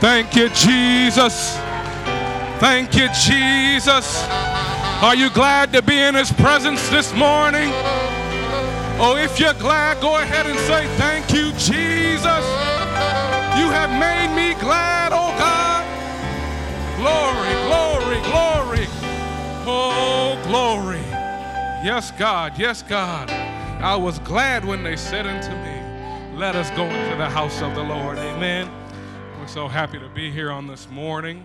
thank 0.00 0.34
you, 0.34 0.48
Jesus. 0.50 1.56
Thank 2.58 2.94
you, 2.94 3.08
Jesus. 3.26 4.24
Are 5.00 5.14
you 5.14 5.30
glad 5.30 5.72
to 5.74 5.82
be 5.82 5.98
in 5.98 6.14
His 6.14 6.32
presence 6.32 6.88
this 6.88 7.14
morning? 7.14 7.70
Oh, 9.00 9.16
if 9.16 9.38
you're 9.38 9.54
glad, 9.54 10.00
go 10.00 10.16
ahead 10.16 10.46
and 10.46 10.58
say, 10.60 10.88
Thank 10.96 11.32
you, 11.32 11.52
Jesus. 11.52 12.44
You 13.58 13.70
have 13.70 13.90
made 13.90 14.34
me 14.34 14.60
glad, 14.60 15.12
oh 15.12 15.30
God. 15.38 15.84
Glory, 16.96 17.54
glory, 17.68 18.20
glory. 18.26 18.86
Oh, 19.66 20.40
glory. 20.46 21.00
Yes, 21.84 22.10
God, 22.18 22.58
yes, 22.58 22.82
God. 22.82 23.30
I 23.30 23.94
was 23.94 24.18
glad 24.18 24.64
when 24.64 24.82
they 24.82 24.96
said 24.96 25.28
unto 25.28 25.50
me, 25.50 26.36
Let 26.36 26.56
us 26.56 26.70
go 26.70 26.84
into 26.84 27.16
the 27.16 27.28
house 27.28 27.62
of 27.62 27.76
the 27.76 27.84
Lord. 27.84 28.18
Amen. 28.18 28.67
So 29.58 29.66
happy 29.66 29.98
to 29.98 30.08
be 30.10 30.30
here 30.30 30.52
on 30.52 30.68
this 30.68 30.88
morning. 30.88 31.44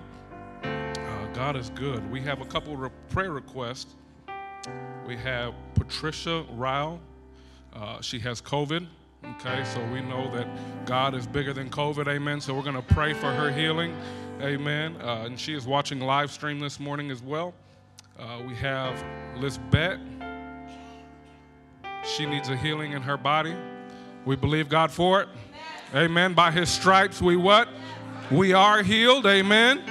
Uh, 0.64 1.26
God 1.34 1.56
is 1.56 1.72
good. 1.72 2.12
We 2.12 2.22
have 2.22 2.42
a 2.42 2.46
couple 2.46 2.86
of 2.86 2.92
prayer 3.10 3.32
requests. 3.32 3.96
We 5.08 5.18
have 5.18 5.56
Patricia 5.74 6.46
Ryle. 6.52 7.00
Uh, 7.74 8.02
she 8.02 8.20
has 8.20 8.40
COVID. 8.40 8.86
Okay, 9.26 9.64
so 9.64 9.84
we 9.86 10.00
know 10.02 10.30
that 10.36 10.48
God 10.86 11.16
is 11.16 11.26
bigger 11.26 11.54
than 11.54 11.72
COVID. 11.72 12.08
Amen. 12.08 12.40
So 12.40 12.54
we're 12.54 12.62
going 12.62 12.76
to 12.76 12.84
pray 12.84 13.14
for 13.14 13.34
her 13.34 13.50
healing. 13.50 13.98
Amen. 14.44 14.96
Uh, 15.02 15.24
and 15.26 15.40
she 15.40 15.56
is 15.56 15.66
watching 15.66 16.00
live 16.00 16.30
stream 16.30 16.60
this 16.60 16.80
morning 16.80 17.10
as 17.10 17.24
well. 17.24 17.56
Uh, 18.20 18.44
we 18.48 18.54
have 18.54 19.04
Lisbeth. 19.38 20.00
She 22.16 22.28
needs 22.28 22.48
a 22.50 22.56
healing 22.56 22.92
in 22.92 23.02
her 23.02 23.18
body. 23.18 23.56
We 24.24 24.36
believe 24.36 24.70
God 24.70 24.92
for 24.92 25.24
it. 25.24 25.30
Amen. 25.96 26.36
By 26.36 26.52
his 26.52 26.70
stripes, 26.70 27.20
we 27.20 27.38
what? 27.38 27.68
We 28.32 28.54
are 28.54 28.82
healed. 28.82 29.26
Amen. 29.26 29.84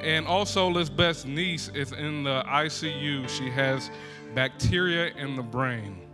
And 0.00 0.26
also, 0.26 0.70
Lisbeth's 0.70 1.24
niece 1.24 1.68
is 1.74 1.92
in 1.92 2.22
the 2.22 2.42
ICU. 2.46 3.28
She 3.28 3.50
has 3.50 3.90
bacteria 4.34 5.12
in 5.16 5.36
the 5.36 5.42
brain. 5.42 6.09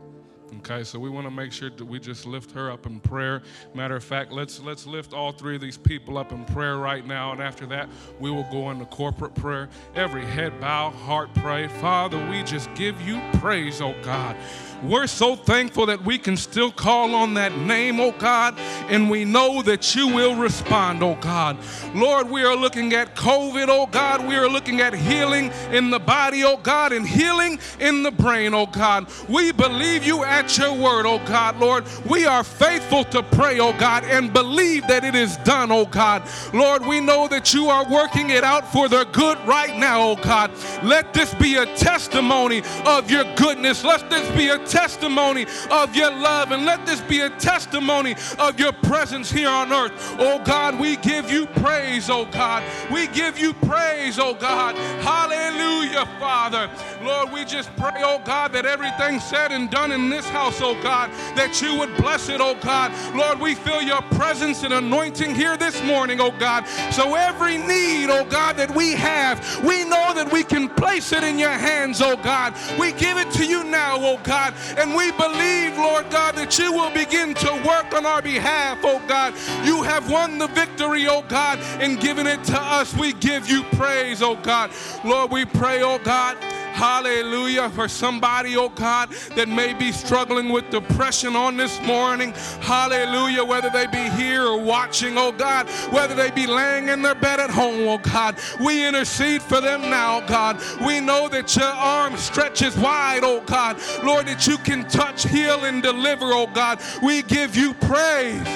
Okay, 0.59 0.85
so 0.85 0.99
we 0.99 1.11
want 1.11 1.27
to 1.27 1.31
make 1.31 1.53
sure 1.53 1.71
that 1.71 1.85
we 1.85 1.99
just 1.99 2.25
lift 2.25 2.53
her 2.53 2.71
up 2.71 2.87
in 2.87 3.01
prayer. 3.01 3.43
Matter 3.75 3.97
of 3.97 4.05
fact, 4.05 4.33
let's 4.33 4.61
let's 4.61 4.87
lift 4.87 5.13
all 5.13 5.33
three 5.33 5.57
of 5.57 5.61
these 5.61 5.77
people 5.77 6.17
up 6.19 6.31
in 6.31 6.45
prayer 6.45 6.77
right 6.79 7.05
now, 7.05 7.33
and 7.33 7.41
after 7.41 7.67
that, 7.67 7.89
we 8.21 8.31
will 8.31 8.47
go 8.51 8.71
into 8.71 8.85
corporate 8.87 9.35
prayer. 9.35 9.69
Every 9.97 10.25
head 10.25 10.61
bow, 10.61 10.91
heart 10.91 11.31
pray. 11.35 11.67
Father, 11.67 12.25
we 12.31 12.45
just 12.45 12.73
give 12.75 13.01
you 13.03 13.21
praise, 13.35 13.81
oh 13.81 13.95
God. 14.03 14.37
We're 14.83 15.07
so 15.07 15.37
thankful 15.37 15.87
that 15.87 16.05
we 16.05 16.19
can 16.19 16.37
still 16.37 16.71
call 16.71 17.15
on 17.15 17.35
that 17.35 17.57
name, 17.57 17.99
oh 17.99 18.13
God, 18.13 18.59
and 18.89 19.11
we 19.11 19.25
know 19.25 19.63
that 19.63 19.95
you 19.97 20.09
will 20.09 20.37
respond, 20.37 21.03
oh 21.03 21.17
God. 21.17 21.57
Lord, 21.95 22.31
we 22.31 22.45
are 22.45 22.55
looking 22.55 22.93
at 22.93 23.17
COVID, 23.17 23.67
oh 23.69 23.87
God. 23.87 24.27
We 24.27 24.37
are 24.37 24.49
looking 24.49 24.81
at 24.81 24.95
healing 24.95 25.51
in 25.73 25.91
the 25.91 25.99
body, 25.99 26.45
oh 26.45 26.59
God, 26.59 26.93
and 26.93 27.07
healing 27.07 27.59
in 27.81 28.03
the 28.03 28.11
brain, 28.11 28.55
oh 28.55 28.67
God. 28.67 29.11
We 29.29 29.51
believe 29.51 30.05
you 30.05 30.25
at 30.37 30.59
your 30.59 30.73
word, 30.75 31.07
oh 31.07 31.19
God, 31.25 31.59
Lord. 31.59 31.85
We 32.09 32.27
are 32.27 32.45
faithful 32.45 33.05
to 33.05 33.23
pray, 33.23 33.59
oh 33.59 33.73
God, 33.79 34.05
and 34.05 34.33
believe 34.33 34.87
that 34.87 35.03
it 35.03 35.15
is 35.15 35.37
done, 35.39 35.73
oh 35.73 35.87
God. 35.87 36.29
Lord, 36.53 36.85
we 36.85 37.01
know 37.01 37.27
that 37.29 37.55
you 37.55 37.69
are 37.69 37.91
working 37.91 38.31
it 38.31 38.45
out 38.45 38.71
for 38.71 38.89
the 38.89 39.05
good 39.13 39.39
right 39.47 39.77
now, 39.77 40.03
oh 40.11 40.17
God. 40.17 40.51
Let 40.83 41.15
this 41.15 41.33
be 41.35 41.57
a 41.57 41.67
testimony 41.77 42.63
of 42.85 43.11
your 43.11 43.25
goodness. 43.37 43.83
Let 43.83 44.11
this 44.11 44.29
be 44.37 44.49
a 44.49 44.59
testimony 44.67 45.47
of 45.71 45.97
your 45.97 46.11
love, 46.11 46.53
and 46.53 46.67
let 46.67 46.85
this 46.85 47.01
be 47.01 47.21
a 47.21 47.31
testimony 47.31 48.15
of 48.39 48.61
your 48.61 48.73
presence 48.73 49.31
here 49.31 49.49
on 49.49 49.73
earth. 49.73 49.93
Oh 50.19 50.43
God, 50.45 50.79
we 50.79 50.97
give 50.97 51.31
you 51.31 51.47
praise, 51.47 52.11
oh 52.11 52.27
God. 52.27 52.63
We 52.93 53.07
give 53.09 53.39
you 53.39 53.55
praise, 53.55 54.19
oh 54.19 54.35
God. 54.35 54.77
Hallelujah, 55.03 56.05
Father. 56.21 56.71
Lord, 57.03 57.33
we 57.33 57.45
just 57.45 57.75
pray, 57.77 58.03
oh 58.05 58.21
God, 58.25 58.53
that 58.53 58.67
everything 58.67 59.19
said 59.21 59.51
and 59.53 59.71
done 59.71 59.93
in 59.93 60.11
this 60.11 60.26
house, 60.29 60.61
oh 60.61 60.81
God, 60.83 61.11
that 61.37 61.61
you 61.63 61.79
would 61.79 61.97
bless 61.97 62.29
it, 62.29 62.41
oh 62.41 62.55
God. 62.63 62.93
Lord, 63.15 63.41
we 63.41 63.55
feel 63.55 63.83
your 63.83 64.03
presence 64.03 64.63
and 64.63 64.73
anointing 64.73 65.35
here 65.35 65.57
this 65.57 65.83
morning, 65.85 66.21
oh 66.21 66.33
God. 66.39 66.67
So 66.93 67.15
every 67.15 67.59
need, 67.59 68.11
oh 68.11 68.25
God, 68.25 68.57
that 68.57 68.75
we 68.75 68.93
have, 68.93 69.65
we 69.65 69.85
know 69.85 70.13
that 70.15 70.31
we 70.33 70.43
can 70.43 70.69
place 70.69 71.13
it 71.13 71.23
in 71.23 71.39
your 71.39 71.51
hands, 71.51 72.01
oh 72.01 72.17
God. 72.17 72.55
We 72.79 72.93
give 72.93 73.19
it 73.19 73.31
to 73.33 73.47
you 73.47 73.65
now, 73.65 73.97
oh 73.99 74.21
God. 74.25 74.55
And 74.77 74.95
we 74.95 75.13
believe, 75.13 75.77
Lord 75.79 76.11
God, 76.11 76.35
that 76.37 76.59
you 76.59 76.73
will 76.73 76.91
begin 76.91 77.35
to 77.35 77.53
work 77.67 77.93
on 77.95 78.07
our 78.07 78.23
behalf, 78.23 78.79
oh 78.83 79.03
God. 79.07 79.35
You 79.65 79.83
have 79.83 80.11
won 80.11 80.39
the 80.39 80.49
victory, 80.49 81.07
oh 81.09 81.23
God, 81.29 81.59
and 81.81 82.01
given 82.01 82.27
it 82.27 82.43
to 82.45 82.61
us. 82.61 82.95
We 82.95 83.13
give 83.15 83.49
you 83.49 83.63
praise, 83.75 84.23
oh 84.23 84.37
God. 84.37 84.71
Lord, 85.05 85.31
we 85.31 85.45
pray, 85.45 85.83
oh 85.83 85.99
God. 85.99 86.37
Hallelujah. 86.77 87.71
For 87.71 87.89
somebody, 87.89 88.55
oh 88.55 88.69
God, 88.69 89.09
that 89.35 89.49
may 89.49 89.73
be 89.73 89.93
struggling 89.93 90.51
with 90.51 90.69
depression 90.69 91.35
on 91.35 91.57
this 91.57 91.81
morning. 91.81 92.35
Hallelujah. 92.61 93.43
Whether 93.43 93.71
they 93.71 93.87
be 93.87 94.11
here 94.11 94.43
or 94.43 94.61
watching, 94.61 95.17
oh 95.17 95.33
God, 95.33 95.71
whether 95.91 96.15
they 96.15 96.31
be 96.31 96.47
laying 96.47 96.89
in 96.89 97.01
their 97.01 97.15
bed 97.15 97.41
at 97.41 97.49
home, 97.49 97.89
oh 97.89 97.97
God, 97.97 98.39
we 98.61 98.87
intercede 98.87 99.41
for 99.41 99.63
them 99.63 99.89
now, 99.89 100.21
God. 100.27 100.61
We 100.85 101.01
know 101.01 101.31
that 101.31 101.57
your 101.57 101.65
arm 101.65 102.15
stretches 102.19 102.77
wide, 102.77 103.21
oh 103.23 103.41
God. 103.47 103.81
Lord, 104.05 104.27
that 104.27 104.47
you 104.47 104.59
can 104.59 104.87
touch, 104.87 105.27
heal, 105.27 105.65
and 105.65 105.83
deliver, 105.83 106.27
oh 106.27 106.47
God. 106.47 106.79
We 107.03 107.23
give 107.23 107.57
you 107.57 107.73
praise. 107.73 108.47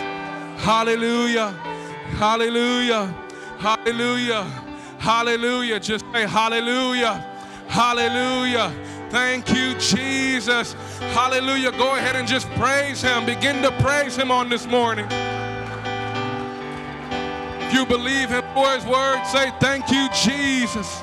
Hallelujah. 0.60 1.52
Hallelujah. 2.18 3.06
Hallelujah. 3.58 4.42
Hallelujah. 4.98 5.80
Just 5.80 6.04
say 6.12 6.26
hallelujah. 6.26 7.29
Hallelujah. 7.70 8.74
Thank 9.10 9.48
you, 9.50 9.78
Jesus. 9.78 10.72
Hallelujah. 11.14 11.70
Go 11.70 11.94
ahead 11.94 12.16
and 12.16 12.26
just 12.26 12.50
praise 12.50 13.00
Him. 13.00 13.24
Begin 13.24 13.62
to 13.62 13.70
praise 13.80 14.16
Him 14.16 14.32
on 14.32 14.48
this 14.48 14.66
morning. 14.66 15.06
If 17.60 17.72
you 17.72 17.86
believe 17.86 18.28
Him 18.28 18.42
for 18.54 18.68
His 18.72 18.84
word, 18.84 19.24
say, 19.24 19.52
Thank 19.60 19.88
you, 19.92 20.08
Jesus. 20.24 21.02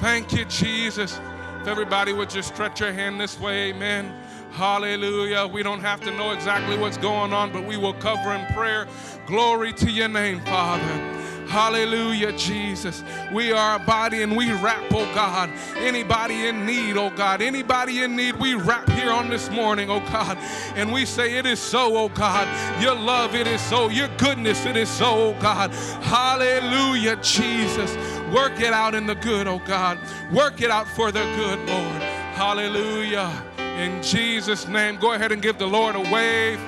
Thank 0.00 0.32
you, 0.32 0.46
Jesus. 0.46 1.20
If 1.60 1.68
everybody 1.68 2.14
would 2.14 2.30
just 2.30 2.48
stretch 2.54 2.80
your 2.80 2.92
hand 2.92 3.20
this 3.20 3.38
way, 3.38 3.68
amen. 3.70 4.10
Hallelujah. 4.52 5.46
We 5.46 5.62
don't 5.62 5.80
have 5.80 6.00
to 6.00 6.10
know 6.16 6.32
exactly 6.32 6.78
what's 6.78 6.96
going 6.96 7.34
on, 7.34 7.52
but 7.52 7.66
we 7.66 7.76
will 7.76 7.92
cover 7.92 8.32
in 8.32 8.46
prayer. 8.54 8.88
Glory 9.26 9.74
to 9.74 9.90
your 9.90 10.08
name, 10.08 10.40
Father. 10.40 11.18
Hallelujah, 11.48 12.32
Jesus. 12.32 13.02
We 13.32 13.52
are 13.52 13.76
a 13.76 13.78
body 13.78 14.22
and 14.22 14.36
we 14.36 14.52
wrap, 14.52 14.84
oh 14.92 15.10
God. 15.14 15.50
Anybody 15.76 16.46
in 16.46 16.66
need, 16.66 16.98
oh 16.98 17.08
God. 17.08 17.40
Anybody 17.40 18.02
in 18.02 18.14
need, 18.14 18.36
we 18.36 18.52
wrap 18.52 18.86
here 18.90 19.10
on 19.10 19.30
this 19.30 19.48
morning, 19.48 19.88
oh 19.88 20.00
God. 20.00 20.36
And 20.76 20.92
we 20.92 21.06
say, 21.06 21.38
It 21.38 21.46
is 21.46 21.58
so, 21.58 21.96
oh 21.96 22.10
God. 22.10 22.46
Your 22.82 22.94
love, 22.94 23.34
it 23.34 23.46
is 23.46 23.62
so. 23.62 23.88
Your 23.88 24.08
goodness, 24.18 24.66
it 24.66 24.76
is 24.76 24.90
so, 24.90 25.06
oh 25.06 25.40
God. 25.40 25.70
Hallelujah, 26.02 27.16
Jesus. 27.16 27.96
Work 28.30 28.60
it 28.60 28.74
out 28.74 28.94
in 28.94 29.06
the 29.06 29.14
good, 29.14 29.46
oh 29.46 29.62
God. 29.66 29.98
Work 30.30 30.60
it 30.60 30.70
out 30.70 30.86
for 30.86 31.10
the 31.10 31.22
good, 31.34 31.58
Lord. 31.60 32.02
Hallelujah. 32.36 33.32
In 33.56 34.02
Jesus' 34.02 34.68
name, 34.68 34.96
go 34.96 35.14
ahead 35.14 35.32
and 35.32 35.40
give 35.40 35.56
the 35.56 35.66
Lord 35.66 35.96
a 35.96 36.00
wave. 36.00 36.60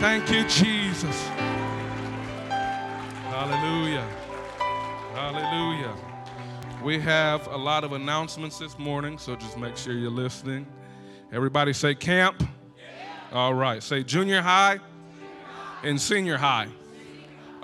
Thank 0.00 0.28
you, 0.32 0.44
Jesus. 0.48 1.51
Hallelujah. 3.42 4.06
Hallelujah. 5.14 5.96
We 6.84 7.00
have 7.00 7.44
a 7.48 7.56
lot 7.56 7.82
of 7.82 7.90
announcements 7.90 8.56
this 8.56 8.78
morning, 8.78 9.18
so 9.18 9.34
just 9.34 9.58
make 9.58 9.76
sure 9.76 9.94
you're 9.94 10.12
listening. 10.12 10.64
Everybody 11.32 11.72
say 11.72 11.96
camp. 11.96 12.40
All 13.32 13.52
right. 13.52 13.82
Say 13.82 14.04
junior 14.04 14.42
high 14.42 14.78
and 15.82 16.00
senior 16.00 16.38
high. 16.38 16.68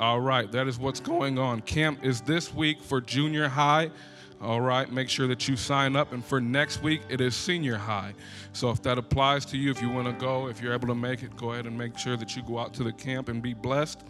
All 0.00 0.20
right. 0.20 0.50
That 0.50 0.66
is 0.66 0.80
what's 0.80 0.98
going 0.98 1.38
on. 1.38 1.60
Camp 1.60 2.04
is 2.04 2.22
this 2.22 2.52
week 2.52 2.82
for 2.82 3.00
junior 3.00 3.46
high. 3.46 3.92
All 4.40 4.60
right, 4.60 4.90
make 4.90 5.08
sure 5.08 5.26
that 5.28 5.48
you 5.48 5.56
sign 5.56 5.94
up. 5.94 6.12
And 6.12 6.24
for 6.24 6.40
next 6.40 6.82
week, 6.82 7.02
it 7.08 7.20
is 7.20 7.36
senior 7.36 7.76
high. 7.76 8.14
So 8.52 8.70
if 8.70 8.82
that 8.82 8.98
applies 8.98 9.44
to 9.46 9.56
you, 9.56 9.70
if 9.70 9.80
you 9.80 9.90
want 9.90 10.06
to 10.06 10.12
go, 10.12 10.48
if 10.48 10.60
you're 10.60 10.72
able 10.72 10.88
to 10.88 10.94
make 10.96 11.22
it, 11.22 11.36
go 11.36 11.52
ahead 11.52 11.66
and 11.66 11.78
make 11.78 11.96
sure 11.98 12.16
that 12.16 12.34
you 12.34 12.42
go 12.42 12.58
out 12.58 12.74
to 12.74 12.84
the 12.84 12.92
camp 12.92 13.28
and 13.28 13.40
be 13.40 13.54
blessed. 13.54 14.02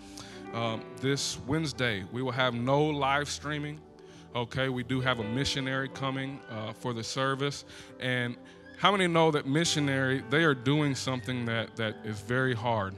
Um, 0.55 0.83
this 1.01 1.39
Wednesday, 1.47 2.05
we 2.11 2.23
will 2.23 2.33
have 2.33 2.55
no 2.55 2.83
live 2.83 3.29
streaming. 3.29 3.81
Okay, 4.35 4.69
we 4.69 4.83
do 4.83 5.01
have 5.01 5.21
a 5.21 5.25
missionary 5.25 5.89
coming 5.89 6.41
uh, 6.51 6.73
for 6.73 6.93
the 6.93 7.05
service. 7.05 7.65
And 8.01 8.37
how 8.79 8.93
many 8.93 9.07
know 9.07 9.31
that 9.31 9.47
missionary, 9.47 10.23
they 10.31 10.45
are 10.45 10.55
doing 10.55 10.95
something 10.95 11.45
that, 11.47 11.77
that 11.77 11.97
is 12.05 12.21
very 12.21 12.55
hard? 12.55 12.95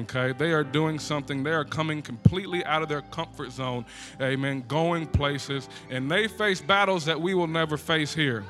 Okay, 0.00 0.32
they 0.32 0.52
are 0.52 0.64
doing 0.64 0.98
something, 0.98 1.44
they 1.44 1.52
are 1.52 1.64
coming 1.64 2.02
completely 2.02 2.64
out 2.64 2.82
of 2.82 2.88
their 2.88 3.02
comfort 3.02 3.52
zone, 3.52 3.86
amen, 4.20 4.64
going 4.66 5.06
places, 5.06 5.68
and 5.90 6.10
they 6.10 6.26
face 6.26 6.60
battles 6.60 7.04
that 7.04 7.20
we 7.20 7.34
will 7.34 7.46
never 7.46 7.76
face 7.76 8.12
here. 8.12 8.44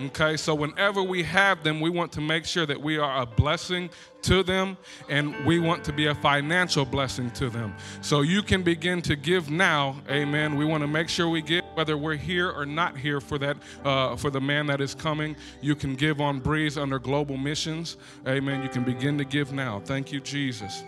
Okay, 0.00 0.36
so 0.36 0.54
whenever 0.54 1.02
we 1.02 1.24
have 1.24 1.64
them, 1.64 1.80
we 1.80 1.90
want 1.90 2.12
to 2.12 2.20
make 2.20 2.44
sure 2.44 2.64
that 2.64 2.80
we 2.80 2.98
are 2.98 3.22
a 3.22 3.26
blessing 3.26 3.90
to 4.22 4.44
them 4.44 4.76
and 5.08 5.34
we 5.44 5.58
want 5.58 5.82
to 5.84 5.92
be 5.92 6.06
a 6.06 6.14
financial 6.14 6.84
blessing 6.84 7.32
to 7.32 7.50
them. 7.50 7.74
So 8.00 8.20
you 8.20 8.42
can 8.42 8.62
begin 8.62 9.02
to 9.02 9.16
give 9.16 9.50
now, 9.50 9.96
amen. 10.08 10.56
We 10.56 10.64
want 10.64 10.82
to 10.82 10.86
make 10.86 11.08
sure 11.08 11.28
we 11.28 11.42
give 11.42 11.64
whether 11.74 11.98
we're 11.98 12.14
here 12.14 12.48
or 12.48 12.64
not 12.64 12.96
here 12.96 13.20
for 13.20 13.38
that 13.38 13.56
uh, 13.84 14.14
for 14.14 14.30
the 14.30 14.40
man 14.40 14.66
that 14.68 14.80
is 14.80 14.94
coming. 14.94 15.34
You 15.60 15.74
can 15.74 15.96
give 15.96 16.20
on 16.20 16.38
Breeze 16.38 16.78
under 16.78 17.00
Global 17.00 17.36
Missions, 17.36 17.96
amen. 18.26 18.62
You 18.62 18.68
can 18.68 18.84
begin 18.84 19.18
to 19.18 19.24
give 19.24 19.52
now. 19.52 19.80
Thank 19.80 20.12
you, 20.12 20.20
Jesus. 20.20 20.84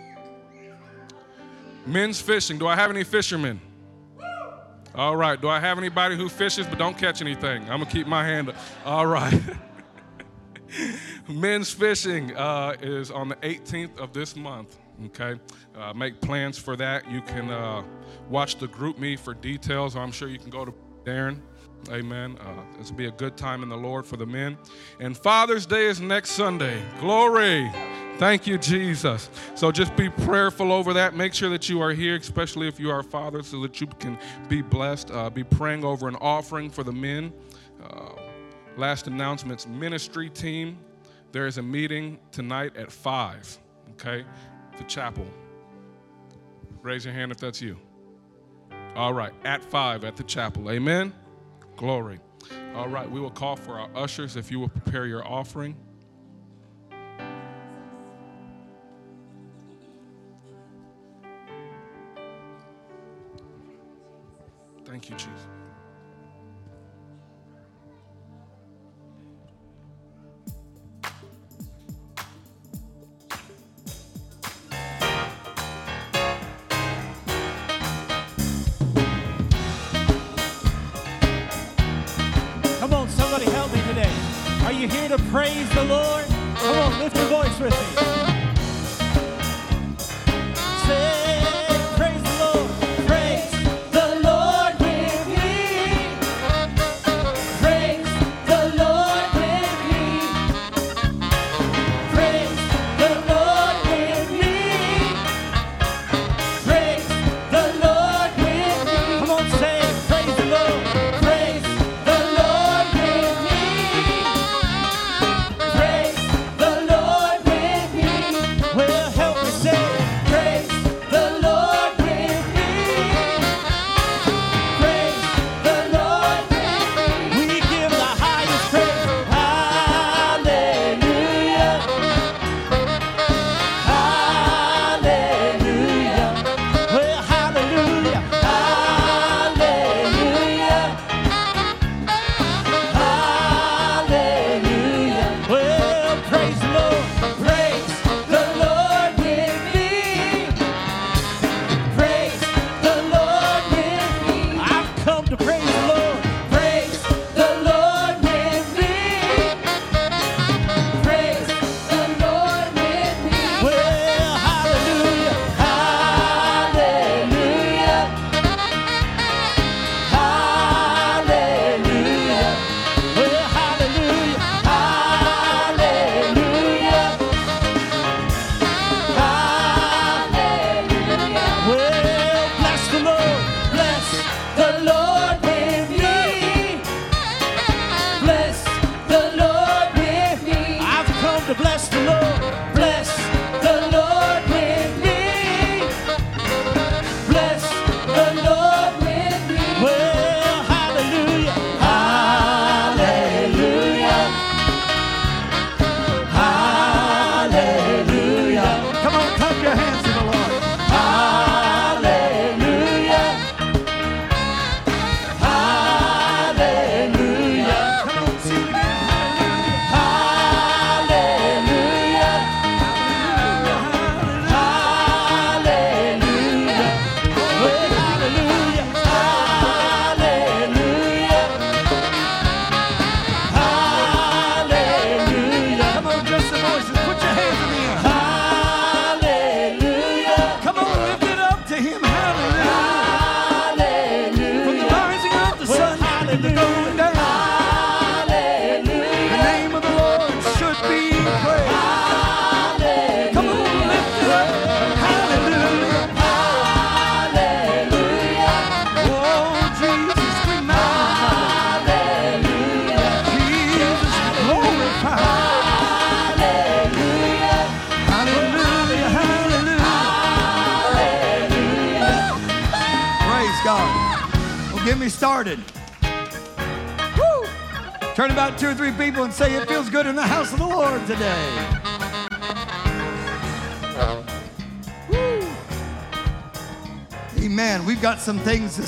Men's 1.85 2.21
fishing. 2.21 2.57
Do 2.57 2.67
I 2.67 2.75
have 2.75 2.91
any 2.91 3.03
fishermen? 3.03 3.59
All 4.95 5.15
right. 5.15 5.39
Do 5.39 5.47
I 5.47 5.59
have 5.59 5.77
anybody 5.77 6.17
who 6.17 6.27
fishes 6.27 6.67
but 6.67 6.77
don't 6.77 6.97
catch 6.97 7.21
anything? 7.21 7.63
I'm 7.63 7.79
going 7.79 7.85
to 7.85 7.91
keep 7.91 8.07
my 8.07 8.25
hand 8.25 8.49
up. 8.49 8.55
All 8.85 9.07
right. 9.07 9.39
Men's 11.29 11.71
fishing 11.71 12.35
uh, 12.35 12.75
is 12.81 13.11
on 13.11 13.29
the 13.29 13.35
18th 13.37 13.97
of 13.97 14.13
this 14.13 14.35
month. 14.35 14.77
Okay. 15.05 15.39
Uh, 15.75 15.93
make 15.93 16.19
plans 16.21 16.57
for 16.57 16.75
that. 16.75 17.09
You 17.09 17.21
can 17.21 17.49
uh, 17.49 17.83
watch 18.29 18.57
the 18.57 18.67
GroupMe 18.67 19.17
for 19.17 19.33
details. 19.33 19.95
I'm 19.95 20.11
sure 20.11 20.27
you 20.27 20.39
can 20.39 20.49
go 20.49 20.65
to 20.65 20.73
Darren. 21.05 21.39
Amen. 21.89 22.37
Uh, 22.39 22.77
this 22.77 22.89
will 22.89 22.97
be 22.97 23.07
a 23.07 23.11
good 23.11 23.35
time 23.37 23.63
in 23.63 23.69
the 23.69 23.77
Lord 23.77 24.05
for 24.05 24.17
the 24.17 24.25
men. 24.25 24.57
And 24.99 25.17
Father's 25.17 25.65
Day 25.65 25.85
is 25.85 25.99
next 25.99 26.31
Sunday. 26.31 26.81
Glory. 26.99 27.71
Thank 28.21 28.45
you, 28.45 28.59
Jesus. 28.59 29.31
So 29.55 29.71
just 29.71 29.95
be 29.95 30.07
prayerful 30.07 30.71
over 30.71 30.93
that. 30.93 31.15
Make 31.15 31.33
sure 31.33 31.49
that 31.49 31.67
you 31.67 31.81
are 31.81 31.91
here, 31.91 32.15
especially 32.15 32.67
if 32.67 32.79
you 32.79 32.91
are 32.91 32.99
a 32.99 33.03
father, 33.03 33.41
so 33.41 33.59
that 33.63 33.81
you 33.81 33.87
can 33.87 34.15
be 34.47 34.61
blessed. 34.61 35.09
Uh, 35.09 35.31
be 35.31 35.43
praying 35.43 35.83
over 35.83 36.07
an 36.07 36.15
offering 36.17 36.69
for 36.69 36.83
the 36.83 36.91
men. 36.91 37.33
Uh, 37.83 38.11
last 38.77 39.07
announcements 39.07 39.65
ministry 39.65 40.29
team. 40.29 40.77
There 41.31 41.47
is 41.47 41.57
a 41.57 41.63
meeting 41.63 42.19
tonight 42.31 42.77
at 42.77 42.91
5, 42.91 43.57
okay? 43.93 44.23
The 44.77 44.83
chapel. 44.83 45.25
Raise 46.83 47.03
your 47.03 47.15
hand 47.15 47.31
if 47.31 47.39
that's 47.39 47.59
you. 47.59 47.75
All 48.95 49.13
right, 49.13 49.33
at 49.45 49.63
5 49.63 50.03
at 50.03 50.15
the 50.15 50.23
chapel. 50.23 50.69
Amen. 50.69 51.11
Glory. 51.75 52.19
All 52.75 52.87
right, 52.87 53.09
we 53.09 53.19
will 53.19 53.31
call 53.31 53.55
for 53.55 53.79
our 53.79 53.89
ushers 53.95 54.35
if 54.35 54.51
you 54.51 54.59
will 54.59 54.69
prepare 54.69 55.07
your 55.07 55.27
offering. 55.27 55.75
Thank 64.91 65.09
you, 65.09 65.15
Jesus. 65.15 65.29
Come 82.79 82.93
on, 82.93 83.07
somebody 83.07 83.45
help 83.45 83.71
me 83.71 83.81
today. 83.87 84.11
Are 84.65 84.73
you 84.73 84.89
here 84.89 85.07
to 85.07 85.17
praise 85.31 85.69
the 85.69 85.85
Lord? 85.85 86.25
Come 86.55 86.77
on, 86.77 86.99
lift 86.99 87.15
your 87.15 87.27
voice 87.27 87.57
with 87.61 87.71
me. 87.71 88.10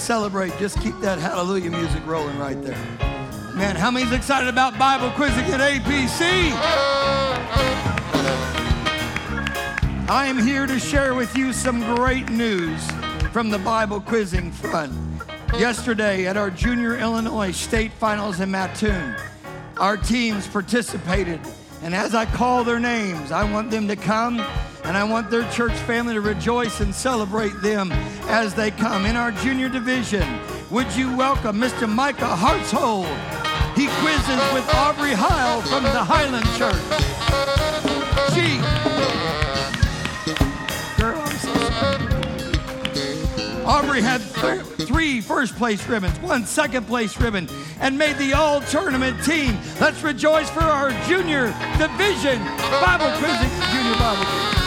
Celebrate. 0.03 0.51
Just 0.57 0.81
keep 0.81 0.99
that 0.99 1.17
hallelujah 1.17 1.71
music 1.71 2.05
rolling 2.05 2.37
right 2.37 2.61
there. 2.61 2.77
Man, 3.55 3.77
how 3.77 3.89
many's 3.89 4.11
excited 4.11 4.49
about 4.49 4.77
Bible 4.77 5.09
quizzing 5.11 5.45
at 5.45 5.61
APC? 5.61 6.51
I 10.09 10.25
am 10.27 10.37
here 10.37 10.67
to 10.67 10.77
share 10.77 11.15
with 11.15 11.37
you 11.37 11.53
some 11.53 11.79
great 11.95 12.29
news 12.29 12.85
from 13.31 13.49
the 13.49 13.59
Bible 13.59 14.01
quizzing 14.01 14.51
front. 14.51 14.91
Yesterday 15.57 16.27
at 16.27 16.35
our 16.35 16.49
Junior 16.49 16.97
Illinois 16.97 17.51
State 17.51 17.93
Finals 17.93 18.41
in 18.41 18.51
Mattoon, 18.51 19.15
our 19.77 19.95
teams 19.95 20.47
participated. 20.47 21.39
And 21.81 21.95
as 21.95 22.13
I 22.13 22.25
call 22.25 22.65
their 22.65 22.79
names, 22.79 23.31
I 23.31 23.49
want 23.49 23.71
them 23.71 23.87
to 23.87 23.95
come 23.95 24.37
and 24.83 24.97
I 24.97 25.03
want 25.03 25.29
their 25.29 25.49
church 25.51 25.73
family 25.73 26.13
to 26.13 26.21
rejoice 26.21 26.79
and 26.81 26.93
celebrate 26.93 27.61
them 27.61 27.91
as 28.27 28.53
they 28.53 28.71
come. 28.71 29.05
In 29.05 29.15
our 29.15 29.31
junior 29.31 29.69
division, 29.69 30.27
would 30.69 30.91
you 30.95 31.15
welcome 31.15 31.57
Mr. 31.57 31.89
Micah 31.89 32.35
Hartshold? 32.37 33.07
He 33.75 33.87
quizzes 34.01 34.53
with 34.53 34.67
Aubrey 34.75 35.13
Heil 35.13 35.61
from 35.61 35.83
the 35.83 36.03
Highland 36.03 36.45
Church. 36.57 36.75
She, 38.33 38.59
girl, 41.01 41.25
so. 41.27 41.53
Aubrey 43.65 44.01
had 44.01 44.21
th- 44.35 44.87
three 44.87 45.21
first 45.21 45.55
place 45.55 45.87
ribbons, 45.87 46.19
one 46.19 46.45
second 46.45 46.85
place 46.85 47.19
ribbon, 47.19 47.47
and 47.79 47.97
made 47.97 48.17
the 48.17 48.33
all 48.33 48.61
tournament 48.61 49.23
team. 49.23 49.57
Let's 49.79 50.03
rejoice 50.03 50.49
for 50.49 50.61
our 50.61 50.91
junior 51.07 51.47
division 51.77 52.43
Bible 52.81 53.09
quizzing, 53.17 53.49
junior 53.71 53.97
Bible 53.97 54.25
quizzing. 54.25 54.62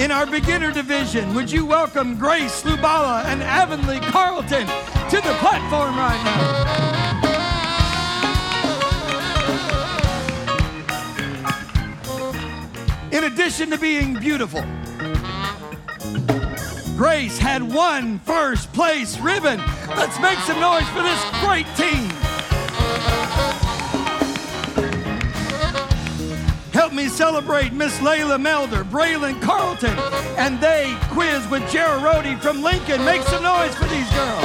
In 0.00 0.10
our 0.10 0.24
beginner 0.26 0.72
division, 0.72 1.34
would 1.34 1.52
you 1.52 1.66
welcome 1.66 2.16
Grace 2.16 2.62
Lubala 2.62 3.24
and 3.26 3.42
Avonlea 3.42 4.00
Carlton 4.00 4.66
to 4.66 5.16
the 5.16 5.34
platform 5.40 5.94
right 5.96 6.24
now? 6.24 6.80
In 13.12 13.24
addition 13.24 13.70
to 13.70 13.78
being 13.78 14.14
beautiful, 14.14 14.64
Grace 16.96 17.38
had 17.38 17.62
one 17.62 18.18
first 18.20 18.72
place 18.72 19.18
ribbon. 19.20 19.60
Let's 19.88 20.18
make 20.20 20.38
some 20.40 20.58
noise 20.60 20.88
for 20.88 21.02
this 21.02 21.22
great 21.42 21.66
team. 21.76 22.19
Help 26.80 26.94
me 26.94 27.08
celebrate 27.08 27.74
Miss 27.74 27.94
Layla 27.98 28.40
Melder, 28.40 28.84
Braylon 28.84 29.38
Carlton, 29.42 29.98
and 30.38 30.58
they 30.62 30.96
quiz 31.10 31.46
with 31.48 31.70
Jara 31.70 32.00
Rhodey 32.00 32.40
from 32.40 32.62
Lincoln. 32.62 33.04
Make 33.04 33.20
some 33.24 33.42
noise 33.42 33.74
for 33.74 33.84
these 33.84 34.10
girls. 34.12 34.44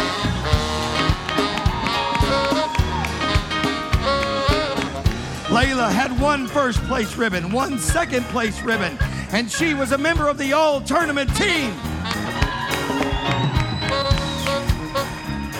Layla 5.47 5.89
had 5.89 6.19
one 6.19 6.45
first 6.45 6.79
place 6.83 7.15
ribbon, 7.15 7.53
one 7.53 7.79
second 7.79 8.25
place 8.25 8.61
ribbon, 8.61 8.97
and 9.31 9.49
she 9.49 9.73
was 9.73 9.93
a 9.93 9.97
member 9.97 10.27
of 10.27 10.37
the 10.37 10.51
all 10.51 10.81
tournament 10.81 11.33
team. 11.37 11.73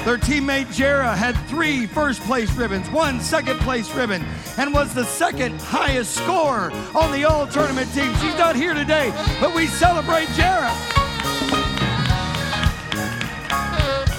Their 0.05 0.17
teammate 0.19 0.71
Jara 0.71 1.15
had 1.15 1.35
three 1.47 1.87
first 1.87 2.21
place 2.21 2.55
ribbons, 2.55 2.87
one 2.91 3.19
second 3.19 3.59
place 3.61 3.91
ribbon, 3.95 4.23
and 4.55 4.71
was 4.71 4.93
the 4.93 5.03
second 5.03 5.59
highest 5.59 6.13
scorer 6.13 6.71
on 6.93 7.11
the 7.11 7.23
all 7.25 7.47
tournament 7.47 7.91
team. 7.91 8.13
She's 8.17 8.37
not 8.37 8.55
here 8.55 8.75
today, 8.75 9.11
but 9.41 9.55
we 9.55 9.65
celebrate 9.65 10.27
Jara. 10.37 10.71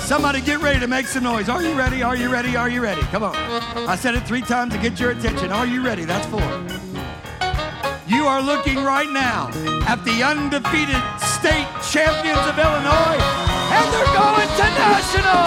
Somebody 0.01 0.41
get 0.41 0.61
ready 0.61 0.81
to 0.81 0.89
make 0.89 1.07
some 1.07 1.23
noise. 1.23 1.49
Are 1.49 1.63
you 1.63 1.75
ready? 1.75 2.03
Are 2.03 2.17
you 2.17 2.31
ready? 2.33 2.57
Are 2.57 2.69
you 2.69 2.81
ready? 2.81 3.03
Come 3.03 3.23
on. 3.23 3.37
I 3.37 3.95
said 3.95 4.17
it 4.17 4.27
three 4.27 4.43
times 4.43 4.73
to 4.75 4.81
get 4.81 4.99
your 4.99 5.13
attention. 5.13 5.53
Are 5.53 5.67
you 5.67 5.85
ready? 5.85 6.05
That's 6.05 6.27
four. 6.27 6.41
You 8.09 8.27
are 8.27 8.43
looking 8.43 8.83
right 8.83 9.11
now 9.11 9.51
at 9.87 10.05
the 10.05 10.25
undefeated 10.25 11.03
state 11.23 11.69
champions 11.91 12.43
of 12.47 12.59
Illinois, 12.59 13.19
and 13.77 13.93
they're 13.93 14.15
going 14.15 14.49
to 14.49 14.65
national. 14.81 15.47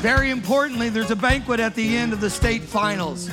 Very 0.00 0.30
importantly, 0.30 0.88
there's 0.88 1.10
a 1.10 1.16
banquet 1.16 1.60
at 1.60 1.74
the 1.74 1.96
end 1.96 2.12
of 2.12 2.20
the 2.20 2.30
state 2.30 2.62
finals. 2.62 3.30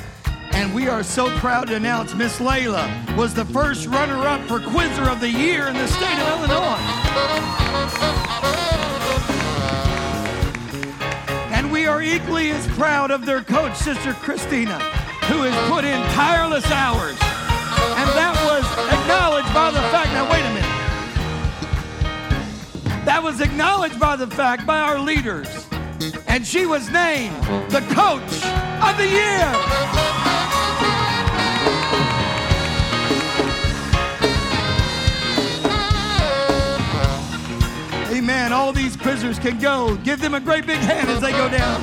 And 0.52 0.74
we 0.74 0.88
are 0.88 1.02
so 1.02 1.28
proud 1.38 1.68
to 1.68 1.76
announce 1.76 2.14
Miss 2.14 2.38
Layla 2.38 3.16
was 3.16 3.34
the 3.34 3.44
first 3.46 3.86
runner 3.86 4.26
up 4.26 4.46
for 4.48 4.60
Quizzer 4.60 5.10
of 5.10 5.20
the 5.20 5.30
Year 5.30 5.66
in 5.66 5.74
the 5.74 5.88
state 5.88 6.18
of 6.18 6.48
Illinois. 6.48 8.73
We 11.74 11.86
are 11.86 12.00
equally 12.00 12.50
as 12.52 12.66
proud 12.68 13.10
of 13.10 13.26
their 13.26 13.42
coach, 13.42 13.74
Sister 13.74 14.12
Christina, 14.12 14.78
who 15.26 15.42
has 15.42 15.68
put 15.68 15.84
in 15.84 16.00
tireless 16.12 16.64
hours. 16.70 17.18
And 17.98 18.08
that 18.14 18.38
was 18.46 18.62
acknowledged 18.94 19.52
by 19.52 19.72
the 19.72 19.82
fact, 19.90 20.12
now 20.12 20.30
wait 20.30 20.44
a 20.44 20.50
minute. 20.54 20.70
That 23.04 23.20
was 23.20 23.40
acknowledged 23.40 23.98
by 23.98 24.14
the 24.14 24.28
fact 24.28 24.64
by 24.64 24.78
our 24.78 25.00
leaders. 25.00 25.66
And 26.28 26.46
she 26.46 26.64
was 26.64 26.88
named 26.90 27.42
the 27.72 27.80
coach 27.90 28.44
of 28.80 28.96
the 28.96 29.08
year. 29.08 30.13
Amen. 38.14 38.52
All 38.52 38.72
these 38.72 38.96
quizzers 38.96 39.40
can 39.40 39.58
go. 39.58 39.96
Give 40.04 40.20
them 40.20 40.34
a 40.34 40.40
great 40.40 40.66
big 40.66 40.78
hand 40.78 41.08
as 41.08 41.20
they 41.20 41.32
go 41.32 41.48
down. 41.48 41.80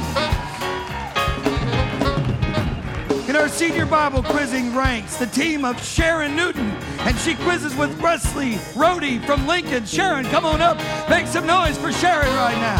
In 3.28 3.36
our 3.36 3.50
senior 3.50 3.86
Bible 3.86 4.24
quizzing 4.24 4.74
ranks, 4.74 5.17
the 5.17 5.26
team 5.26 5.65
of 5.65 5.84
Sharon 5.84 6.34
Newton, 6.34 6.70
and 7.00 7.17
she 7.17 7.36
quizzes 7.36 7.76
with 7.76 8.00
Wesley 8.02 8.54
Rhodey 8.76 9.22
from 9.26 9.46
Lincoln. 9.46 9.86
Sharon, 9.86 10.26
come 10.26 10.46
on 10.46 10.62
up. 10.62 10.78
Make 11.10 11.28
some 11.28 11.46
noise 11.46 11.78
for 11.78 11.91
Sharon 11.91 12.34
right 12.36 12.58
now. 12.58 12.80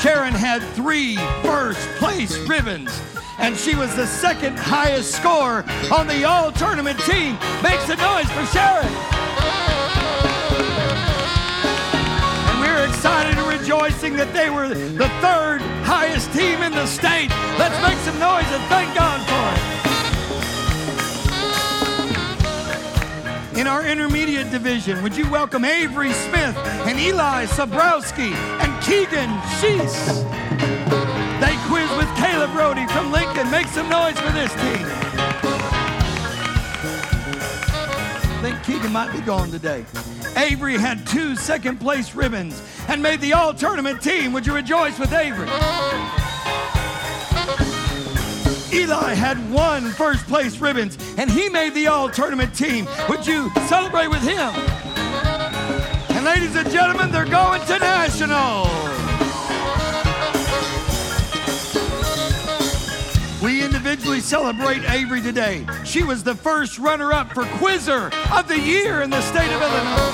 Sharon 0.00 0.32
had 0.32 0.62
three 0.74 1.16
first 1.42 1.86
place 1.98 2.36
ribbons, 2.48 2.90
and 3.42 3.56
she 3.56 3.74
was 3.74 3.94
the 3.96 4.06
second 4.06 4.56
highest 4.56 5.16
score 5.16 5.64
on 5.92 6.06
the 6.06 6.24
all 6.24 6.52
tournament 6.52 6.98
team. 7.00 7.36
Make 7.62 7.80
some 7.80 7.98
noise 7.98 8.30
for 8.30 8.46
Sharon. 8.46 8.86
And 12.46 12.60
we're 12.60 12.86
excited 12.86 13.36
and 13.36 13.60
rejoicing 13.60 14.14
that 14.16 14.32
they 14.32 14.48
were 14.48 14.68
the 14.68 15.08
third 15.20 15.60
highest 15.82 16.32
team 16.32 16.62
in 16.62 16.72
the 16.72 16.86
state. 16.86 17.30
Let's 17.58 17.76
make 17.82 17.98
some 18.06 18.18
noise 18.20 18.46
and 18.46 18.62
thank 18.70 18.94
God 18.94 19.20
for 19.26 19.42
it. 19.58 19.82
In 23.58 23.66
our 23.66 23.84
intermediate 23.84 24.50
division, 24.52 25.02
would 25.02 25.16
you 25.16 25.28
welcome 25.30 25.64
Avery 25.64 26.12
Smith 26.12 26.56
and 26.86 26.98
Eli 26.98 27.46
Sabrowski 27.46 28.32
and 28.62 28.82
Keegan 28.82 29.30
Sheese? 29.60 30.41
Rhodey 32.50 32.90
from 32.90 33.12
Lincoln. 33.12 33.50
Make 33.50 33.66
some 33.68 33.88
noise 33.88 34.18
for 34.18 34.32
this 34.32 34.52
team. 34.54 34.86
I 38.24 38.38
think 38.42 38.62
Keegan 38.64 38.92
might 38.92 39.12
be 39.12 39.20
gone 39.20 39.50
today. 39.50 39.84
Avery 40.36 40.76
had 40.76 41.06
two 41.06 41.36
second 41.36 41.78
place 41.78 42.14
ribbons 42.14 42.60
and 42.88 43.02
made 43.02 43.20
the 43.20 43.32
all 43.32 43.54
tournament 43.54 44.02
team. 44.02 44.32
Would 44.32 44.46
you 44.46 44.54
rejoice 44.54 44.98
with 44.98 45.12
Avery? 45.12 45.48
Eli 48.72 49.14
had 49.14 49.38
one 49.52 49.90
first 49.90 50.26
place 50.26 50.58
ribbons 50.58 50.96
and 51.18 51.30
he 51.30 51.48
made 51.48 51.74
the 51.74 51.86
all 51.86 52.08
tournament 52.08 52.54
team. 52.54 52.88
Would 53.08 53.26
you 53.26 53.50
celebrate 53.66 54.08
with 54.08 54.22
him? 54.22 54.52
And 56.10 56.24
ladies 56.24 56.56
and 56.56 56.70
gentlemen, 56.70 57.10
they're 57.12 57.24
going 57.24 57.60
to 57.66 57.78
national. 57.78 58.91
We 63.42 63.64
individually 63.64 64.20
celebrate 64.20 64.88
Avery 64.88 65.20
today. 65.20 65.66
She 65.84 66.04
was 66.04 66.22
the 66.22 66.34
first 66.34 66.78
runner 66.78 67.12
up 67.12 67.32
for 67.32 67.44
Quizzer 67.58 68.12
of 68.32 68.46
the 68.46 68.56
Year 68.56 69.02
in 69.02 69.10
the 69.10 69.20
state 69.20 69.50
of 69.52 69.60
Illinois. 69.60 70.12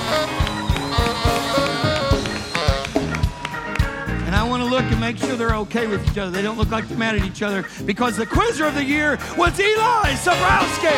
And 4.25 4.35
I 4.35 4.43
want 4.49 4.63
to 4.63 4.69
look 4.69 4.81
and 4.81 4.99
make 4.99 5.17
sure 5.17 5.35
they're 5.35 5.55
okay 5.57 5.85
with 5.85 6.03
each 6.09 6.17
other. 6.17 6.31
They 6.31 6.41
don't 6.41 6.57
look 6.57 6.71
like 6.71 6.87
they're 6.87 6.97
mad 6.97 7.17
at 7.17 7.23
each 7.23 7.43
other 7.43 7.65
because 7.85 8.17
the 8.17 8.25
quizzer 8.25 8.65
of 8.65 8.73
the 8.73 8.83
year 8.83 9.19
was 9.37 9.59
Eli 9.59 10.13
Sobrowski. 10.15 10.97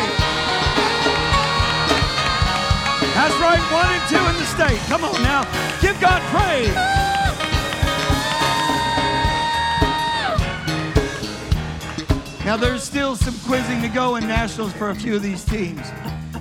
That's 3.12 3.34
right, 3.42 3.60
one 3.70 3.92
and 3.92 4.08
two 4.08 4.16
in 4.16 4.36
the 4.40 4.46
state. 4.46 4.78
Come 4.88 5.04
on 5.04 5.22
now, 5.22 5.42
give 5.82 6.00
God 6.00 6.22
praise. 6.32 7.01
Now, 12.44 12.56
there's 12.56 12.82
still 12.82 13.14
some 13.14 13.38
quizzing 13.46 13.80
to 13.82 13.88
go 13.88 14.16
in 14.16 14.26
nationals 14.26 14.72
for 14.72 14.90
a 14.90 14.94
few 14.96 15.14
of 15.14 15.22
these 15.22 15.44
teams. 15.44 15.86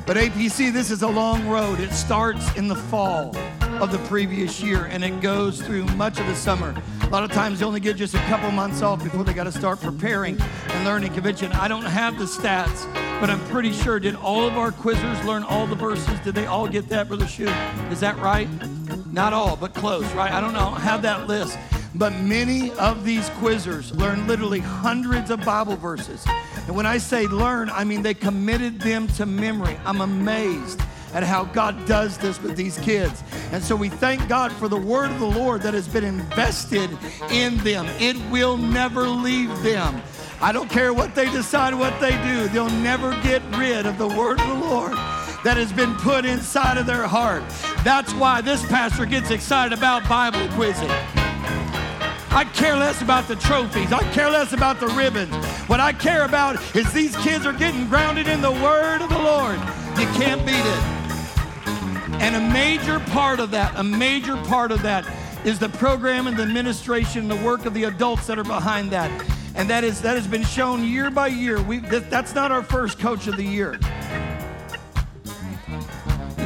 But 0.08 0.18
APC, 0.18 0.74
this 0.74 0.90
is 0.90 1.04
a 1.04 1.08
long 1.08 1.48
road. 1.48 1.80
It 1.80 1.92
starts 1.92 2.56
in 2.56 2.68
the 2.68 2.76
fall 2.76 3.36
of 3.82 3.92
the 3.92 4.00
previous 4.08 4.62
year 4.62 4.86
and 4.86 5.04
it 5.04 5.22
goes 5.22 5.62
through 5.62 5.86
much 5.96 6.20
of 6.20 6.26
the 6.26 6.36
summer. 6.36 6.76
A 7.04 7.10
lot 7.10 7.24
of 7.24 7.32
times 7.32 7.60
they 7.60 7.66
only 7.66 7.80
get 7.80 7.98
just 7.98 8.16
a 8.16 8.20
couple 8.26 8.50
months 8.50 8.82
off 8.82 9.04
before 9.04 9.24
they 9.24 9.34
got 9.34 9.44
to 9.44 9.52
start 9.52 9.80
preparing 9.80 10.42
and 10.70 10.86
learning 10.86 11.14
convention. 11.14 11.52
I 11.52 11.68
don't 11.68 11.86
have 11.86 12.18
the 12.18 12.26
stats, 12.26 12.92
but 13.20 13.30
I'm 13.30 13.40
pretty 13.46 13.72
sure. 13.72 14.00
Did 14.00 14.16
all 14.16 14.48
of 14.48 14.58
our 14.58 14.72
quizzers 14.72 15.24
learn 15.24 15.44
all 15.44 15.68
the 15.68 15.76
verses? 15.76 16.20
Did 16.22 16.34
they 16.34 16.48
all 16.48 16.68
get 16.68 16.90
that, 16.90 17.10
Brother 17.10 17.28
Shu? 17.28 17.46
Is 17.92 18.00
that 18.00 18.18
right? 18.18 18.50
Not 19.14 19.34
all, 19.34 19.56
but 19.56 19.76
close, 19.76 20.12
right? 20.14 20.32
I 20.32 20.42
don't 20.42 20.54
know. 20.54 20.70
I 20.70 20.80
have 20.80 21.04
that 21.04 21.28
list. 21.28 21.60
But 21.96 22.14
many 22.14 22.72
of 22.72 23.04
these 23.04 23.30
quizzers 23.32 23.96
learn 23.98 24.28
literally 24.28 24.60
hundreds 24.60 25.30
of 25.30 25.44
Bible 25.44 25.76
verses. 25.76 26.26
And 26.68 26.76
when 26.76 26.86
I 26.86 26.98
say 26.98 27.28
learn, 27.28 27.70
I 27.70 27.84
mean 27.84 28.02
they 28.02 28.14
committed 28.14 28.80
them 28.80 29.08
to 29.10 29.26
memory. 29.26 29.78
I'm 29.86 30.02
amazed 30.02 30.82
at 31.14 31.24
how 31.24 31.44
God 31.46 31.86
does 31.86 32.18
this 32.18 32.42
with 32.42 32.56
these 32.56 32.78
kids. 32.80 33.24
And 33.52 33.62
so 33.62 33.76
we 33.76 33.90
thank 33.90 34.28
God 34.30 34.52
for 34.54 34.70
the 34.70 34.78
word 34.78 35.12
of 35.12 35.20
the 35.20 35.26
Lord 35.26 35.62
that 35.64 35.74
has 35.74 35.88
been 35.88 36.06
invested 36.06 36.90
in 37.30 37.58
them. 37.58 37.86
It 38.00 38.18
will 38.32 38.58
never 38.58 39.08
leave 39.08 39.50
them. 39.62 40.02
I 40.42 40.52
don't 40.52 40.70
care 40.70 40.94
what 40.94 41.14
they 41.14 41.26
decide, 41.26 41.76
what 41.76 42.00
they 42.00 42.12
do, 42.24 42.48
they'll 42.48 42.70
never 42.70 43.12
get 43.22 43.44
rid 43.56 43.86
of 43.86 43.98
the 43.98 44.08
word 44.08 44.40
of 44.40 44.48
the 44.48 44.54
Lord 44.54 44.94
that 45.44 45.58
has 45.58 45.72
been 45.74 45.94
put 45.96 46.26
inside 46.26 46.78
of 46.78 46.86
their 46.86 47.08
heart. 47.08 47.44
That's 47.84 48.14
why 48.14 48.42
this 48.42 48.66
pastor 48.66 49.06
gets 49.06 49.30
excited 49.30 49.78
about 49.78 50.08
Bible 50.08 50.48
quizzing. 50.56 50.90
I 52.34 52.46
care 52.46 52.78
less 52.78 53.02
about 53.02 53.28
the 53.28 53.36
trophies. 53.36 53.92
I 53.92 54.10
care 54.14 54.30
less 54.30 54.54
about 54.54 54.80
the 54.80 54.88
ribbons. 54.88 55.36
What 55.68 55.82
I 55.82 55.92
care 55.92 56.24
about 56.24 56.56
is 56.74 56.92
these 56.94 57.14
kids 57.18 57.46
are 57.46 57.52
getting 57.52 57.88
grounded 57.88 58.28
in 58.28 58.42
the 58.42 58.52
word 58.52 59.02
of 59.02 59.10
the 59.10 59.20
Lord. 59.20 59.60
You 60.00 60.08
can't 60.18 60.46
beat 60.46 60.56
it. 60.56 61.02
And 62.22 62.38
a 62.38 62.54
major 62.54 63.02
part 63.12 63.42
of 63.42 63.52
that, 63.52 63.74
a 63.76 63.84
major 63.84 64.38
part 64.44 64.72
of 64.72 64.82
that 64.84 65.06
is 65.46 65.60
the 65.60 65.68
program 65.70 66.28
and 66.28 66.38
the 66.38 66.44
administration, 66.44 67.24
and 67.24 67.32
the 67.32 67.46
work 67.46 67.66
of 67.66 67.74
the 67.74 67.84
adults 67.84 68.28
that 68.28 68.40
are 68.40 68.46
behind 68.46 68.92
that. 68.92 69.12
And 69.56 69.70
that 69.70 69.84
is 69.84 70.02
that 70.02 70.16
has 70.16 70.28
been 70.28 70.46
shown 70.46 70.86
year 70.86 71.12
by 71.12 71.28
year. 71.28 71.62
We 71.62 71.80
that, 71.80 72.10
that's 72.10 72.34
not 72.34 72.50
our 72.50 72.64
first 72.64 72.98
coach 72.98 73.28
of 73.28 73.36
the 73.36 73.44
year. 73.44 73.78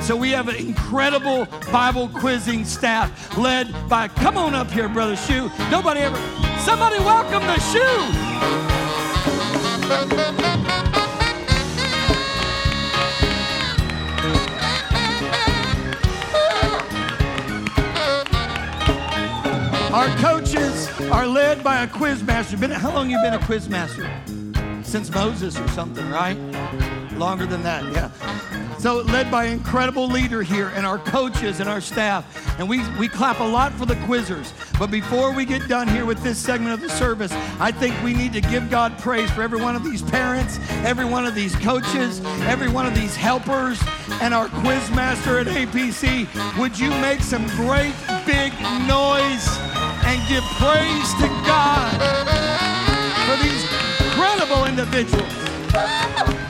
So 0.05 0.15
we 0.15 0.29
have 0.29 0.49
an 0.49 0.55
incredible 0.57 1.47
Bible 1.71 2.09
quizzing 2.09 2.63
staff 2.63 3.35
led 3.39 3.73
by, 3.89 4.07
come 4.07 4.37
on 4.37 4.53
up 4.53 4.69
here, 4.69 4.87
Brother 4.87 5.15
Shu. 5.15 5.49
Nobody 5.71 6.01
ever, 6.01 6.15
somebody 6.59 6.99
welcome 6.99 7.41
the 7.47 7.59
Shu. 7.59 7.81
Our 19.91 20.07
coaches 20.17 20.87
are 21.09 21.25
led 21.25 21.63
by 21.63 21.81
a 21.81 21.87
quiz 21.87 22.21
master. 22.21 22.57
How 22.75 22.93
long 22.93 23.09
you 23.09 23.17
been 23.23 23.33
a 23.33 23.43
quiz 23.43 23.67
master? 23.67 24.07
Since 24.83 25.09
Moses 25.09 25.59
or 25.59 25.67
something, 25.69 26.07
right? 26.11 26.37
Longer 27.13 27.47
than 27.47 27.63
that, 27.63 27.83
yeah. 27.91 28.11
So 28.77 29.01
led 29.01 29.31
by 29.31 29.45
an 29.45 29.53
incredible 29.53 30.07
leader 30.07 30.43
here 30.43 30.69
and 30.75 30.85
our 30.85 30.99
coaches 30.99 31.59
and 31.59 31.69
our 31.69 31.81
staff. 31.81 32.59
And 32.59 32.69
we, 32.69 32.87
we 32.97 33.07
clap 33.07 33.39
a 33.39 33.43
lot 33.43 33.73
for 33.73 33.85
the 33.85 33.95
quizzers. 33.95 34.53
But 34.77 34.91
before 34.91 35.33
we 35.33 35.45
get 35.45 35.67
done 35.67 35.87
here 35.87 36.05
with 36.05 36.21
this 36.21 36.37
segment 36.37 36.73
of 36.73 36.81
the 36.81 36.89
service, 36.89 37.31
I 37.59 37.71
think 37.71 37.95
we 38.03 38.13
need 38.13 38.33
to 38.33 38.41
give 38.41 38.69
God 38.69 38.97
praise 38.99 39.29
for 39.31 39.41
every 39.41 39.61
one 39.61 39.75
of 39.75 39.83
these 39.83 40.01
parents, 40.01 40.59
every 40.83 41.05
one 41.05 41.25
of 41.25 41.33
these 41.33 41.55
coaches, 41.55 42.21
every 42.43 42.69
one 42.69 42.85
of 42.85 42.93
these 42.93 43.15
helpers, 43.15 43.81
and 44.21 44.33
our 44.33 44.49
quiz 44.49 44.89
master 44.91 45.39
at 45.39 45.47
APC. 45.47 46.27
Would 46.59 46.77
you 46.77 46.89
make 46.89 47.21
some 47.21 47.45
great 47.55 47.95
big 48.25 48.53
noise 48.87 49.47
and 50.05 50.21
give 50.27 50.43
praise 50.59 51.13
to 51.15 51.27
God 51.45 51.91
for 53.25 53.43
these 53.43 53.63
incredible 54.05 54.65
individuals? 54.65 56.44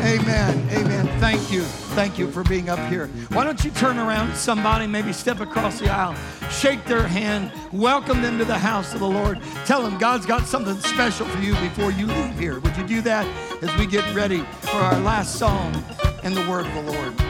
Amen. 0.00 0.68
Amen. 0.70 1.06
Thank 1.20 1.50
you. 1.50 1.62
Thank 1.62 2.18
you 2.18 2.30
for 2.30 2.44
being 2.44 2.68
up 2.68 2.78
here. 2.90 3.08
Why 3.30 3.44
don't 3.44 3.64
you 3.64 3.70
turn 3.72 3.98
around 3.98 4.34
somebody, 4.36 4.86
maybe 4.86 5.12
step 5.12 5.40
across 5.40 5.80
the 5.80 5.90
aisle, 5.90 6.14
shake 6.50 6.84
their 6.84 7.06
hand, 7.06 7.50
welcome 7.72 8.22
them 8.22 8.38
to 8.38 8.44
the 8.44 8.58
house 8.58 8.94
of 8.94 9.00
the 9.00 9.08
Lord. 9.08 9.40
Tell 9.66 9.82
them 9.82 9.98
God's 9.98 10.24
got 10.24 10.46
something 10.46 10.78
special 10.78 11.26
for 11.26 11.38
you 11.38 11.54
before 11.56 11.90
you 11.90 12.06
leave 12.06 12.38
here. 12.38 12.60
Would 12.60 12.76
you 12.76 12.86
do 12.86 13.00
that 13.02 13.26
as 13.62 13.76
we 13.76 13.86
get 13.86 14.14
ready 14.14 14.42
for 14.60 14.76
our 14.76 15.00
last 15.00 15.34
song 15.36 15.74
and 16.22 16.36
the 16.36 16.48
word 16.48 16.66
of 16.66 16.74
the 16.74 16.92
Lord? 16.92 17.27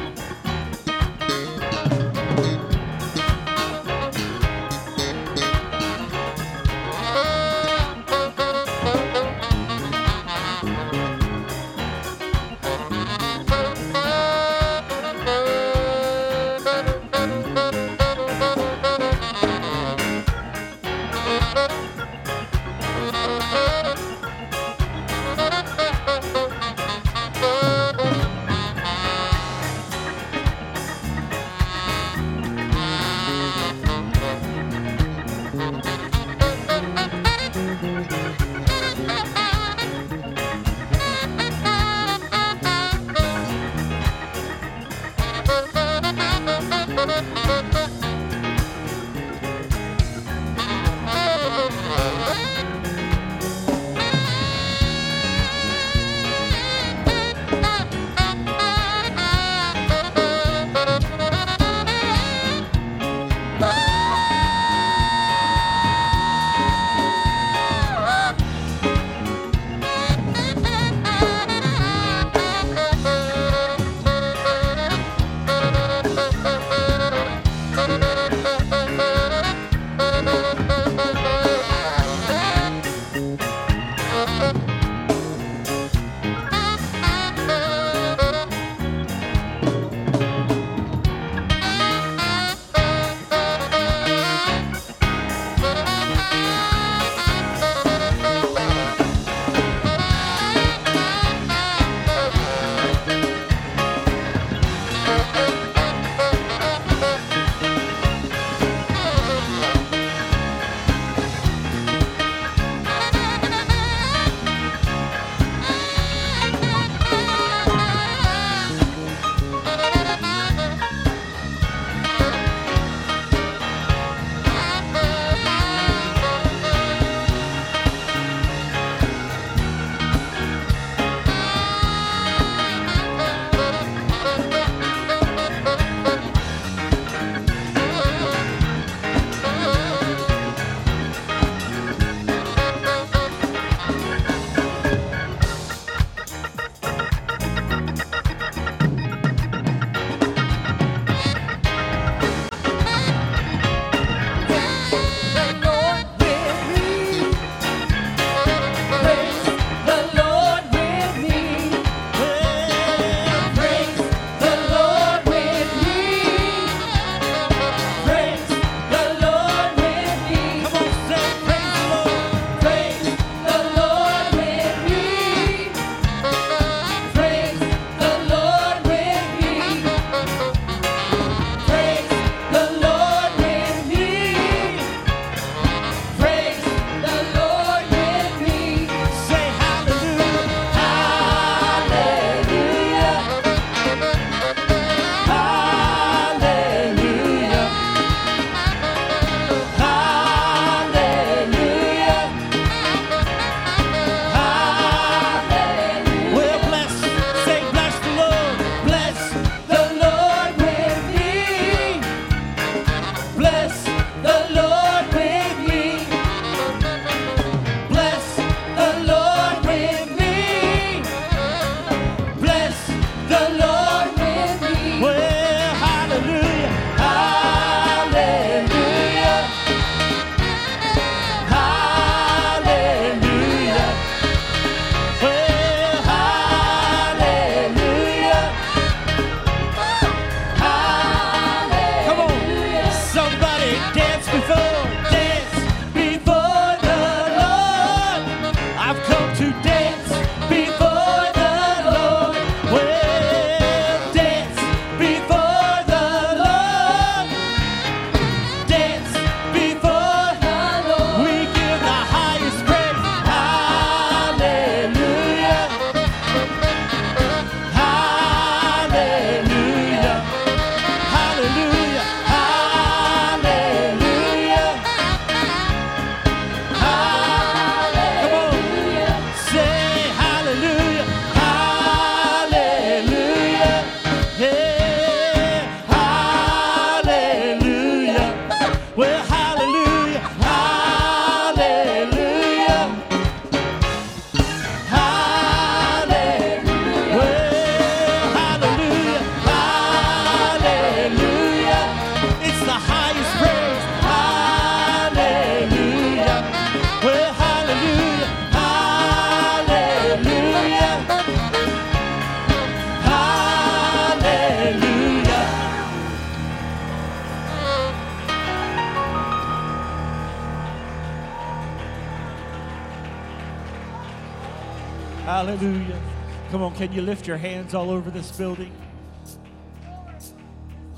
Can 326.79 326.93
you 326.93 327.03
lift 327.03 327.27
your 327.27 327.37
hands 327.37 327.75
all 327.75 327.91
over 327.91 328.09
this 328.09 328.31
building? 328.31 328.71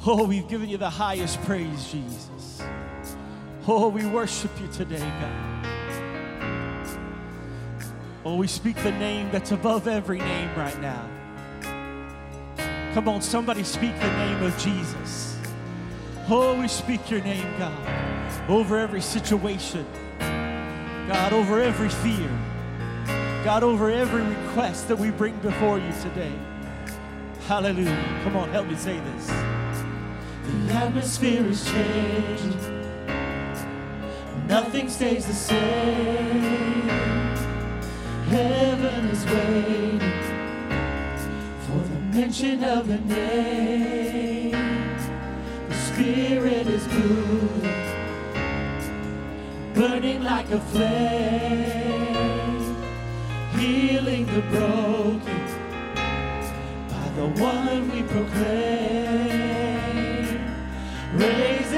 Oh, 0.07 0.27
we've 0.27 0.47
given 0.47 0.69
you 0.69 0.77
the 0.77 0.91
highest 0.91 1.41
praise, 1.45 1.91
Jesus. 1.91 2.63
Oh, 3.67 3.89
we 3.89 4.05
worship 4.05 4.51
you 4.61 4.69
today, 4.69 4.99
God. 4.99 5.67
Oh, 8.27 8.37
we 8.37 8.47
speak 8.47 8.77
the 8.83 8.93
name 8.93 9.31
that's 9.31 9.53
above 9.53 9.89
every 9.89 10.19
name 10.19 10.51
right 10.55 10.79
now. 10.83 11.09
Come 12.93 13.09
on, 13.09 13.23
somebody 13.23 13.65
speak 13.65 13.99
the 14.01 14.13
name 14.19 14.43
of 14.43 14.59
Jesus. 14.59 15.39
Oh, 16.29 16.61
we 16.61 16.69
speak 16.69 17.11
your 17.11 17.23
name, 17.23 17.57
God, 17.59 18.51
over 18.51 18.79
every 18.79 19.01
situation. 19.01 19.87
God, 20.19 21.33
over 21.33 21.59
every 21.63 21.89
fear. 21.89 22.31
God, 23.45 23.63
over 23.63 23.91
every 23.91 24.23
request 24.23 24.89
that 24.89 24.97
we 24.97 25.11
bring 25.11 25.35
before 25.39 25.79
you 25.79 25.93
today. 26.03 26.33
Hallelujah. 27.47 28.21
Come 28.23 28.37
on, 28.37 28.51
help 28.51 28.67
me 28.67 28.77
say 28.77 29.01
this. 29.01 29.27
The 30.67 30.75
atmosphere 30.75 31.47
is 31.47 31.65
changing. 31.65 32.57
Nothing 34.47 34.89
stays 34.91 35.27
the 35.27 35.33
same. 35.33 36.89
Heaven 38.29 39.07
is 39.07 39.25
waiting 39.25 40.01
for 41.67 41.79
the 41.89 42.01
mention 42.13 42.63
of 42.63 42.87
the 42.89 42.99
name. 42.99 44.51
The 45.69 45.75
Spirit 45.75 46.67
is 46.67 46.87
moving, 46.89 47.63
burning 49.73 50.23
like 50.23 50.51
a 50.51 50.61
flame, 50.61 51.90
healing 53.61 54.25
the 54.25 54.41
broken 54.53 55.21
by 56.89 57.07
the 57.17 57.27
one 57.43 57.91
we 57.93 58.03
proclaim. 58.03 59.21
Raising 61.15 61.70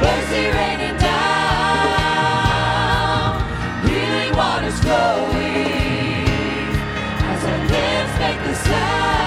mercy 0.00 0.44
raining 0.56 0.98
down, 0.98 1.14
healing 3.86 4.32
waters 4.36 4.78
flowing 4.80 6.28
as 7.30 7.44
our 7.44 7.58
lips 7.66 8.14
make 8.20 8.40
the 8.46 8.54
sound. 8.54 9.23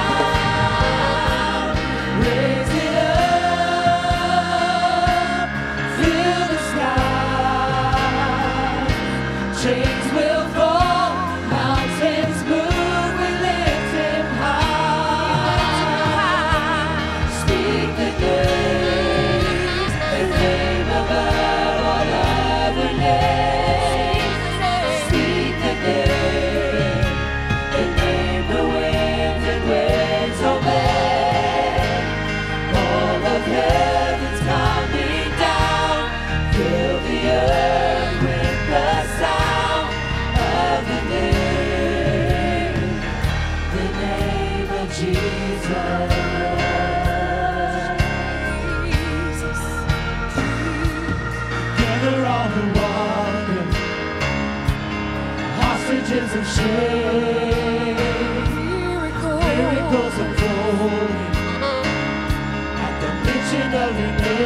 Chains 9.63 10.13
will 10.13 10.47
fall, 10.53 10.76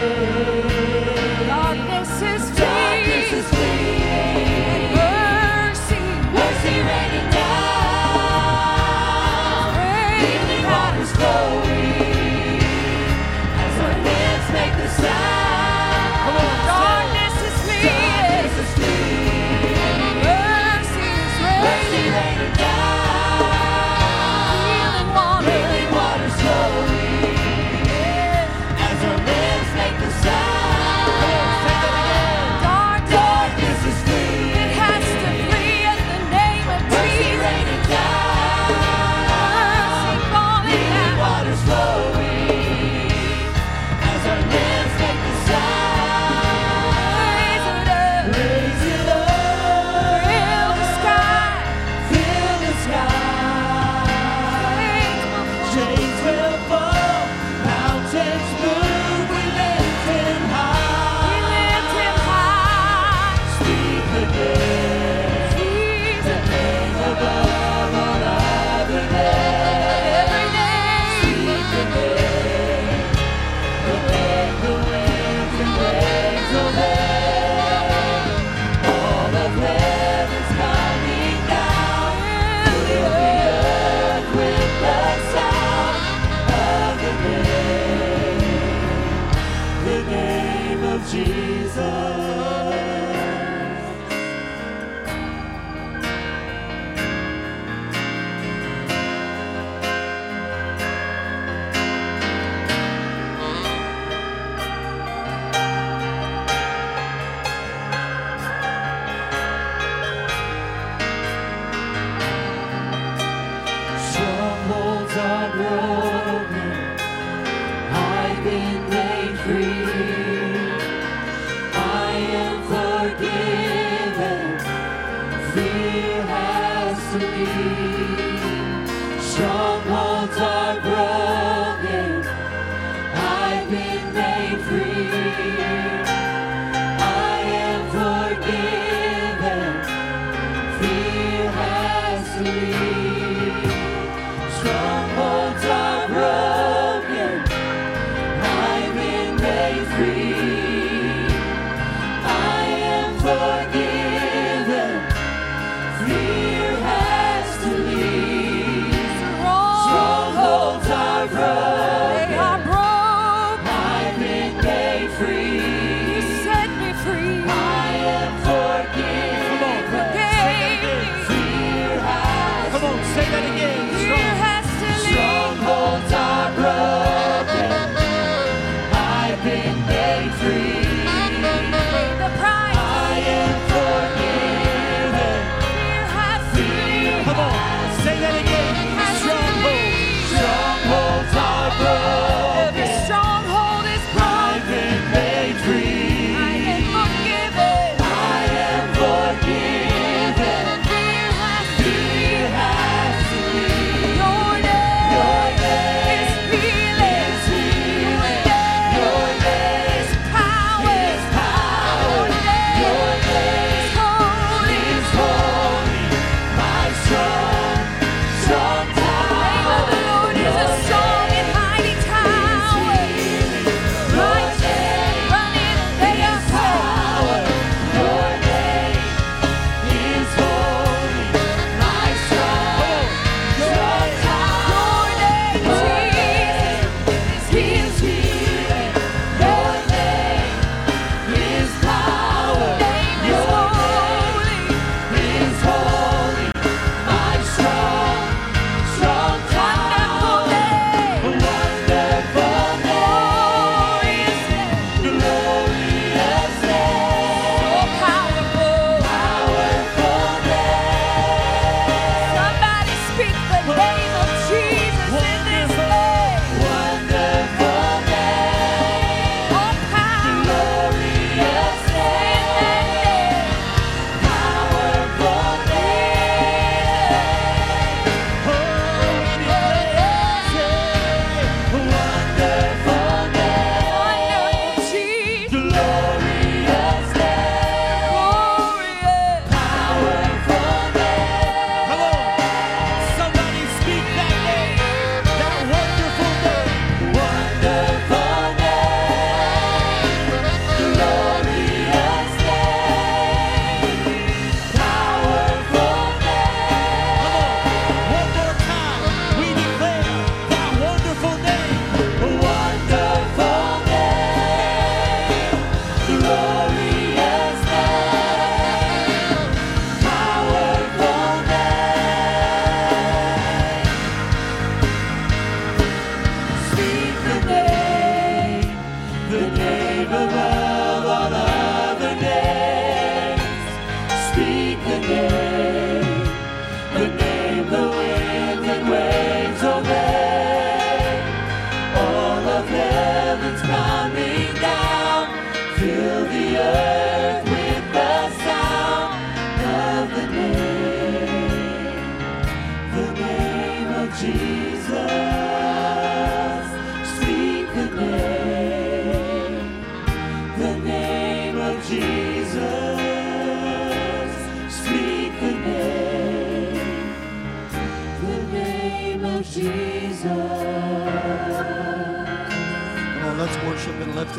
your 0.02 0.61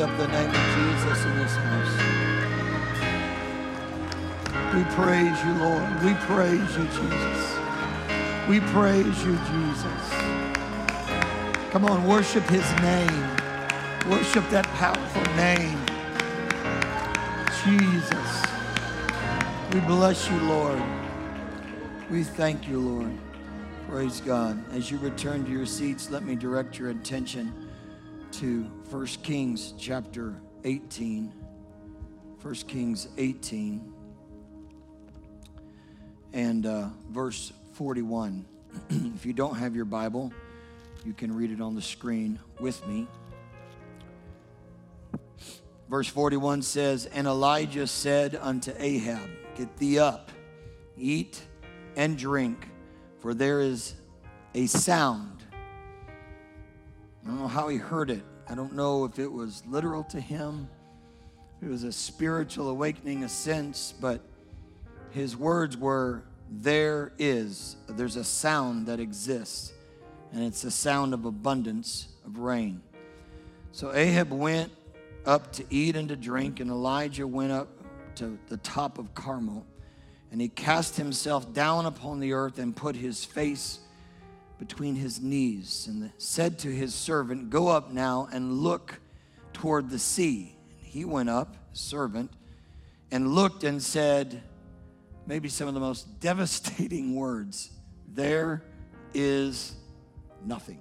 up 0.02 0.18
the 0.18 0.26
name 0.26 0.50
of 0.50 0.56
Jesus 0.56 1.24
in 1.24 1.36
this 1.38 1.54
house. 1.54 1.94
We 4.74 4.82
praise 4.96 5.44
you, 5.44 5.52
Lord. 5.62 6.02
We 6.02 6.14
praise 6.26 6.76
you, 6.76 6.84
Jesus. 6.86 7.58
We 8.48 8.58
praise 8.72 9.24
you, 9.24 9.36
Jesus. 9.36 10.10
Come 11.70 11.84
on, 11.84 12.04
worship 12.08 12.42
his 12.44 12.68
name. 12.80 13.28
Worship 14.10 14.48
that 14.50 14.66
powerful 14.74 15.22
name. 15.36 15.78
Jesus. 17.62 18.42
We 19.72 19.78
bless 19.86 20.28
you, 20.28 20.36
Lord. 20.40 20.82
We 22.10 22.24
thank 22.24 22.66
you, 22.66 22.80
Lord. 22.80 23.16
Praise 23.88 24.20
God. 24.20 24.58
As 24.72 24.90
you 24.90 24.98
return 24.98 25.44
to 25.44 25.50
your 25.52 25.66
seats, 25.66 26.10
let 26.10 26.24
me 26.24 26.34
direct 26.34 26.76
your 26.76 26.90
attention 26.90 27.52
to 28.32 28.68
1 28.92 29.06
Kings 29.22 29.72
chapter 29.78 30.34
18. 30.64 31.32
1 32.42 32.54
Kings 32.54 33.08
18 33.16 33.90
and 36.34 36.66
uh, 36.66 36.88
verse 37.08 37.54
41. 37.72 38.44
if 38.90 39.24
you 39.24 39.32
don't 39.32 39.54
have 39.54 39.74
your 39.74 39.86
Bible, 39.86 40.30
you 41.06 41.14
can 41.14 41.34
read 41.34 41.50
it 41.50 41.62
on 41.62 41.74
the 41.74 41.80
screen 41.80 42.38
with 42.60 42.86
me. 42.86 43.06
Verse 45.88 46.08
41 46.08 46.60
says, 46.60 47.06
And 47.06 47.26
Elijah 47.26 47.86
said 47.86 48.38
unto 48.38 48.74
Ahab, 48.76 49.26
Get 49.56 49.74
thee 49.78 50.00
up, 50.00 50.30
eat 50.98 51.40
and 51.96 52.18
drink, 52.18 52.68
for 53.20 53.32
there 53.32 53.62
is 53.62 53.94
a 54.54 54.66
sound. 54.66 55.42
I 57.24 57.28
don't 57.28 57.40
know 57.40 57.48
how 57.48 57.68
he 57.68 57.78
heard 57.78 58.10
it. 58.10 58.22
I 58.48 58.54
don't 58.54 58.74
know 58.74 59.04
if 59.04 59.18
it 59.18 59.30
was 59.30 59.62
literal 59.66 60.04
to 60.04 60.20
him, 60.20 60.68
it 61.62 61.68
was 61.68 61.84
a 61.84 61.92
spiritual 61.92 62.68
awakening, 62.68 63.22
a 63.22 63.28
sense, 63.28 63.94
but 64.00 64.20
his 65.10 65.36
words 65.36 65.76
were, 65.76 66.24
There 66.50 67.12
is, 67.18 67.76
there's 67.88 68.16
a 68.16 68.24
sound 68.24 68.86
that 68.86 68.98
exists, 68.98 69.72
and 70.32 70.42
it's 70.42 70.62
the 70.62 70.70
sound 70.70 71.14
of 71.14 71.24
abundance 71.24 72.08
of 72.26 72.38
rain. 72.38 72.82
So 73.70 73.94
Ahab 73.94 74.32
went 74.32 74.72
up 75.24 75.52
to 75.52 75.64
eat 75.70 75.94
and 75.94 76.08
to 76.08 76.16
drink, 76.16 76.58
and 76.58 76.68
Elijah 76.68 77.26
went 77.26 77.52
up 77.52 77.68
to 78.16 78.38
the 78.48 78.56
top 78.58 78.98
of 78.98 79.14
Carmel, 79.14 79.64
and 80.32 80.40
he 80.40 80.48
cast 80.48 80.96
himself 80.96 81.52
down 81.52 81.86
upon 81.86 82.18
the 82.18 82.32
earth 82.32 82.58
and 82.58 82.74
put 82.74 82.96
his 82.96 83.24
face 83.24 83.78
between 84.62 84.94
his 84.94 85.20
knees, 85.20 85.88
and 85.90 86.12
said 86.18 86.56
to 86.56 86.68
his 86.68 86.94
servant, 86.94 87.50
Go 87.50 87.66
up 87.66 87.90
now 87.90 88.28
and 88.32 88.52
look 88.58 89.00
toward 89.52 89.90
the 89.90 89.98
sea. 89.98 90.54
And 90.78 90.86
he 90.86 91.04
went 91.04 91.28
up, 91.28 91.56
servant, 91.72 92.30
and 93.10 93.34
looked 93.34 93.64
and 93.64 93.82
said, 93.82 94.40
maybe 95.26 95.48
some 95.48 95.66
of 95.66 95.74
the 95.74 95.80
most 95.80 96.20
devastating 96.20 97.16
words 97.16 97.72
there 98.06 98.62
is 99.12 99.74
nothing. 100.46 100.78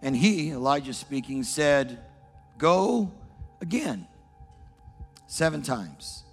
And 0.00 0.16
he, 0.16 0.52
Elijah 0.52 0.94
speaking, 0.94 1.42
said, 1.42 1.98
Go 2.56 3.12
again, 3.60 4.08
seven 5.26 5.60
times. 5.60 6.24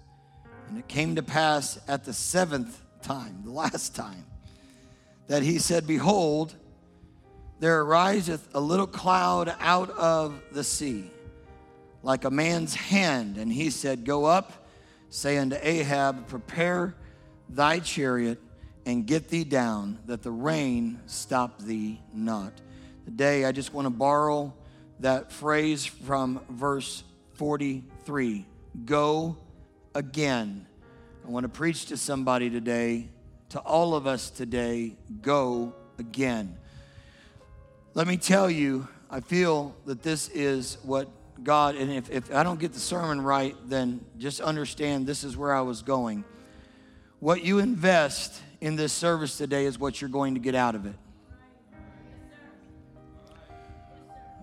And 0.70 0.78
it 0.78 0.88
came 0.88 1.16
to 1.16 1.22
pass 1.22 1.78
at 1.86 2.04
the 2.04 2.14
seventh 2.14 2.80
time, 3.02 3.42
the 3.44 3.50
last 3.50 3.94
time, 3.94 4.24
that 5.28 5.42
he 5.42 5.58
said, 5.58 5.86
Behold, 5.86 6.54
there 7.58 7.80
ariseth 7.82 8.48
a 8.54 8.60
little 8.60 8.86
cloud 8.86 9.54
out 9.60 9.90
of 9.90 10.40
the 10.52 10.62
sea, 10.62 11.10
like 12.02 12.24
a 12.24 12.30
man's 12.30 12.74
hand. 12.74 13.36
And 13.36 13.52
he 13.52 13.70
said, 13.70 14.04
Go 14.04 14.24
up, 14.24 14.66
say 15.08 15.38
unto 15.38 15.56
Ahab, 15.60 16.28
Prepare 16.28 16.94
thy 17.48 17.78
chariot, 17.78 18.40
and 18.84 19.06
get 19.06 19.28
thee 19.28 19.44
down, 19.44 19.98
that 20.06 20.22
the 20.22 20.30
rain 20.30 21.00
stop 21.06 21.60
thee 21.60 22.00
not. 22.12 22.52
Today, 23.04 23.44
I 23.44 23.52
just 23.52 23.72
want 23.72 23.86
to 23.86 23.90
borrow 23.90 24.52
that 25.00 25.32
phrase 25.32 25.84
from 25.84 26.40
verse 26.48 27.02
43 27.34 28.46
Go 28.84 29.36
again. 29.94 30.66
I 31.26 31.30
want 31.30 31.44
to 31.44 31.48
preach 31.48 31.86
to 31.86 31.96
somebody 31.96 32.50
today, 32.50 33.08
to 33.50 33.60
all 33.60 33.94
of 33.94 34.06
us 34.06 34.30
today, 34.30 34.96
go 35.22 35.74
again. 35.98 36.56
Let 37.94 38.06
me 38.06 38.16
tell 38.16 38.50
you, 38.50 38.88
I 39.10 39.20
feel 39.20 39.74
that 39.86 40.02
this 40.02 40.28
is 40.28 40.78
what 40.82 41.08
God, 41.42 41.76
and 41.76 41.92
if, 41.92 42.10
if 42.10 42.34
I 42.34 42.42
don't 42.42 42.58
get 42.58 42.72
the 42.72 42.80
sermon 42.80 43.20
right, 43.20 43.54
then 43.66 44.04
just 44.18 44.40
understand 44.40 45.06
this 45.06 45.24
is 45.24 45.36
where 45.36 45.54
I 45.54 45.60
was 45.60 45.82
going. 45.82 46.24
What 47.20 47.44
you 47.44 47.58
invest 47.58 48.40
in 48.60 48.76
this 48.76 48.92
service 48.92 49.38
today 49.38 49.64
is 49.64 49.78
what 49.78 50.00
you're 50.00 50.10
going 50.10 50.34
to 50.34 50.40
get 50.40 50.54
out 50.54 50.74
of 50.74 50.86
it. 50.86 50.94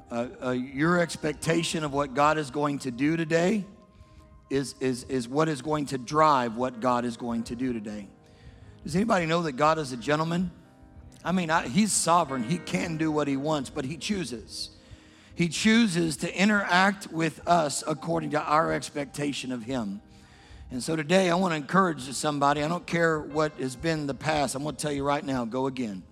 Uh, 0.10 0.28
uh, 0.44 0.52
your 0.52 1.00
expectation 1.00 1.84
of 1.84 1.92
what 1.92 2.14
God 2.14 2.38
is 2.38 2.52
going 2.52 2.80
to 2.80 2.92
do 2.92 3.18
today 3.18 3.66
is, 4.50 4.76
is, 4.80 5.04
is 5.06 5.28
what 5.28 5.50
is 5.50 5.62
going 5.62 5.88
to 5.88 5.98
drive 5.98 6.56
what 6.56 6.80
God 6.80 7.04
is 7.04 7.18
going 7.18 7.44
to 7.44 7.56
do 7.56 7.74
today. 7.74 8.08
Does 8.84 8.96
anybody 8.96 9.26
know 9.26 9.44
that 9.44 9.54
God 9.54 9.80
is 9.80 9.92
a 9.92 9.98
gentleman? 9.98 10.52
I 11.24 11.32
mean, 11.32 11.50
I, 11.50 11.68
He's 11.68 11.92
sovereign. 11.92 12.44
He 12.44 12.58
can 12.58 12.98
do 12.98 13.12
what 13.12 13.28
He 13.28 13.38
wants, 13.38 13.70
but 13.70 13.86
He 13.86 13.98
chooses. 13.98 14.72
He 15.36 15.48
chooses 15.48 16.18
to 16.18 16.38
interact 16.38 17.12
with 17.12 17.48
us 17.48 17.84
according 17.88 18.32
to 18.32 18.42
our 18.42 18.72
expectation 18.74 19.52
of 19.52 19.64
Him. 19.64 20.02
And 20.70 20.84
so 20.84 20.96
today, 20.96 21.30
I 21.30 21.36
want 21.36 21.54
to 21.54 21.56
encourage 21.56 22.02
somebody. 22.02 22.64
I 22.64 22.68
don't 22.68 22.86
care 22.86 23.20
what 23.20 23.54
has 23.60 23.76
been 23.76 24.08
the 24.08 24.14
past. 24.14 24.56
I'm 24.56 24.64
going 24.64 24.76
to 24.76 24.82
tell 24.82 24.92
you 24.92 25.04
right 25.04 25.24
now 25.24 25.46
go 25.46 25.68
again. 25.68 26.04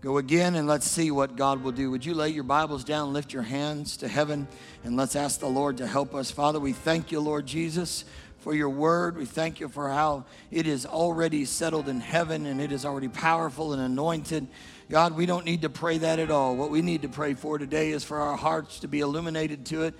Go 0.00 0.18
again 0.18 0.54
and 0.54 0.68
let's 0.68 0.88
see 0.88 1.10
what 1.10 1.34
God 1.34 1.62
will 1.62 1.72
do. 1.72 1.90
Would 1.90 2.06
you 2.06 2.14
lay 2.14 2.28
your 2.28 2.44
Bibles 2.44 2.84
down, 2.84 3.12
lift 3.12 3.32
your 3.32 3.42
hands 3.42 3.96
to 3.96 4.06
heaven, 4.06 4.46
and 4.84 4.96
let's 4.96 5.16
ask 5.16 5.40
the 5.40 5.48
Lord 5.48 5.76
to 5.78 5.88
help 5.88 6.14
us. 6.14 6.30
Father, 6.30 6.60
we 6.60 6.72
thank 6.72 7.10
you, 7.10 7.18
Lord 7.18 7.46
Jesus, 7.46 8.04
for 8.48 8.54
your 8.54 8.70
word. 8.70 9.18
We 9.18 9.26
thank 9.26 9.60
you 9.60 9.68
for 9.68 9.90
how 9.90 10.24
it 10.50 10.66
is 10.66 10.86
already 10.86 11.44
settled 11.44 11.86
in 11.86 12.00
heaven 12.00 12.46
and 12.46 12.62
it 12.62 12.72
is 12.72 12.86
already 12.86 13.08
powerful 13.08 13.74
and 13.74 13.82
anointed. 13.82 14.48
God, 14.88 15.14
we 15.14 15.26
don't 15.26 15.44
need 15.44 15.60
to 15.60 15.68
pray 15.68 15.98
that 15.98 16.18
at 16.18 16.30
all. 16.30 16.56
What 16.56 16.70
we 16.70 16.80
need 16.80 17.02
to 17.02 17.10
pray 17.10 17.34
for 17.34 17.58
today 17.58 17.90
is 17.90 18.04
for 18.04 18.18
our 18.18 18.38
hearts 18.38 18.80
to 18.80 18.88
be 18.88 19.00
illuminated 19.00 19.66
to 19.66 19.82
it. 19.82 19.94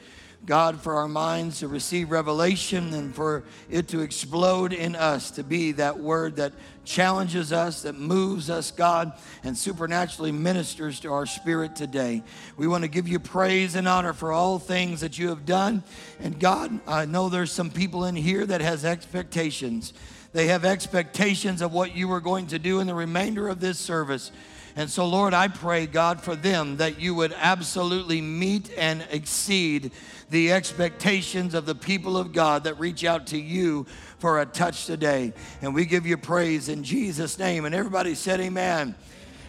God, 0.47 0.81
for 0.81 0.95
our 0.95 1.09
minds 1.09 1.61
to 1.61 1.69
receive 1.69 2.11
revelation 2.11 2.95
and 2.95 3.15
for 3.15 3.45
it 3.69 3.89
to 3.89 4.01
explode 4.01 4.73
in 4.73 4.97
us 4.97 5.31
to 5.33 5.43
be 5.43 5.73
that 5.73 5.99
word 5.99 6.37
that 6.37 6.53
challenges 6.85 7.53
us, 7.53 7.83
that 7.83 7.99
moves 7.99 8.49
us, 8.49 8.71
God, 8.71 9.13
and 9.45 9.57
supernaturally 9.57 10.33
ministers 10.33 11.01
to 11.01 11.13
our 11.13 11.27
spirit 11.27 11.77
today. 11.77 12.23
We 12.57 12.67
want 12.67 12.85
to 12.85 12.89
give 12.89 13.07
you 13.07 13.19
praise 13.19 13.75
and 13.75 13.87
honor 13.87 14.15
for 14.15 14.33
all 14.33 14.59
things 14.59 15.03
that 15.03 15.19
you 15.19 15.29
have 15.29 15.45
done. 15.45 15.83
And 16.19 16.41
God, 16.41 16.81
I 16.87 17.05
know 17.05 17.29
there's 17.29 17.53
some 17.53 17.71
people 17.71 18.07
in 18.07 18.17
here 18.17 18.47
that 18.47 18.63
has 18.63 18.87
expectations. 18.87 19.93
They 20.33 20.47
have 20.47 20.65
expectations 20.65 21.61
of 21.61 21.73
what 21.73 21.95
you 21.95 22.11
are 22.13 22.21
going 22.21 22.47
to 22.49 22.59
do 22.59 22.81
in 22.81 22.87
the 22.87 22.95
remainder 22.95 23.49
of 23.49 23.61
this 23.61 23.79
service. 23.79 24.33
And 24.79 24.89
so, 24.89 25.09
Lord, 25.09 25.35
I 25.35 25.49
pray, 25.49 25.89
God, 25.89 26.21
for 26.21 26.37
them 26.37 26.77
that 26.77 27.01
you 27.01 27.13
would 27.17 27.33
absolutely 27.33 28.21
meet 28.21 28.71
and 28.79 29.05
exceed 29.11 29.91
the 30.31 30.53
expectations 30.53 31.55
of 31.55 31.67
the 31.67 31.75
people 31.75 32.17
of 32.17 32.33
God 32.33 32.63
that 32.63 32.79
reach 32.79 33.05
out 33.05 33.27
to 33.29 33.39
you 33.39 33.87
for 34.21 34.41
a 34.41 34.47
touch 34.47 34.87
today. 34.87 35.33
And 35.63 35.75
we 35.75 35.85
give 35.85 36.07
you 36.07 36.17
praise 36.17 36.69
in 36.69 36.85
Jesus' 36.85 37.41
name. 37.41 37.65
And 37.65 37.75
everybody 37.75 38.15
said, 38.15 38.39
Amen. 38.39 38.95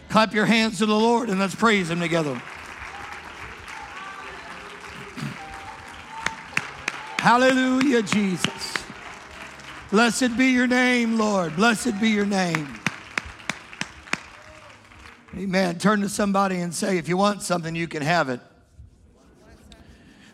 Clap 0.08 0.34
your 0.34 0.46
hands 0.46 0.78
to 0.78 0.86
the 0.86 0.96
Lord 0.96 1.28
and 1.30 1.38
let's 1.38 1.54
praise 1.54 1.88
Him 1.88 2.00
together. 2.00 2.34
Hallelujah, 7.18 8.02
Jesus. 8.02 8.74
Blessed 9.92 10.36
be 10.36 10.46
your 10.46 10.66
name, 10.66 11.16
Lord. 11.16 11.54
Blessed 11.54 12.00
be 12.00 12.08
your 12.08 12.26
name. 12.26 12.79
Amen. 15.36 15.78
Turn 15.78 16.00
to 16.00 16.08
somebody 16.08 16.58
and 16.58 16.74
say, 16.74 16.98
if 16.98 17.08
you 17.08 17.16
want 17.16 17.42
something, 17.42 17.76
you 17.76 17.86
can 17.86 18.02
have 18.02 18.28
it. 18.28 18.40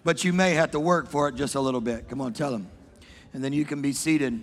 But 0.05 0.25
you 0.25 0.33
may 0.33 0.55
have 0.55 0.71
to 0.71 0.81
work 0.81 1.11
for 1.11 1.29
it 1.29 1.35
just 1.35 1.55
a 1.55 1.61
little 1.61 1.83
bit. 1.83 2.09
Come 2.09 2.23
on, 2.23 2.33
tell 2.33 2.51
them. 2.51 2.69
And 3.35 3.45
then 3.45 3.53
you 3.53 3.67
can 3.67 3.83
be 3.83 3.93
seated. 3.93 4.41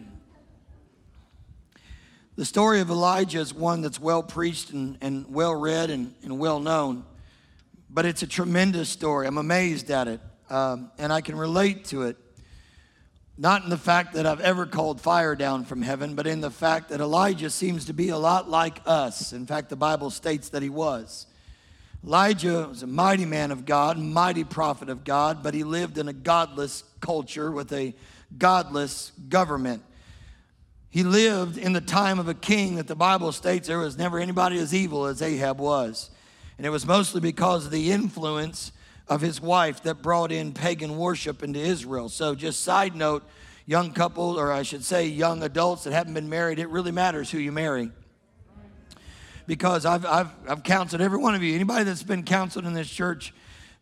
The 2.35 2.45
story 2.45 2.81
of 2.81 2.91
Elijah 2.91 3.39
is 3.39 3.51
one 3.51 3.81
that's 3.81 3.99
well 3.99 4.21
preached 4.21 4.71
and, 4.71 4.97
and 5.01 5.25
well 5.27 5.55
read 5.55 5.89
and, 5.89 6.13
and 6.21 6.37
well 6.37 6.59
known, 6.59 7.03
but 7.89 8.05
it's 8.05 8.21
a 8.21 8.27
tremendous 8.27 8.89
story. 8.89 9.25
I'm 9.25 9.39
amazed 9.39 9.89
at 9.89 10.07
it, 10.07 10.21
um, 10.51 10.91
and 10.99 11.11
I 11.11 11.21
can 11.21 11.35
relate 11.35 11.85
to 11.85 12.03
it. 12.03 12.17
Not 13.37 13.63
in 13.63 13.69
the 13.69 13.77
fact 13.77 14.13
that 14.13 14.27
I've 14.27 14.41
ever 14.41 14.67
called 14.67 15.01
fire 15.01 15.35
down 15.35 15.65
from 15.65 15.81
heaven, 15.81 16.13
but 16.13 16.27
in 16.27 16.41
the 16.41 16.51
fact 16.51 16.89
that 16.89 17.01
Elijah 17.01 17.49
seems 17.49 17.85
to 17.85 17.93
be 17.93 18.09
a 18.09 18.17
lot 18.17 18.47
like 18.47 18.79
us. 18.85 19.33
In 19.33 19.47
fact, 19.47 19.69
the 19.69 19.75
Bible 19.75 20.11
states 20.11 20.49
that 20.49 20.61
he 20.61 20.69
was. 20.69 21.25
Elijah 22.05 22.67
was 22.67 22.83
a 22.83 22.87
mighty 22.87 23.25
man 23.25 23.49
of 23.49 23.65
God, 23.65 23.97
mighty 23.97 24.43
prophet 24.43 24.89
of 24.89 25.03
God, 25.03 25.41
but 25.41 25.53
he 25.53 25.63
lived 25.63 25.97
in 25.97 26.07
a 26.07 26.13
godless 26.13 26.83
culture 26.99 27.49
with 27.49 27.71
a 27.73 27.95
godless 28.37 29.11
government. 29.29 29.81
He 30.89 31.03
lived 31.03 31.57
in 31.57 31.73
the 31.73 31.81
time 31.81 32.19
of 32.19 32.27
a 32.27 32.35
king 32.35 32.75
that 32.75 32.87
the 32.87 32.95
Bible 32.95 33.31
states 33.31 33.67
there 33.67 33.79
was 33.79 33.97
never 33.97 34.19
anybody 34.19 34.59
as 34.59 34.75
evil 34.75 35.05
as 35.05 35.23
Ahab 35.23 35.59
was. 35.59 36.11
And 36.57 36.67
it 36.67 36.69
was 36.69 36.85
mostly 36.85 37.19
because 37.19 37.65
of 37.65 37.71
the 37.71 37.91
influence 37.91 38.71
of 39.07 39.21
his 39.21 39.41
wife 39.41 39.83
that 39.83 40.01
brought 40.01 40.31
in 40.31 40.53
pagan 40.53 40.97
worship 40.97 41.43
into 41.43 41.59
Israel. 41.59 42.09
So, 42.09 42.35
just 42.35 42.61
side 42.61 42.95
note, 42.95 43.23
young 43.65 43.91
couple, 43.91 44.39
or 44.39 44.51
I 44.51 44.63
should 44.63 44.83
say 44.83 45.07
young 45.07 45.43
adults 45.43 45.83
that 45.83 45.93
haven't 45.93 46.13
been 46.13 46.29
married, 46.29 46.59
it 46.59 46.69
really 46.69 46.91
matters 46.91 47.29
who 47.29 47.37
you 47.37 47.51
marry. 47.51 47.91
Because 49.45 49.85
I've, 49.85 50.05
I've, 50.05 50.29
I've 50.47 50.63
counseled 50.63 51.01
every 51.01 51.17
one 51.17 51.35
of 51.35 51.43
you. 51.43 51.53
Anybody 51.53 51.83
that's 51.83 52.03
been 52.03 52.23
counseled 52.23 52.65
in 52.65 52.73
this 52.73 52.89
church, 52.89 53.33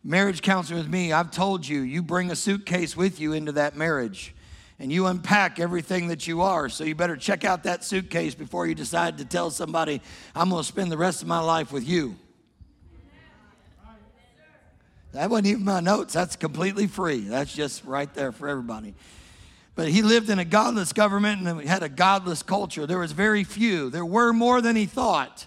marriage 0.02 0.42
counseling 0.42 0.80
with 0.80 0.88
me, 0.88 1.12
I've 1.12 1.30
told 1.30 1.66
you, 1.66 1.80
you 1.82 2.02
bring 2.02 2.32
a 2.32 2.36
suitcase 2.36 2.96
with 2.96 3.20
you 3.20 3.32
into 3.32 3.52
that 3.52 3.76
marriage 3.76 4.34
and 4.82 4.90
you 4.90 5.06
unpack 5.06 5.60
everything 5.60 6.08
that 6.08 6.26
you 6.26 6.42
are. 6.42 6.68
So 6.68 6.82
you 6.82 6.96
better 6.96 7.16
check 7.16 7.44
out 7.44 7.62
that 7.62 7.84
suitcase 7.84 8.34
before 8.34 8.66
you 8.66 8.74
decide 8.74 9.18
to 9.18 9.24
tell 9.24 9.50
somebody, 9.50 10.02
I'm 10.34 10.50
going 10.50 10.60
to 10.60 10.66
spend 10.66 10.90
the 10.90 10.96
rest 10.96 11.22
of 11.22 11.28
my 11.28 11.38
life 11.38 11.70
with 11.70 11.86
you. 11.86 12.16
That 15.12 15.30
wasn't 15.30 15.48
even 15.48 15.64
my 15.64 15.80
notes. 15.80 16.14
That's 16.14 16.36
completely 16.36 16.86
free. 16.86 17.20
That's 17.20 17.54
just 17.54 17.84
right 17.84 18.12
there 18.14 18.32
for 18.32 18.48
everybody. 18.48 18.94
But 19.74 19.88
he 19.88 20.02
lived 20.02 20.28
in 20.28 20.38
a 20.38 20.44
godless 20.44 20.92
government 20.92 21.46
and 21.46 21.60
had 21.62 21.82
a 21.82 21.88
godless 21.88 22.42
culture. 22.42 22.86
There 22.86 22.98
was 22.98 23.12
very 23.12 23.44
few. 23.44 23.90
There 23.90 24.04
were 24.04 24.32
more 24.32 24.60
than 24.60 24.76
he 24.76 24.86
thought, 24.86 25.46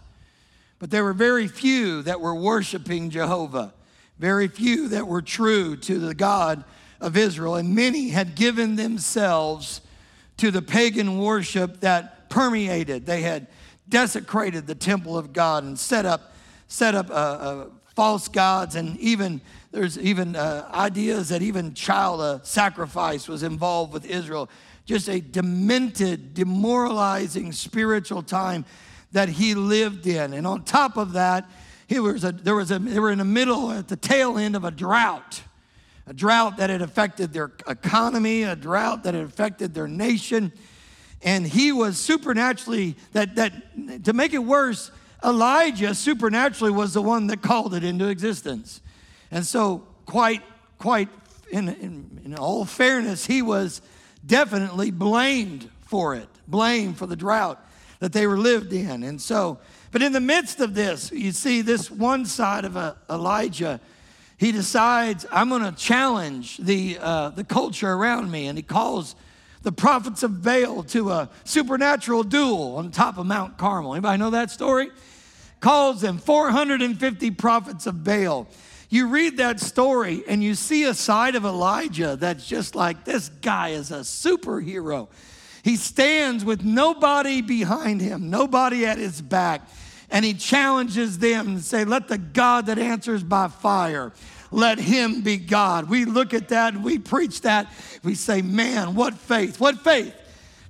but 0.80 0.90
there 0.92 1.04
were 1.04 1.14
very 1.14 1.48
few 1.48 2.02
that 2.04 2.22
were 2.22 2.36
worshiping 2.36 3.10
Jehovah. 3.10 3.74
Very 4.18 4.48
few 4.48 4.88
that 4.90 5.08
were 5.08 5.22
true 5.22 5.76
to 5.78 6.00
the 6.00 6.16
God 6.16 6.64
of 7.02 7.18
Israel, 7.18 7.56
and 7.56 7.76
many 7.76 8.10
had 8.10 8.36
given 8.36 8.78
themselves 8.78 9.82
to 10.38 10.52
the 10.52 10.62
pagan 10.62 11.18
worship 11.18 11.82
that 11.82 12.30
permeated. 12.30 13.06
They 13.06 13.22
had 13.22 13.48
desecrated 13.90 14.68
the 14.68 14.76
temple 14.76 15.18
of 15.18 15.34
God 15.34 15.64
and 15.64 15.78
set 15.78 16.06
up, 16.06 16.34
set 16.68 16.96
up 16.96 17.10
uh, 17.10 17.14
uh, 17.14 17.66
false 17.96 18.28
gods, 18.28 18.76
and 18.76 18.98
even 19.00 19.42
there's 19.72 19.98
even 19.98 20.36
uh, 20.36 20.70
ideas 20.74 21.30
that 21.30 21.42
even 21.42 21.74
child 21.74 22.22
uh, 22.22 22.44
sacrifice 22.44 23.28
was 23.28 23.44
involved 23.44 23.94
with 23.94 24.06
Israel. 24.06 24.50
Just 24.86 25.10
a 25.10 25.20
demented, 25.20 26.34
demoralizing 26.34 27.52
spiritual 27.52 28.22
time 28.22 28.66
that 29.12 29.30
he 29.30 29.56
lived 29.56 30.06
in. 30.06 30.34
And 30.34 30.46
on 30.46 30.64
top 30.64 30.98
of 30.98 31.14
that, 31.14 31.50
he 31.88 32.00
was 32.00 32.24
a, 32.24 32.32
there 32.32 32.56
was 32.56 32.72
a, 32.72 32.80
they 32.80 33.00
were 33.00 33.12
in 33.12 33.18
the 33.18 33.26
middle, 33.26 33.72
at 33.72 33.88
the 33.88 33.96
tail 33.96 34.38
end 34.38 34.56
of 34.56 34.64
a 34.64 34.72
drought 34.72 35.42
a 36.08 36.14
drought 36.14 36.58
that 36.58 36.70
had 36.70 36.82
affected 36.82 37.34
their 37.34 37.52
economy, 37.68 38.44
a 38.44 38.56
drought 38.56 39.04
that 39.04 39.14
had 39.14 39.24
affected 39.24 39.74
their 39.74 39.88
nation. 39.88 40.52
And 41.24 41.46
he 41.48 41.72
was 41.72 41.98
supernaturally, 41.98 42.96
that, 43.14 43.36
that 43.36 44.04
to 44.04 44.14
make 44.14 44.34
it 44.34 44.44
worse, 44.44 44.92
Elijah 45.24 45.96
supernaturally 45.96 46.72
was 46.72 46.94
the 46.94 47.02
one 47.02 47.28
that 47.28 47.42
called 47.42 47.74
it 47.74 47.84
into 47.84 48.08
existence. 48.08 48.82
And 49.32 49.46
so, 49.46 49.86
quite, 50.06 50.44
quite 50.78 51.10
in, 51.52 51.70
in, 51.70 52.22
in 52.26 52.36
all 52.36 52.66
fairness, 52.66 53.26
he 53.26 53.42
was 53.42 53.82
definitely 54.26 54.92
blamed 54.92 55.70
for 55.82 56.16
it, 56.16 56.30
blamed 56.48 56.98
for 56.98 57.06
the 57.06 57.16
drought 57.16 57.64
that 58.00 58.14
they 58.14 58.28
were 58.28 58.38
lived 58.38 58.74
in. 58.74 59.04
And 59.04 59.22
so, 59.22 59.60
but 59.92 60.02
in 60.02 60.12
the 60.12 60.20
midst 60.20 60.60
of 60.60 60.76
this, 60.76 61.12
you 61.12 61.32
see 61.32 61.62
this 61.62 61.90
one 61.90 62.26
side 62.26 62.66
of 62.66 62.76
uh, 62.76 62.96
Elijah 63.10 63.80
he 64.38 64.52
decides, 64.52 65.26
I'm 65.32 65.50
going 65.50 65.64
to 65.64 65.72
challenge 65.72 66.58
the, 66.58 66.98
uh, 67.00 67.30
the 67.30 67.44
culture 67.44 67.92
around 67.92 68.30
me. 68.30 68.48
And 68.48 68.58
he 68.58 68.64
calls 68.64 69.16
the 69.66 69.72
prophets 69.72 70.22
of 70.22 70.44
Baal 70.44 70.84
to 70.84 71.10
a 71.10 71.28
supernatural 71.44 72.22
duel 72.22 72.78
on 72.78 72.92
top 72.92 73.18
of 73.18 73.26
Mount 73.26 73.58
Carmel. 73.58 73.96
Anybody 73.96 74.20
know 74.20 74.30
that 74.30 74.52
story? 74.52 74.92
Calls 75.60 76.02
them 76.02 76.20
450 76.20 77.32
prophets 77.32 77.88
of 77.88 78.04
Baal. 78.04 78.48
You 78.92 79.08
read 79.08 79.38
that 79.38 79.60
story 79.60 80.24
and 80.28 80.44
you 80.44 80.54
see 80.54 80.84
a 80.84 80.94
side 80.94 81.34
of 81.34 81.46
Elijah 81.46 82.16
that's 82.16 82.46
just 82.46 82.76
like, 82.76 83.06
this 83.06 83.30
guy 83.42 83.70
is 83.70 83.90
a 83.90 84.02
superhero. 84.02 85.08
He 85.64 85.78
stands 85.78 86.46
with 86.46 86.64
nobody 86.64 87.42
behind 87.42 88.02
him, 88.02 88.30
nobody 88.30 88.86
at 88.86 89.00
his 89.00 89.20
back 89.20 89.68
and 90.12 90.24
he 90.24 90.34
challenges 90.34 91.20
them 91.20 91.48
and 91.48 91.62
say, 91.64 91.84
Let 91.84 92.08
the 92.08 92.18
God 92.18 92.68
that 92.68 92.78
answers 92.78 93.24
by 93.24 93.48
fire, 93.48 94.14
let 94.56 94.80
him 94.80 95.22
be 95.22 95.38
God. 95.38 95.90
We 95.90 96.06
look 96.06 96.34
at 96.34 96.50
that 96.50 96.74
and 96.74 96.84
we 96.84 96.98
preach 96.98 97.42
that. 97.42 97.68
We 98.04 98.16
say, 98.16 98.42
Man, 98.42 98.96
what 98.96 99.14
faith, 99.16 99.60
what 99.60 99.82
faith 99.82 100.16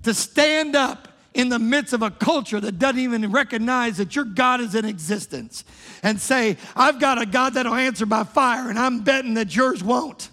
to 0.04 0.14
stand 0.14 0.76
up 0.76 1.08
in 1.34 1.50
the 1.50 1.60
midst 1.60 1.94
of 1.94 2.02
a 2.02 2.10
culture 2.10 2.60
that 2.60 2.80
doesn't 2.80 3.00
even 3.00 3.32
recognize 3.32 3.98
that 3.98 4.16
your 4.16 4.26
God 4.26 4.62
is 4.62 4.74
in 4.74 4.86
existence 4.86 5.66
and 6.02 6.20
say, 6.20 6.58
I've 6.76 7.00
got 7.00 7.22
a 7.22 7.26
God 7.26 7.56
that'll 7.56 7.74
answer 7.74 8.06
by 8.06 8.24
fire, 8.24 8.70
and 8.70 8.80
I'm 8.80 9.02
betting 9.02 9.34
that 9.34 9.54
yours 9.56 9.84
won't. 9.84 10.30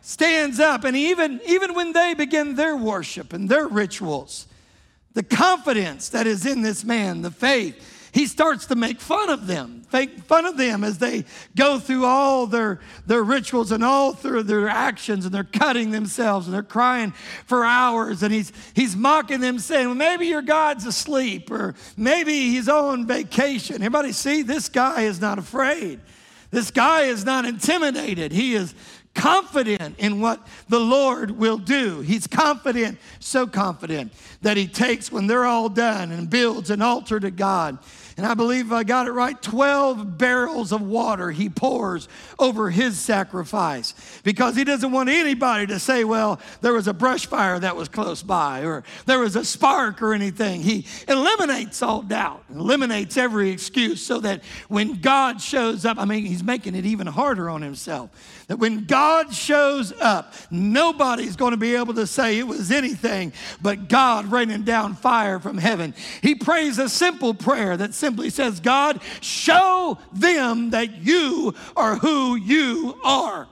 Stands 0.00 0.58
up, 0.58 0.84
and 0.84 0.96
even, 0.96 1.40
even 1.46 1.74
when 1.74 1.92
they 1.92 2.14
begin 2.14 2.54
their 2.54 2.76
worship 2.76 3.32
and 3.32 3.48
their 3.48 3.68
rituals, 3.68 4.46
the 5.12 5.22
confidence 5.22 6.08
that 6.08 6.26
is 6.26 6.46
in 6.46 6.62
this 6.62 6.82
man, 6.82 7.20
the 7.20 7.30
faith, 7.30 7.89
he 8.12 8.26
starts 8.26 8.66
to 8.66 8.74
make 8.74 9.00
fun 9.00 9.30
of 9.30 9.46
them, 9.46 9.82
make 9.92 10.20
fun 10.20 10.46
of 10.46 10.56
them 10.56 10.82
as 10.84 10.98
they 10.98 11.24
go 11.56 11.78
through 11.78 12.04
all 12.04 12.46
their, 12.46 12.80
their 13.06 13.22
rituals 13.22 13.72
and 13.72 13.84
all 13.84 14.12
through 14.12 14.44
their 14.44 14.68
actions, 14.68 15.24
and 15.24 15.34
they're 15.34 15.44
cutting 15.44 15.90
themselves 15.90 16.46
and 16.46 16.54
they're 16.54 16.62
crying 16.62 17.12
for 17.46 17.64
hours. 17.64 18.22
And 18.22 18.32
he's, 18.32 18.52
he's 18.74 18.96
mocking 18.96 19.40
them, 19.40 19.58
saying, 19.58 19.86
well, 19.86 19.94
maybe 19.94 20.26
your 20.26 20.42
God's 20.42 20.86
asleep, 20.86 21.50
or 21.50 21.74
maybe 21.96 22.32
he's 22.32 22.68
on 22.68 23.06
vacation. 23.06 23.76
Everybody 23.76 24.12
see, 24.12 24.42
this 24.42 24.68
guy 24.68 25.02
is 25.02 25.20
not 25.20 25.38
afraid. 25.38 26.00
This 26.50 26.72
guy 26.72 27.02
is 27.02 27.24
not 27.24 27.44
intimidated. 27.44 28.32
He 28.32 28.54
is 28.54 28.74
confident 29.14 29.98
in 29.98 30.20
what 30.20 30.46
the 30.68 30.80
Lord 30.80 31.32
will 31.32 31.58
do. 31.58 32.00
He's 32.00 32.26
confident, 32.26 32.98
so 33.18 33.46
confident, 33.46 34.12
that 34.42 34.56
he 34.56 34.66
takes 34.66 35.10
when 35.10 35.26
they're 35.26 35.44
all 35.44 35.68
done 35.68 36.12
and 36.12 36.30
builds 36.30 36.70
an 36.70 36.82
altar 36.82 37.20
to 37.20 37.30
God 37.30 37.78
and 38.20 38.26
I 38.26 38.34
believe 38.34 38.70
I 38.70 38.84
got 38.84 39.06
it 39.06 39.12
right 39.12 39.40
12 39.40 40.18
barrels 40.18 40.72
of 40.72 40.82
water 40.82 41.30
he 41.30 41.48
pours 41.48 42.06
over 42.38 42.68
his 42.68 43.00
sacrifice 43.00 43.94
because 44.24 44.54
he 44.56 44.62
doesn't 44.62 44.92
want 44.92 45.08
anybody 45.08 45.66
to 45.68 45.78
say, 45.78 46.04
well, 46.04 46.38
there 46.60 46.74
was 46.74 46.86
a 46.86 46.92
brush 46.92 47.24
fire 47.24 47.58
that 47.58 47.76
was 47.76 47.88
close 47.88 48.22
by 48.22 48.60
or 48.60 48.84
there 49.06 49.20
was 49.20 49.36
a 49.36 49.44
spark 49.44 50.02
or 50.02 50.12
anything. 50.12 50.60
He 50.60 50.84
eliminates 51.08 51.80
all 51.80 52.02
doubt, 52.02 52.44
eliminates 52.54 53.16
every 53.16 53.48
excuse 53.48 54.04
so 54.04 54.20
that 54.20 54.44
when 54.68 55.00
God 55.00 55.40
shows 55.40 55.86
up, 55.86 55.96
I 55.98 56.04
mean, 56.04 56.26
he's 56.26 56.44
making 56.44 56.74
it 56.74 56.84
even 56.84 57.06
harder 57.06 57.48
on 57.48 57.62
himself. 57.62 58.10
That 58.50 58.58
when 58.58 58.84
God 58.84 59.32
shows 59.32 59.92
up, 60.00 60.34
nobody's 60.50 61.36
going 61.36 61.52
to 61.52 61.56
be 61.56 61.76
able 61.76 61.94
to 61.94 62.04
say 62.04 62.36
it 62.36 62.48
was 62.48 62.72
anything 62.72 63.32
but 63.62 63.88
God 63.88 64.26
raining 64.26 64.64
down 64.64 64.96
fire 64.96 65.38
from 65.38 65.56
heaven. 65.56 65.94
He 66.20 66.34
prays 66.34 66.76
a 66.80 66.88
simple 66.88 67.32
prayer 67.32 67.76
that 67.76 67.94
simply 67.94 68.28
says, 68.28 68.58
God, 68.58 69.02
show 69.20 69.98
them 70.12 70.70
that 70.70 70.96
you 71.00 71.54
are 71.76 71.94
who 71.94 72.34
you 72.34 72.98
are. 73.04 73.46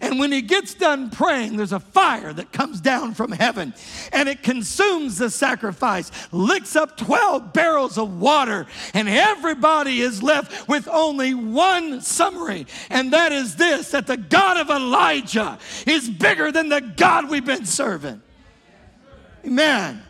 And 0.00 0.18
when 0.18 0.32
he 0.32 0.40
gets 0.40 0.72
done 0.72 1.10
praying, 1.10 1.56
there's 1.56 1.72
a 1.72 1.80
fire 1.80 2.32
that 2.32 2.52
comes 2.52 2.80
down 2.80 3.12
from 3.12 3.32
heaven 3.32 3.74
and 4.12 4.28
it 4.28 4.42
consumes 4.42 5.18
the 5.18 5.28
sacrifice, 5.28 6.10
licks 6.32 6.74
up 6.74 6.96
12 6.96 7.52
barrels 7.52 7.98
of 7.98 8.18
water, 8.18 8.66
and 8.94 9.08
everybody 9.08 10.00
is 10.00 10.22
left 10.22 10.68
with 10.68 10.88
only 10.88 11.34
one 11.34 12.00
summary. 12.00 12.66
And 12.88 13.12
that 13.12 13.32
is 13.32 13.56
this 13.56 13.90
that 13.90 14.06
the 14.06 14.16
God 14.16 14.56
of 14.56 14.70
Elijah 14.70 15.58
is 15.86 16.08
bigger 16.08 16.50
than 16.50 16.70
the 16.70 16.80
God 16.80 17.28
we've 17.28 17.44
been 17.44 17.66
serving. 17.66 18.22
Amen. 19.44 20.02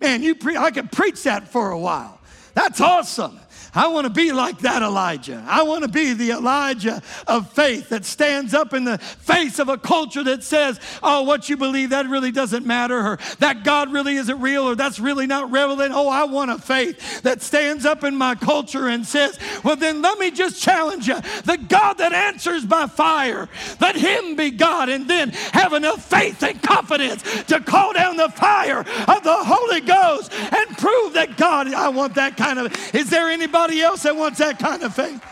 Man, 0.00 0.22
you 0.22 0.34
pre- 0.34 0.56
I 0.56 0.72
could 0.72 0.90
preach 0.90 1.22
that 1.22 1.48
for 1.48 1.70
a 1.70 1.78
while. 1.78 2.20
That's 2.54 2.80
awesome. 2.80 3.38
I 3.74 3.88
want 3.88 4.04
to 4.04 4.12
be 4.12 4.32
like 4.32 4.58
that 4.58 4.82
Elijah. 4.82 5.42
I 5.46 5.62
want 5.62 5.82
to 5.84 5.88
be 5.88 6.12
the 6.12 6.32
Elijah 6.32 7.00
of 7.26 7.50
faith 7.52 7.88
that 7.88 8.04
stands 8.04 8.52
up 8.52 8.74
in 8.74 8.84
the 8.84 8.98
face 8.98 9.58
of 9.58 9.70
a 9.70 9.78
culture 9.78 10.22
that 10.24 10.42
says, 10.42 10.78
oh, 11.02 11.22
what 11.22 11.48
you 11.48 11.56
believe, 11.56 11.90
that 11.90 12.06
really 12.06 12.32
doesn't 12.32 12.66
matter, 12.66 12.98
or 12.98 13.18
that 13.38 13.64
God 13.64 13.90
really 13.90 14.16
isn't 14.16 14.40
real, 14.40 14.64
or 14.64 14.74
that's 14.74 15.00
really 15.00 15.26
not 15.26 15.50
relevant. 15.50 15.92
Oh, 15.94 16.08
I 16.08 16.24
want 16.24 16.50
a 16.50 16.58
faith 16.58 17.22
that 17.22 17.40
stands 17.40 17.86
up 17.86 18.04
in 18.04 18.14
my 18.14 18.34
culture 18.34 18.88
and 18.88 19.06
says, 19.06 19.38
well, 19.64 19.76
then 19.76 20.02
let 20.02 20.18
me 20.18 20.30
just 20.30 20.62
challenge 20.62 21.08
you. 21.08 21.18
The 21.44 21.56
God 21.56 21.94
that 21.94 22.12
answers 22.12 22.66
by 22.66 22.86
fire, 22.88 23.48
let 23.80 23.96
him 23.96 24.36
be 24.36 24.50
God, 24.50 24.90
and 24.90 25.08
then 25.08 25.30
have 25.52 25.72
enough 25.72 26.04
faith 26.04 26.42
and 26.42 26.62
confidence 26.62 27.22
to 27.44 27.58
call 27.60 27.94
down 27.94 28.18
the 28.18 28.28
fire 28.28 28.80
of 28.80 29.22
the 29.22 29.34
Holy 29.34 29.80
Ghost 29.80 30.30
and 30.34 30.76
prove 30.76 31.14
that 31.14 31.38
God, 31.38 31.72
I 31.72 31.88
want 31.88 32.16
that 32.16 32.36
kind 32.36 32.58
of. 32.58 32.94
Is 32.94 33.08
there 33.08 33.30
anybody? 33.30 33.61
Anybody 33.62 33.82
else 33.82 34.02
that 34.02 34.16
wants 34.16 34.38
that 34.38 34.58
kind 34.58 34.82
of 34.82 34.94
faith? 34.94 35.22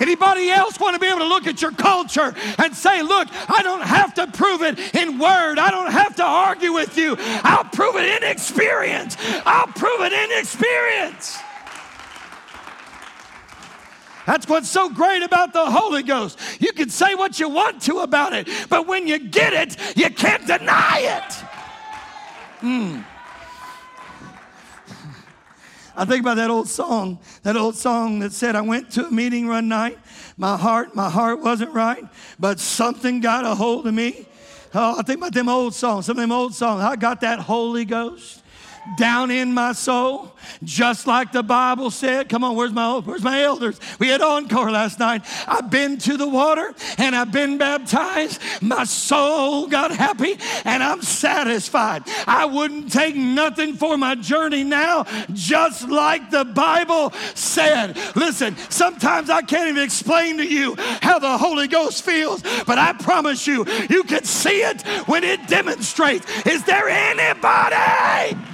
Anybody 0.00 0.50
else 0.50 0.80
want 0.80 0.94
to 0.94 1.00
be 1.00 1.06
able 1.06 1.20
to 1.20 1.26
look 1.26 1.46
at 1.46 1.62
your 1.62 1.70
culture 1.70 2.34
and 2.58 2.74
say, 2.74 3.02
look, 3.02 3.28
I 3.48 3.62
don't 3.62 3.82
have 3.82 4.14
to 4.14 4.26
prove 4.26 4.62
it 4.62 4.78
in 4.94 5.18
word. 5.18 5.58
I 5.58 5.70
don't 5.70 5.92
have 5.92 6.16
to 6.16 6.24
argue 6.24 6.72
with 6.72 6.96
you. 6.98 7.16
I'll 7.18 7.64
prove 7.64 7.96
it 7.96 8.22
in 8.22 8.28
experience. 8.28 9.16
I'll 9.46 9.68
prove 9.68 10.00
it 10.00 10.12
in 10.12 10.38
experience. 10.38 11.38
That's 14.26 14.48
what's 14.48 14.70
so 14.70 14.88
great 14.88 15.22
about 15.22 15.52
the 15.52 15.64
Holy 15.70 16.02
Ghost. 16.02 16.38
You 16.58 16.72
can 16.72 16.88
say 16.88 17.14
what 17.14 17.38
you 17.38 17.48
want 17.48 17.82
to 17.82 17.98
about 17.98 18.32
it, 18.32 18.48
but 18.70 18.88
when 18.88 19.06
you 19.06 19.18
get 19.18 19.52
it, 19.52 19.96
you 19.96 20.10
can't 20.10 20.46
deny 20.46 21.24
it. 21.24 21.32
Hmm. 22.60 23.13
I 25.96 26.04
think 26.04 26.20
about 26.20 26.36
that 26.36 26.50
old 26.50 26.68
song, 26.68 27.18
that 27.42 27.56
old 27.56 27.76
song 27.76 28.18
that 28.20 28.32
said, 28.32 28.56
I 28.56 28.60
went 28.62 28.90
to 28.92 29.06
a 29.06 29.10
meeting 29.10 29.48
one 29.48 29.68
night. 29.68 29.98
My 30.36 30.56
heart, 30.56 30.94
my 30.94 31.08
heart 31.08 31.40
wasn't 31.40 31.72
right, 31.72 32.04
but 32.38 32.60
something 32.60 33.20
got 33.20 33.44
a 33.44 33.54
hold 33.54 33.86
of 33.86 33.94
me. 33.94 34.26
Oh, 34.74 34.98
I 34.98 35.02
think 35.02 35.18
about 35.18 35.32
them 35.32 35.48
old 35.48 35.74
songs, 35.74 36.06
some 36.06 36.16
of 36.16 36.22
them 36.22 36.32
old 36.32 36.54
songs. 36.54 36.82
I 36.82 36.96
got 36.96 37.20
that 37.20 37.38
Holy 37.38 37.84
Ghost 37.84 38.43
down 38.96 39.30
in 39.30 39.52
my 39.52 39.72
soul, 39.72 40.32
just 40.62 41.06
like 41.06 41.32
the 41.32 41.42
Bible 41.42 41.90
said. 41.90 42.28
Come 42.28 42.44
on, 42.44 42.56
where's 42.56 42.72
my 42.72 42.98
where's 42.98 43.22
my 43.22 43.42
elders? 43.42 43.80
We 43.98 44.08
had 44.08 44.20
encore 44.20 44.70
last 44.70 44.98
night. 44.98 45.22
I've 45.46 45.70
been 45.70 45.98
to 45.98 46.16
the 46.16 46.28
water 46.28 46.74
and 46.98 47.14
I've 47.14 47.32
been 47.32 47.58
baptized. 47.58 48.40
My 48.60 48.84
soul 48.84 49.66
got 49.66 49.90
happy 49.90 50.36
and 50.64 50.82
I'm 50.82 51.02
satisfied. 51.02 52.04
I 52.26 52.44
wouldn't 52.46 52.92
take 52.92 53.16
nothing 53.16 53.74
for 53.74 53.96
my 53.96 54.14
journey 54.14 54.64
now, 54.64 55.04
just 55.32 55.88
like 55.88 56.30
the 56.30 56.44
Bible 56.44 57.12
said. 57.34 57.96
Listen, 58.14 58.56
sometimes 58.68 59.30
I 59.30 59.42
can't 59.42 59.68
even 59.68 59.82
explain 59.82 60.38
to 60.38 60.46
you 60.46 60.74
how 61.00 61.18
the 61.18 61.38
Holy 61.38 61.68
Ghost 61.68 62.04
feels, 62.04 62.42
but 62.66 62.78
I 62.78 62.92
promise 62.92 63.46
you, 63.46 63.64
you 63.88 64.04
can 64.04 64.24
see 64.24 64.62
it 64.62 64.82
when 65.06 65.24
it 65.24 65.46
demonstrates. 65.48 66.26
Is 66.46 66.64
there 66.64 66.88
anybody? 66.88 68.53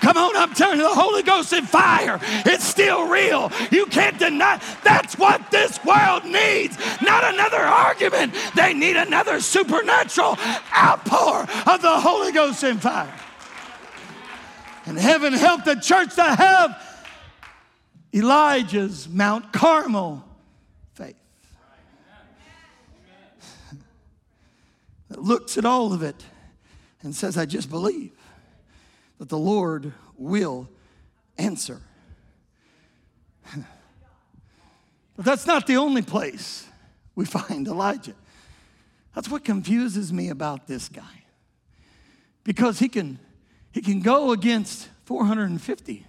Come 0.00 0.16
on, 0.16 0.36
I'm 0.36 0.54
telling 0.54 0.78
you, 0.78 0.88
the 0.88 0.94
Holy 0.94 1.22
Ghost 1.22 1.52
and 1.52 1.68
fire, 1.68 2.20
it's 2.22 2.64
still 2.64 3.08
real. 3.08 3.50
You 3.70 3.86
can't 3.86 4.18
deny. 4.18 4.60
That's 4.84 5.18
what 5.18 5.50
this 5.50 5.82
world 5.84 6.24
needs. 6.24 6.78
Not 7.02 7.24
another 7.34 7.58
argument. 7.58 8.34
They 8.54 8.74
need 8.74 8.96
another 8.96 9.40
supernatural 9.40 10.38
outpour 10.76 11.42
of 11.66 11.82
the 11.82 12.00
Holy 12.00 12.32
Ghost 12.32 12.62
and 12.62 12.80
fire. 12.80 13.12
And 14.86 14.96
heaven 14.98 15.32
help 15.32 15.64
the 15.64 15.74
church 15.74 16.14
to 16.14 16.22
have 16.22 16.82
Elijah's 18.14 19.08
Mount 19.08 19.52
Carmel 19.52 20.24
faith. 20.94 21.16
That 25.08 25.22
looks 25.22 25.58
at 25.58 25.64
all 25.64 25.92
of 25.92 26.02
it 26.02 26.24
and 27.02 27.14
says, 27.14 27.36
I 27.36 27.46
just 27.46 27.70
believe 27.70 28.12
that 29.18 29.28
the 29.28 29.38
Lord 29.38 29.92
will 30.16 30.68
answer. 31.36 31.80
But 35.16 35.24
that's 35.24 35.46
not 35.46 35.66
the 35.66 35.76
only 35.76 36.02
place 36.02 36.66
we 37.16 37.24
find 37.24 37.66
Elijah. 37.66 38.14
That's 39.14 39.28
what 39.28 39.44
confuses 39.44 40.12
me 40.12 40.28
about 40.28 40.68
this 40.68 40.88
guy. 40.88 41.24
Because 42.44 42.78
he 42.78 42.88
can 42.88 43.18
he 43.72 43.82
can 43.82 44.00
go 44.00 44.30
against 44.30 44.88
450. 45.04 46.06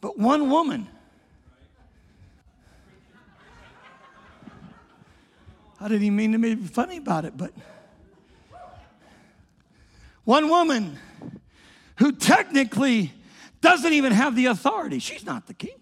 But 0.00 0.18
one 0.18 0.50
woman 0.50 0.88
I 5.80 5.88
didn't 5.88 6.04
even 6.04 6.16
mean 6.16 6.32
to 6.32 6.38
be 6.38 6.54
funny 6.68 6.96
about 6.96 7.24
it, 7.24 7.36
but 7.36 7.52
one 10.24 10.48
woman 10.48 10.98
who 11.98 12.12
technically 12.12 13.12
doesn't 13.60 13.92
even 13.92 14.12
have 14.12 14.36
the 14.36 14.46
authority. 14.46 14.98
She's 14.98 15.24
not 15.24 15.46
the 15.46 15.54
king. 15.54 15.78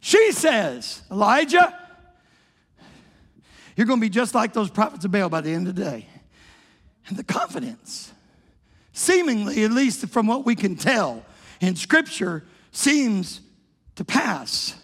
She 0.00 0.32
says, 0.32 1.02
Elijah, 1.10 1.78
you're 3.76 3.86
going 3.86 3.98
to 4.00 4.04
be 4.04 4.10
just 4.10 4.34
like 4.34 4.52
those 4.52 4.70
prophets 4.70 5.04
of 5.04 5.10
Baal 5.10 5.28
by 5.28 5.40
the 5.40 5.52
end 5.52 5.66
of 5.66 5.74
the 5.74 5.84
day. 5.84 6.06
And 7.08 7.16
the 7.16 7.24
confidence, 7.24 8.12
seemingly, 8.92 9.64
at 9.64 9.72
least 9.72 10.06
from 10.08 10.26
what 10.26 10.46
we 10.46 10.54
can 10.54 10.76
tell 10.76 11.24
in 11.60 11.74
Scripture, 11.76 12.44
seems 12.70 13.40
to 13.96 14.04
pass. 14.04 14.74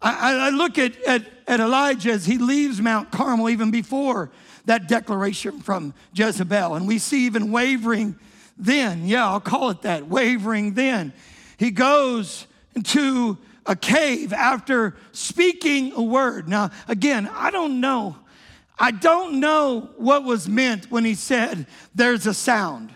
I, 0.00 0.46
I 0.46 0.50
look 0.50 0.78
at, 0.78 1.00
at, 1.02 1.24
at 1.46 1.60
Elijah 1.60 2.10
as 2.10 2.26
he 2.26 2.38
leaves 2.38 2.80
Mount 2.80 3.12
Carmel 3.12 3.48
even 3.48 3.70
before 3.70 4.30
that 4.66 4.88
declaration 4.88 5.60
from 5.60 5.94
Jezebel. 6.14 6.74
And 6.74 6.86
we 6.86 6.98
see 6.98 7.26
even 7.26 7.52
wavering 7.52 8.16
then. 8.56 9.06
Yeah, 9.06 9.28
I'll 9.28 9.40
call 9.40 9.70
it 9.70 9.82
that 9.82 10.08
wavering 10.08 10.74
then. 10.74 11.12
He 11.56 11.70
goes 11.70 12.46
into 12.74 13.38
a 13.66 13.76
cave 13.76 14.32
after 14.32 14.96
speaking 15.12 15.92
a 15.94 16.02
word. 16.02 16.48
Now, 16.48 16.70
again, 16.88 17.28
I 17.32 17.50
don't 17.50 17.80
know. 17.80 18.16
I 18.78 18.90
don't 18.90 19.38
know 19.38 19.90
what 19.96 20.24
was 20.24 20.48
meant 20.48 20.90
when 20.90 21.04
he 21.04 21.14
said, 21.14 21.66
There's 21.94 22.26
a 22.26 22.34
sound. 22.34 22.90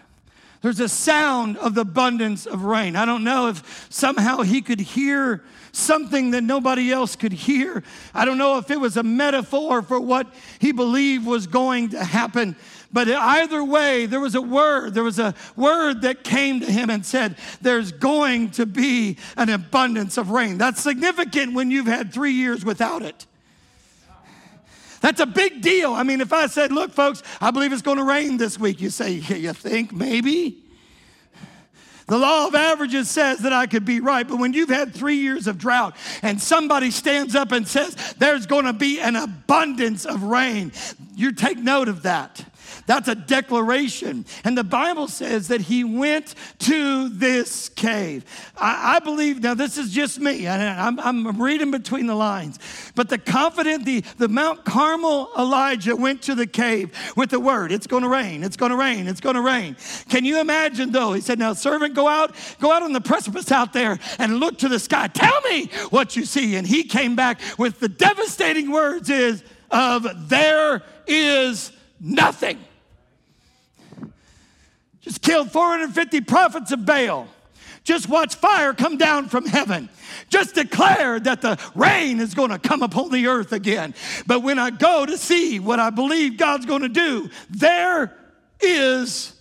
There's 0.63 0.81
a 0.81 0.89
sound 0.89 1.59
of 1.59 1.75
the 1.75 1.83
abundance 1.83 2.47
of 2.47 2.65
rain. 2.65 2.97
I 2.97 3.05
don't 3.05 3.23
know 3.23 3.49
if 3.49 3.87
somehow 3.89 4.43
he 4.43 4.63
could 4.63 4.81
hear 4.81 5.45
something 5.77 6.31
that 6.31 6.43
nobody 6.43 6.91
else 6.91 7.17
could 7.17 7.33
hear. 7.33 7.83
I 8.15 8.25
don't 8.25 8.39
know 8.39 8.59
if 8.59 8.71
it 8.71 8.81
was 8.81 8.97
a 8.97 9.03
metaphor 9.03 9.83
for 9.83 10.01
what 10.01 10.27
he 10.59 10.73
believed 10.73 11.27
was 11.27 11.47
going 11.47 11.91
to 11.91 12.03
happen. 12.03 12.57
But 12.93 13.09
either 13.09 13.63
way, 13.63 14.07
there 14.07 14.21
was 14.21 14.35
a 14.35 14.41
word. 14.41 14.95
There 14.95 15.03
was 15.03 15.19
a 15.19 15.35
word 15.55 16.03
that 16.03 16.25
came 16.25 16.61
to 16.61 16.67
him 16.71 16.89
and 16.89 17.05
said, 17.05 17.37
There's 17.61 17.93
going 17.93 18.53
to 18.53 18.65
be 18.65 19.19
an 19.37 19.51
abundance 19.51 20.17
of 20.17 20.31
rain. 20.31 20.57
That's 20.57 20.81
significant 20.81 21.53
when 21.53 21.71
you've 21.71 21.87
had 21.87 22.13
three 22.13 22.33
years 22.33 22.65
without 22.65 23.03
it. 23.03 23.27
That's 25.03 25.21
a 25.21 25.27
big 25.27 25.61
deal. 25.61 25.93
I 25.93 26.05
mean, 26.05 26.21
if 26.21 26.33
I 26.33 26.47
said, 26.47 26.73
Look, 26.73 26.93
folks, 26.93 27.23
I 27.41 27.51
believe 27.51 27.73
it's 27.73 27.83
going 27.83 27.99
to 27.99 28.05
rain 28.05 28.39
this 28.39 28.59
week, 28.59 28.81
you 28.81 28.91
say, 28.91 29.11
You 29.13 29.53
think 29.53 29.93
maybe? 29.93 30.66
The 32.07 32.19
law 32.19 32.47
of 32.47 32.55
averages 32.55 33.11
says 33.11 33.41
that 33.41 33.53
I 33.53 33.67
could 33.67 33.85
be 33.85 33.99
right, 33.99 34.27
but 34.27 34.39
when 34.39 34.53
you've 34.53 34.69
had 34.69 34.95
three 34.95 35.17
years 35.17 35.49
of 35.49 35.59
drought 35.59 35.97
and 36.23 36.41
somebody 36.41 36.93
stands 36.93 37.35
up 37.35 37.51
and 37.51 37.67
says 37.67 37.97
there's 38.19 38.47
going 38.47 38.67
to 38.67 38.73
be 38.73 39.01
an 39.01 39.17
abundance 39.17 40.07
of 40.07 40.23
rain, 40.23 40.71
you 41.17 41.33
take 41.33 41.59
note 41.59 41.89
of 41.89 42.03
that. 42.03 42.45
That's 42.87 43.09
a 43.09 43.15
declaration. 43.15 44.25
And 44.45 44.57
the 44.57 44.65
Bible 44.65 45.09
says 45.09 45.49
that 45.49 45.61
he 45.61 45.85
went 45.85 46.35
to 46.61 47.09
this 47.09 47.69
cave. 47.69 48.25
I, 48.57 48.97
I 48.97 48.99
believe, 49.01 49.43
now 49.43 49.55
this 49.55 49.77
is 49.77 49.93
just 49.93 50.21
me, 50.21 50.47
I'm, 50.49 50.99
I'm, 51.01 51.27
reading 51.37 51.71
between 51.71 52.07
the 52.07 52.15
lines, 52.15 52.59
but 52.95 53.09
the 53.09 53.19
confident, 53.19 53.85
the, 53.85 54.03
the 54.17 54.29
Mount 54.29 54.65
Carmel 54.65 55.31
Elijah 55.37 55.95
went 55.95 56.23
to 56.23 56.35
the 56.35 56.47
cave 56.47 56.91
with 57.17 57.31
the 57.31 57.41
word, 57.41 57.73
it's 57.73 57.87
going 57.87 58.05
to 58.05 58.09
rain, 58.09 58.43
it's 58.43 58.57
going 58.57 58.71
to 58.71 58.77
rain, 58.77 59.07
it's 59.07 59.21
going 59.21 59.35
to 59.35 59.43
rain. 59.43 59.77
Can 60.09 60.25
you 60.25 60.41
imagine 60.41 60.93
though? 60.93 61.13
He 61.13 61.21
said, 61.21 61.39
now 61.39 61.53
servant, 61.53 61.95
go 61.95 62.09
out, 62.09 62.35
go 62.61 62.73
out 62.73 62.83
on 62.83 62.93
the 62.93 63.01
precipice 63.01 63.53
out 63.53 63.73
there 63.73 63.99
and 64.19 64.39
look 64.39 64.59
to 64.59 64.69
the 64.69 64.79
sky. 64.79 65.09
Tell 65.09 65.41
me 65.43 65.67
what 65.91 66.17
you 66.17 66.25
see. 66.25 66.57
And 66.57 66.67
he 66.67 66.85
came 66.85 67.17
back 67.17 67.41
with 67.59 67.81
the 67.81 67.89
devastating 67.89 68.71
words 68.71 69.11
is 69.11 69.43
of 69.71 70.29
there 70.29 70.83
is 71.07 71.73
nothing. 72.01 72.59
Just 75.07 75.23
killed 75.23 75.53
450 75.53 76.23
prophets 76.23 76.73
of 76.73 76.85
Baal. 76.85 77.29
Just 77.85 78.09
watch 78.09 78.35
fire 78.35 78.75
come 78.75 78.97
down 78.99 79.29
from 79.29 79.47
heaven. 79.47 79.89
Just 80.29 80.57
declare 80.57 81.21
that 81.21 81.43
the 81.43 81.61
rain 81.77 82.19
is 82.19 82.35
going 82.35 82.51
to 82.51 82.59
come 82.59 82.83
upon 82.83 83.13
the 83.13 83.29
earth 83.29 83.53
again. 83.53 83.95
But 84.27 84.43
when 84.43 84.59
I 84.59 84.71
go 84.71 85.07
to 85.07 85.17
see 85.17 85.61
what 85.61 85.79
I 85.79 85.91
believe 85.91 86.39
God's 86.39 86.67
going 86.67 86.83
to 86.83 86.89
do, 86.89 87.31
there 87.51 88.17
is. 88.61 89.33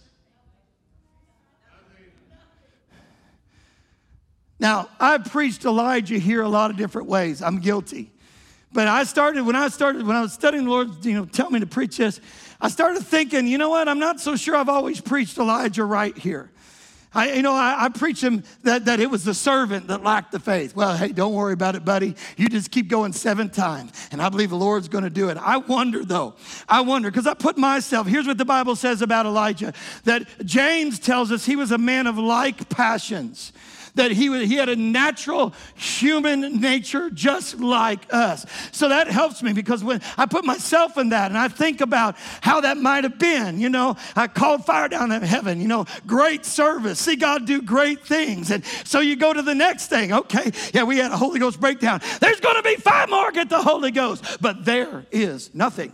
Now, 4.59 4.87
I've 4.99 5.25
preached 5.25 5.65
Elijah 5.65 6.19
here 6.19 6.43
a 6.43 6.47
lot 6.47 6.69
of 6.69 6.77
different 6.77 7.07
ways. 7.07 7.41
I'm 7.41 7.59
guilty. 7.59 8.11
But 8.75 8.89
I 8.89 9.05
started, 9.05 9.45
when 9.45 9.55
I 9.55 9.69
started, 9.69 10.05
when 10.05 10.17
I 10.17 10.21
was 10.21 10.33
studying 10.33 10.65
the 10.65 10.69
Lord, 10.69 11.05
you 11.05 11.13
know, 11.13 11.23
tell 11.23 11.49
me 11.49 11.61
to 11.61 11.65
preach 11.65 11.95
this, 11.95 12.19
I 12.59 12.67
started 12.67 13.03
thinking, 13.03 13.47
you 13.47 13.57
know 13.57 13.69
what? 13.69 13.87
I'm 13.87 13.99
not 13.99 14.19
so 14.19 14.35
sure 14.35 14.53
I've 14.53 14.67
always 14.67 14.99
preached 14.99 15.37
Elijah 15.37 15.85
right 15.85 16.15
here. 16.17 16.51
I, 17.13 17.31
you 17.31 17.41
know, 17.41 17.53
I, 17.53 17.85
I 17.85 17.89
preach 17.89 18.21
him 18.21 18.43
that, 18.63 18.83
that 18.83 18.99
it 18.99 19.09
was 19.09 19.23
the 19.23 19.33
servant 19.33 19.87
that 19.87 20.03
lacked 20.03 20.33
the 20.33 20.41
faith. 20.41 20.75
Well, 20.75 20.97
hey, 20.97 21.13
don't 21.13 21.33
worry 21.33 21.53
about 21.53 21.75
it, 21.75 21.85
buddy. 21.85 22.17
You 22.35 22.49
just 22.49 22.69
keep 22.69 22.89
going 22.89 23.13
seven 23.13 23.49
times, 23.49 23.93
and 24.11 24.21
I 24.21 24.27
believe 24.27 24.49
the 24.49 24.57
Lord's 24.57 24.89
going 24.89 25.05
to 25.05 25.09
do 25.09 25.29
it. 25.29 25.37
I 25.37 25.55
wonder, 25.55 26.03
though, 26.03 26.35
I 26.67 26.81
wonder, 26.81 27.09
because 27.09 27.27
I 27.27 27.33
put 27.33 27.57
myself, 27.57 28.07
here's 28.07 28.27
what 28.27 28.37
the 28.37 28.43
Bible 28.43 28.75
says 28.75 29.01
about 29.01 29.25
Elijah 29.25 29.71
that 30.03 30.27
James 30.43 30.99
tells 30.99 31.31
us 31.31 31.45
he 31.45 31.55
was 31.55 31.71
a 31.71 31.77
man 31.77 32.07
of 32.07 32.17
like 32.17 32.67
passions. 32.67 33.53
That 33.95 34.11
he, 34.11 34.45
he 34.45 34.55
had 34.55 34.69
a 34.69 34.75
natural 34.75 35.53
human 35.75 36.59
nature 36.61 37.09
just 37.09 37.59
like 37.59 38.13
us. 38.13 38.45
So 38.71 38.89
that 38.89 39.07
helps 39.07 39.41
me 39.41 39.53
because 39.53 39.83
when 39.83 40.01
I 40.17 40.25
put 40.25 40.45
myself 40.45 40.97
in 40.97 41.09
that 41.09 41.31
and 41.31 41.37
I 41.37 41.47
think 41.47 41.81
about 41.81 42.15
how 42.41 42.61
that 42.61 42.77
might 42.77 43.03
have 43.03 43.17
been, 43.17 43.59
you 43.59 43.69
know, 43.69 43.95
I 44.15 44.27
called 44.27 44.65
fire 44.65 44.87
down 44.87 45.11
in 45.11 45.21
heaven, 45.21 45.61
you 45.61 45.67
know, 45.67 45.85
great 46.05 46.45
service, 46.45 46.99
see 46.99 47.15
God 47.15 47.45
do 47.45 47.61
great 47.61 48.05
things. 48.05 48.51
And 48.51 48.63
so 48.83 48.99
you 48.99 49.15
go 49.15 49.33
to 49.33 49.41
the 49.41 49.55
next 49.55 49.87
thing. 49.87 50.13
Okay, 50.13 50.51
yeah, 50.73 50.83
we 50.83 50.97
had 50.97 51.11
a 51.11 51.17
Holy 51.17 51.39
Ghost 51.39 51.59
breakdown. 51.59 52.01
There's 52.19 52.39
going 52.39 52.55
to 52.55 52.63
be 52.63 52.75
five 52.75 53.09
more 53.09 53.31
get 53.31 53.49
the 53.49 53.61
Holy 53.61 53.91
Ghost, 53.91 54.37
but 54.41 54.65
there 54.65 55.05
is 55.11 55.53
nothing. 55.53 55.91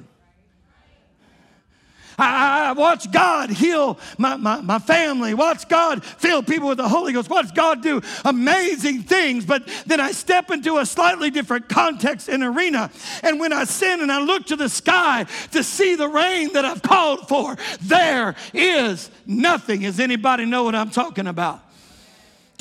I, 2.21 2.69
I 2.69 2.71
watch 2.73 3.11
God 3.11 3.49
heal 3.49 3.99
my, 4.17 4.35
my, 4.35 4.61
my 4.61 4.79
family, 4.79 5.33
watch 5.33 5.67
God 5.67 6.03
fill 6.03 6.43
people 6.43 6.69
with 6.69 6.77
the 6.77 6.87
Holy 6.87 7.13
Ghost, 7.13 7.29
watch 7.29 7.53
God 7.53 7.81
do 7.81 8.01
amazing 8.25 9.03
things. 9.03 9.45
But 9.45 9.67
then 9.85 9.99
I 9.99 10.11
step 10.11 10.51
into 10.51 10.77
a 10.77 10.85
slightly 10.85 11.29
different 11.29 11.67
context 11.67 12.29
and 12.29 12.43
arena. 12.43 12.91
And 13.23 13.39
when 13.39 13.53
I 13.53 13.63
sin 13.63 14.01
and 14.01 14.11
I 14.11 14.21
look 14.21 14.45
to 14.47 14.55
the 14.55 14.69
sky 14.69 15.25
to 15.51 15.63
see 15.63 15.95
the 15.95 16.07
rain 16.07 16.53
that 16.53 16.65
I've 16.65 16.81
called 16.81 17.27
for, 17.27 17.57
there 17.81 18.35
is 18.53 19.09
nothing. 19.25 19.81
Does 19.81 19.99
anybody 19.99 20.45
know 20.45 20.63
what 20.63 20.75
I'm 20.75 20.91
talking 20.91 21.27
about? 21.27 21.61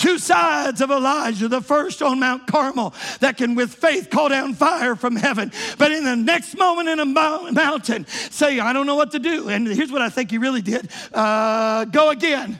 Two 0.01 0.18
sides 0.18 0.80
of 0.80 0.90
Elijah. 0.90 1.46
The 1.46 1.61
first 1.61 2.01
on 2.01 2.20
Mount 2.20 2.46
Carmel 2.46 2.94
that 3.20 3.36
can, 3.36 3.55
with 3.55 3.74
faith, 3.74 4.09
call 4.09 4.30
down 4.30 4.55
fire 4.55 4.96
from 4.96 5.14
heaven. 5.14 5.53
But 5.76 5.92
in 5.92 6.05
the 6.05 6.16
next 6.16 6.57
moment 6.57 6.88
in 6.88 7.01
a 7.01 7.05
mountain, 7.05 8.07
say, 8.07 8.59
I 8.61 8.72
don't 8.72 8.86
know 8.86 8.94
what 8.94 9.11
to 9.11 9.18
do. 9.18 9.51
And 9.51 9.66
here's 9.66 9.92
what 9.92 10.01
I 10.01 10.09
think 10.09 10.30
he 10.30 10.38
really 10.38 10.62
did 10.62 10.88
uh, 11.12 11.84
go 11.84 12.09
again. 12.09 12.59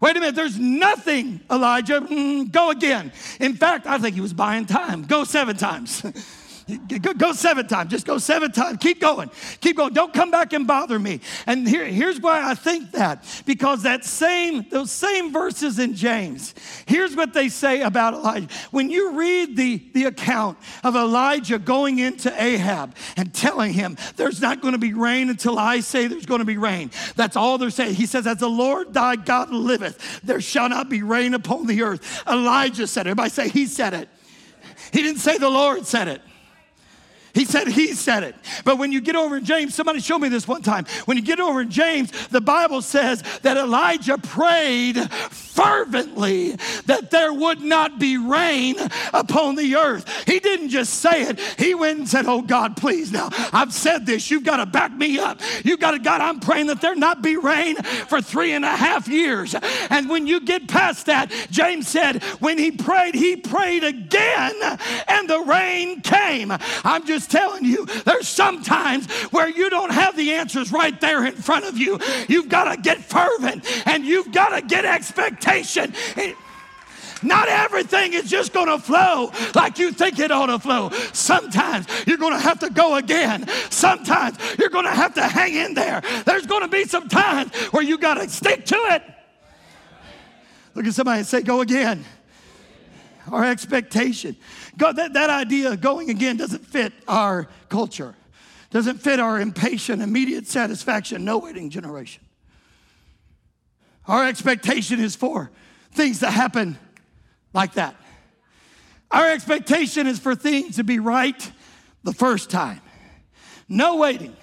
Wait 0.00 0.16
a 0.16 0.20
minute, 0.20 0.34
there's 0.34 0.58
nothing, 0.58 1.40
Elijah. 1.48 2.00
Mm, 2.00 2.50
go 2.50 2.70
again. 2.70 3.12
In 3.38 3.54
fact, 3.54 3.86
I 3.86 3.98
think 3.98 4.16
he 4.16 4.20
was 4.20 4.32
buying 4.32 4.66
time. 4.66 5.04
Go 5.04 5.22
seven 5.22 5.56
times. 5.56 6.02
Go, 7.16 7.32
seven 7.32 7.68
times. 7.68 7.92
Just 7.92 8.06
go 8.06 8.18
seven 8.18 8.50
times. 8.50 8.78
Keep 8.80 9.00
going. 9.00 9.30
Keep 9.60 9.76
going. 9.76 9.92
Don't 9.92 10.12
come 10.12 10.32
back 10.32 10.52
and 10.52 10.66
bother 10.66 10.98
me. 10.98 11.20
And 11.46 11.68
here, 11.68 11.84
here's 11.84 12.20
why 12.20 12.42
I 12.42 12.54
think 12.56 12.90
that. 12.90 13.24
Because 13.46 13.84
that 13.84 14.04
same, 14.04 14.66
those 14.70 14.90
same 14.90 15.32
verses 15.32 15.78
in 15.78 15.94
James, 15.94 16.56
here's 16.86 17.14
what 17.14 17.32
they 17.32 17.48
say 17.50 17.82
about 17.82 18.14
Elijah. 18.14 18.48
When 18.72 18.90
you 18.90 19.16
read 19.16 19.56
the, 19.56 19.80
the 19.94 20.04
account 20.06 20.58
of 20.82 20.96
Elijah 20.96 21.60
going 21.60 22.00
into 22.00 22.34
Ahab 22.42 22.96
and 23.16 23.32
telling 23.32 23.72
him, 23.72 23.96
there's 24.16 24.40
not 24.40 24.60
going 24.60 24.72
to 24.72 24.78
be 24.78 24.92
rain 24.92 25.30
until 25.30 25.60
I 25.60 25.78
say 25.78 26.08
there's 26.08 26.26
going 26.26 26.40
to 26.40 26.44
be 26.44 26.56
rain. 26.56 26.90
That's 27.14 27.36
all 27.36 27.58
they're 27.58 27.70
saying. 27.70 27.94
He 27.94 28.06
says, 28.06 28.26
as 28.26 28.38
the 28.38 28.50
Lord 28.50 28.92
thy 28.92 29.14
God 29.14 29.50
liveth, 29.50 30.20
there 30.22 30.40
shall 30.40 30.68
not 30.68 30.88
be 30.88 31.04
rain 31.04 31.32
upon 31.34 31.68
the 31.68 31.82
earth. 31.82 32.24
Elijah 32.26 32.88
said 32.88 33.06
it. 33.06 33.10
Everybody 33.10 33.30
say 33.30 33.48
he 33.48 33.66
said 33.66 33.94
it. 33.94 34.08
He 34.92 35.02
didn't 35.02 35.20
say 35.20 35.38
the 35.38 35.48
Lord 35.48 35.86
said 35.86 36.08
it. 36.08 36.22
He 37.36 37.44
said 37.44 37.68
he 37.68 37.92
said 37.92 38.22
it. 38.22 38.34
But 38.64 38.78
when 38.78 38.92
you 38.92 39.02
get 39.02 39.14
over 39.14 39.36
in 39.36 39.44
James, 39.44 39.74
somebody 39.74 40.00
showed 40.00 40.20
me 40.20 40.30
this 40.30 40.48
one 40.48 40.62
time. 40.62 40.86
When 41.04 41.18
you 41.18 41.22
get 41.22 41.38
over 41.38 41.60
in 41.60 41.70
James, 41.70 42.10
the 42.28 42.40
Bible 42.40 42.80
says 42.80 43.22
that 43.42 43.58
Elijah 43.58 44.16
prayed 44.16 44.96
fervently 45.10 46.52
that 46.86 47.10
there 47.10 47.34
would 47.34 47.60
not 47.60 47.98
be 47.98 48.16
rain 48.16 48.76
upon 49.12 49.54
the 49.54 49.76
earth. 49.76 50.24
He 50.24 50.38
didn't 50.38 50.70
just 50.70 50.94
say 50.94 51.24
it, 51.24 51.38
he 51.58 51.74
went 51.74 51.98
and 51.98 52.08
said, 52.08 52.24
Oh 52.24 52.40
God, 52.40 52.74
please 52.74 53.12
now, 53.12 53.28
I've 53.52 53.74
said 53.74 54.06
this. 54.06 54.30
You've 54.30 54.44
got 54.44 54.56
to 54.56 54.66
back 54.66 54.92
me 54.92 55.18
up. 55.18 55.38
You've 55.62 55.80
got 55.80 55.90
to, 55.90 55.98
God, 55.98 56.22
I'm 56.22 56.40
praying 56.40 56.68
that 56.68 56.80
there 56.80 56.94
not 56.94 57.20
be 57.20 57.36
rain 57.36 57.76
for 57.76 58.22
three 58.22 58.52
and 58.52 58.64
a 58.64 58.74
half 58.74 59.08
years. 59.08 59.54
And 59.90 60.08
when 60.08 60.26
you 60.26 60.40
get 60.40 60.68
past 60.68 61.04
that, 61.06 61.30
James 61.50 61.86
said, 61.86 62.22
when 62.40 62.56
he 62.56 62.70
prayed, 62.70 63.14
he 63.14 63.36
prayed 63.36 63.84
again 63.84 64.54
and 65.06 65.28
the 65.28 65.40
rain 65.40 66.00
came. 66.00 66.50
I'm 66.82 67.04
just 67.06 67.25
telling 67.26 67.64
you, 67.64 67.86
there's 68.04 68.28
sometimes 68.28 69.10
where 69.32 69.48
you 69.48 69.70
don't 69.70 69.90
have 69.92 70.16
the 70.16 70.32
answers 70.32 70.72
right 70.72 70.98
there 71.00 71.24
in 71.26 71.34
front 71.34 71.64
of 71.64 71.76
you. 71.78 71.98
You've 72.28 72.48
got 72.48 72.74
to 72.74 72.80
get 72.80 72.98
fervent 72.98 73.64
and 73.86 74.04
you've 74.04 74.32
got 74.32 74.50
to 74.50 74.62
get 74.62 74.84
expectation. 74.84 75.92
It- 76.16 76.36
not 77.22 77.48
everything 77.48 78.12
is 78.12 78.28
just 78.28 78.52
going 78.52 78.66
to 78.66 78.78
flow 78.78 79.32
like 79.54 79.78
you 79.78 79.90
think 79.90 80.18
it 80.18 80.30
ought 80.30 80.46
to 80.46 80.58
flow. 80.58 80.90
Sometimes 81.12 81.86
you're 82.06 82.18
going 82.18 82.34
to 82.34 82.38
have 82.38 82.58
to 82.60 82.70
go 82.70 82.96
again. 82.96 83.48
Sometimes 83.70 84.36
you're 84.58 84.68
going 84.68 84.84
to 84.84 84.90
have 84.94 85.14
to 85.14 85.22
hang 85.22 85.54
in 85.54 85.74
there. 85.74 86.02
There's 86.26 86.46
going 86.46 86.62
to 86.62 86.68
be 86.68 86.84
some 86.84 87.08
times 87.08 87.54
where 87.72 87.82
you 87.82 87.96
got 87.98 88.14
to 88.14 88.28
stick 88.28 88.66
to 88.66 88.76
it. 88.76 89.02
Look 90.74 90.86
at 90.86 90.92
somebody 90.92 91.20
and 91.20 91.26
say, 91.26 91.40
Go 91.42 91.62
again. 91.62 92.04
Our 93.32 93.44
expectation. 93.44 94.36
God, 94.78 94.96
that, 94.96 95.14
that 95.14 95.30
idea 95.30 95.72
of 95.72 95.80
going 95.80 96.10
again 96.10 96.36
doesn't 96.36 96.66
fit 96.66 96.92
our 97.08 97.48
culture, 97.68 98.14
doesn't 98.70 98.98
fit 98.98 99.20
our 99.20 99.40
impatient, 99.40 100.02
immediate 100.02 100.46
satisfaction, 100.46 101.24
no 101.24 101.38
waiting 101.38 101.70
generation. 101.70 102.22
Our 104.06 104.26
expectation 104.26 105.00
is 105.00 105.16
for 105.16 105.50
things 105.92 106.20
to 106.20 106.30
happen 106.30 106.78
like 107.52 107.74
that. 107.74 107.96
Our 109.10 109.30
expectation 109.30 110.06
is 110.06 110.18
for 110.18 110.34
things 110.34 110.76
to 110.76 110.84
be 110.84 110.98
right 110.98 111.50
the 112.04 112.12
first 112.12 112.50
time. 112.50 112.80
No 113.68 113.96
waiting. 113.96 114.36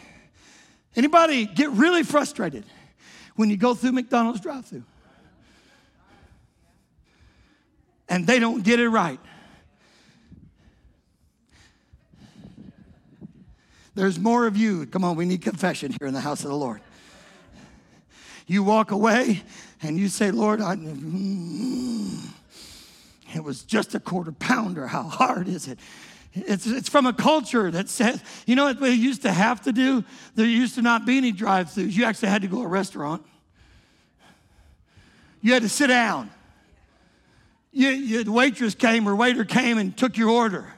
Anybody 0.95 1.45
get 1.45 1.69
really 1.71 2.03
frustrated 2.03 2.65
when 3.35 3.49
you 3.49 3.57
go 3.57 3.73
through 3.73 3.93
McDonald's 3.93 4.41
drive-through 4.41 4.83
and 8.09 8.27
they 8.27 8.39
don't 8.39 8.63
get 8.63 8.79
it 8.79 8.89
right? 8.89 9.19
There's 13.95 14.19
more 14.19 14.47
of 14.47 14.57
you. 14.57 14.85
Come 14.87 15.03
on, 15.03 15.15
we 15.15 15.25
need 15.25 15.41
confession 15.41 15.91
here 15.99 16.07
in 16.07 16.13
the 16.13 16.21
house 16.21 16.43
of 16.43 16.49
the 16.49 16.55
Lord. 16.55 16.81
You 18.47 18.63
walk 18.63 18.91
away 18.91 19.43
and 19.81 19.97
you 19.97 20.07
say, 20.07 20.31
Lord, 20.31 20.61
I, 20.61 20.75
mm, 20.75 22.27
it 23.35 23.43
was 23.43 23.63
just 23.63 23.95
a 23.95 23.99
quarter 23.99 24.31
pounder. 24.31 24.87
How 24.87 25.03
hard 25.03 25.47
is 25.47 25.67
it? 25.67 25.79
It's, 26.33 26.65
it's 26.65 26.89
from 26.89 27.05
a 27.05 27.13
culture 27.13 27.69
that 27.69 27.89
says, 27.89 28.21
you 28.47 28.55
know 28.55 28.65
what 28.65 28.81
we 28.81 28.89
used 28.89 29.21
to 29.21 29.31
have 29.31 29.61
to 29.61 29.71
do? 29.71 30.03
There 30.33 30.45
used 30.45 30.75
to 30.75 30.81
not 30.81 31.05
be 31.05 31.17
any 31.17 31.31
drive 31.31 31.67
throughs. 31.67 31.93
You 31.93 32.05
actually 32.05 32.29
had 32.29 32.41
to 32.41 32.47
go 32.47 32.57
to 32.57 32.63
a 32.63 32.67
restaurant, 32.67 33.23
you 35.41 35.53
had 35.53 35.61
to 35.61 35.69
sit 35.69 35.87
down. 35.87 36.31
You, 37.71 37.89
you, 37.89 38.23
the 38.23 38.31
waitress 38.31 38.75
came 38.75 39.09
or 39.09 39.15
waiter 39.15 39.45
came 39.45 39.79
and 39.79 39.97
took 39.97 40.15
your 40.15 40.29
order. 40.29 40.73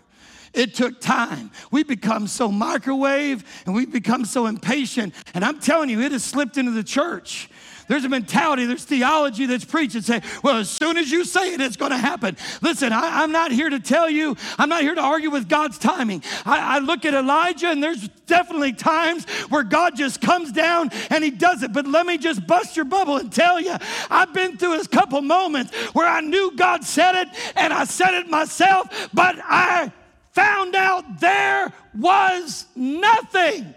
It 0.56 0.74
took 0.74 1.02
time. 1.02 1.52
We 1.72 1.84
become 1.84 2.28
so 2.28 2.52
microwave 2.52 3.44
and 3.66 3.76
we 3.76 3.86
become 3.86 4.26
so 4.26 4.46
impatient. 4.46 5.14
And 5.34 5.44
I'm 5.44 5.60
telling 5.60 5.90
you, 5.90 6.02
it 6.02 6.12
has 6.12 6.24
slipped 6.24 6.58
into 6.58 6.72
the 6.72 6.84
church. 6.84 7.50
There's 7.88 8.04
a 8.04 8.10
mentality, 8.10 8.66
there's 8.66 8.84
theology 8.84 9.46
that's 9.46 9.66
preached 9.66 9.96
and 9.96 10.04
say, 10.04 10.22
well, 10.44 10.58
as 10.58 10.70
soon 10.70 10.98
as 10.98 11.12
you 11.12 11.24
say 11.24 11.54
it, 11.54 11.62
it's 11.62 11.76
going 11.76 11.92
to 11.92 11.98
happen. 11.98 12.36
Listen, 12.62 12.92
I, 12.92 13.24
am 13.24 13.32
not 13.32 13.52
here 13.52 13.70
to 13.70 13.80
tell 13.80 14.10
you, 14.10 14.36
I'm 14.58 14.70
not 14.70 14.82
here 14.82 14.96
to 14.96 15.02
argue 15.02 15.30
with 15.30 15.48
God's 15.48 15.78
timing. 15.78 16.24
I, 16.46 16.78
I 16.78 16.80
look 16.80 17.06
at 17.06 17.14
Elijah, 17.14 17.70
and 17.70 17.84
there's 17.84 18.08
definitely 18.26 18.74
times 18.74 19.26
where 19.50 19.64
God 19.64 19.96
just 19.96 20.20
comes 20.20 20.52
down 20.52 20.90
and 21.12 21.24
he 21.24 21.30
does 21.30 21.62
it. 21.62 21.74
But 21.74 21.86
let 21.86 22.08
me 22.08 22.18
just 22.18 22.48
bust 22.48 22.76
your 22.76 22.86
bubble 22.86 23.18
and 23.18 23.32
tell 23.32 23.60
you, 23.60 23.76
I've 24.10 24.34
been 24.34 24.58
through 24.58 24.80
a 24.80 24.88
couple 24.88 25.22
moments 25.22 25.74
where 25.94 26.08
I 26.08 26.22
knew 26.22 26.56
God 26.56 26.84
said 26.84 27.16
it 27.16 27.28
and 27.56 27.72
I 27.72 27.84
said 27.84 28.16
it 28.16 28.28
myself, 28.30 29.10
but 29.14 29.36
I 29.44 29.92
found 30.36 30.76
out 30.76 31.20
there 31.20 31.72
was 31.98 32.66
nothing. 32.76 33.74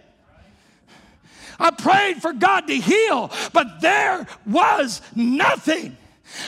I 1.60 1.70
prayed 1.70 2.20
for 2.20 2.32
God 2.32 2.66
to 2.66 2.74
heal, 2.74 3.30
but 3.52 3.80
there 3.80 4.26
was 4.46 5.00
nothing. 5.14 5.96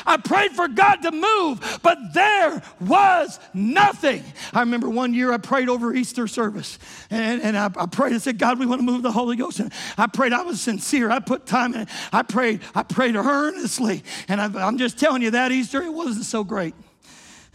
I 0.06 0.18
prayed 0.18 0.52
for 0.52 0.68
God 0.68 0.96
to 0.96 1.10
move, 1.10 1.80
but 1.82 1.98
there 2.12 2.62
was 2.80 3.40
nothing. 3.54 4.22
I 4.52 4.60
remember 4.60 4.90
one 4.90 5.14
year 5.14 5.32
I 5.32 5.38
prayed 5.38 5.68
over 5.68 5.94
Easter 5.94 6.28
service, 6.28 6.78
and, 7.08 7.40
and 7.40 7.56
I, 7.56 7.70
I 7.76 7.86
prayed 7.86 8.12
and 8.12 8.20
said, 8.20 8.38
God, 8.38 8.58
we 8.58 8.66
want 8.66 8.80
to 8.80 8.84
move 8.84 9.02
the 9.02 9.10
Holy 9.12 9.36
Ghost. 9.36 9.58
And 9.58 9.72
I 9.96 10.06
prayed, 10.06 10.32
I 10.32 10.42
was 10.42 10.60
sincere. 10.60 11.10
I 11.10 11.18
put 11.18 11.46
time 11.46 11.74
in. 11.74 11.86
I 12.12 12.22
prayed, 12.22 12.60
I 12.74 12.82
prayed 12.82 13.16
earnestly. 13.16 14.02
And 14.28 14.40
I, 14.40 14.66
I'm 14.66 14.76
just 14.76 14.98
telling 14.98 15.22
you, 15.22 15.30
that 15.30 15.50
Easter, 15.50 15.80
it 15.82 15.92
wasn't 15.92 16.26
so 16.26 16.44
great 16.44 16.74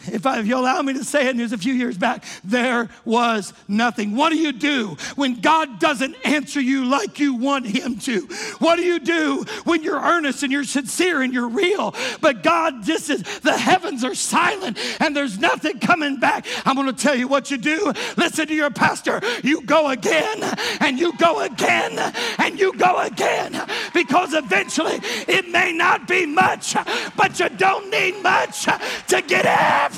if, 0.08 0.26
I, 0.26 0.40
if 0.40 0.48
you 0.48 0.58
allow 0.58 0.82
me 0.82 0.94
to 0.94 1.04
say 1.04 1.28
it, 1.28 1.32
and 1.32 1.40
it 1.40 1.44
was 1.44 1.54
a 1.54 1.58
few 1.58 1.74
years 1.74 1.98
back, 1.98 2.24
there 2.44 2.90
was 3.04 3.54
nothing. 3.68 4.16
What 4.16 4.30
do 4.30 4.38
you 4.38 4.52
do 4.52 4.98
when 5.16 5.42
God 5.42 5.80
doesn't 5.80 6.16
answer 6.24 6.60
you 6.60 6.86
like 6.86 7.20
you 7.20 7.36
want 7.36 7.66
Him 7.66 7.98
to? 8.00 8.22
What 8.60 8.78
do 8.78 8.84
you 8.84 9.00
do 9.00 9.46
when 9.64 9.84
you're 9.84 10.00
earnest 10.00 10.44
and 10.44 10.52
you're 10.52 10.64
sincere 10.64 11.22
and 11.22 11.34
you're 11.34 11.48
real, 11.48 11.94
but 12.22 12.44
God 12.44 12.84
just 12.84 13.10
is, 13.10 13.24
the 13.40 13.58
heavens 13.58 14.04
are 14.04 14.16
silent 14.16 14.78
and 15.00 15.16
there's 15.16 15.40
nothing 15.40 15.80
coming 15.80 16.20
back? 16.20 16.46
I'm 16.66 16.76
going 16.76 16.88
to 16.88 16.94
tell 16.94 17.16
you 17.16 17.28
what 17.28 17.52
you 17.52 17.58
do. 17.58 17.94
Listen 18.18 18.48
to 18.48 18.54
your 18.54 18.70
pastor. 18.70 19.22
You 19.44 19.62
go 19.62 19.90
again 19.90 20.44
and 20.80 21.00
you 21.00 21.16
go 21.18 21.42
again 21.42 21.98
and 22.40 22.60
you 22.60 22.74
go 22.74 23.00
again 23.00 23.68
because 23.94 24.34
eventually 24.34 25.00
it 25.28 25.50
may 25.50 25.72
not 25.72 26.08
be 26.08 26.26
much, 26.26 26.76
but 27.16 27.40
you 27.40 27.50
don't 27.50 27.90
need 27.90 28.22
much 28.22 28.66
to 28.66 29.22
get 29.26 29.46
everything. 29.46 29.95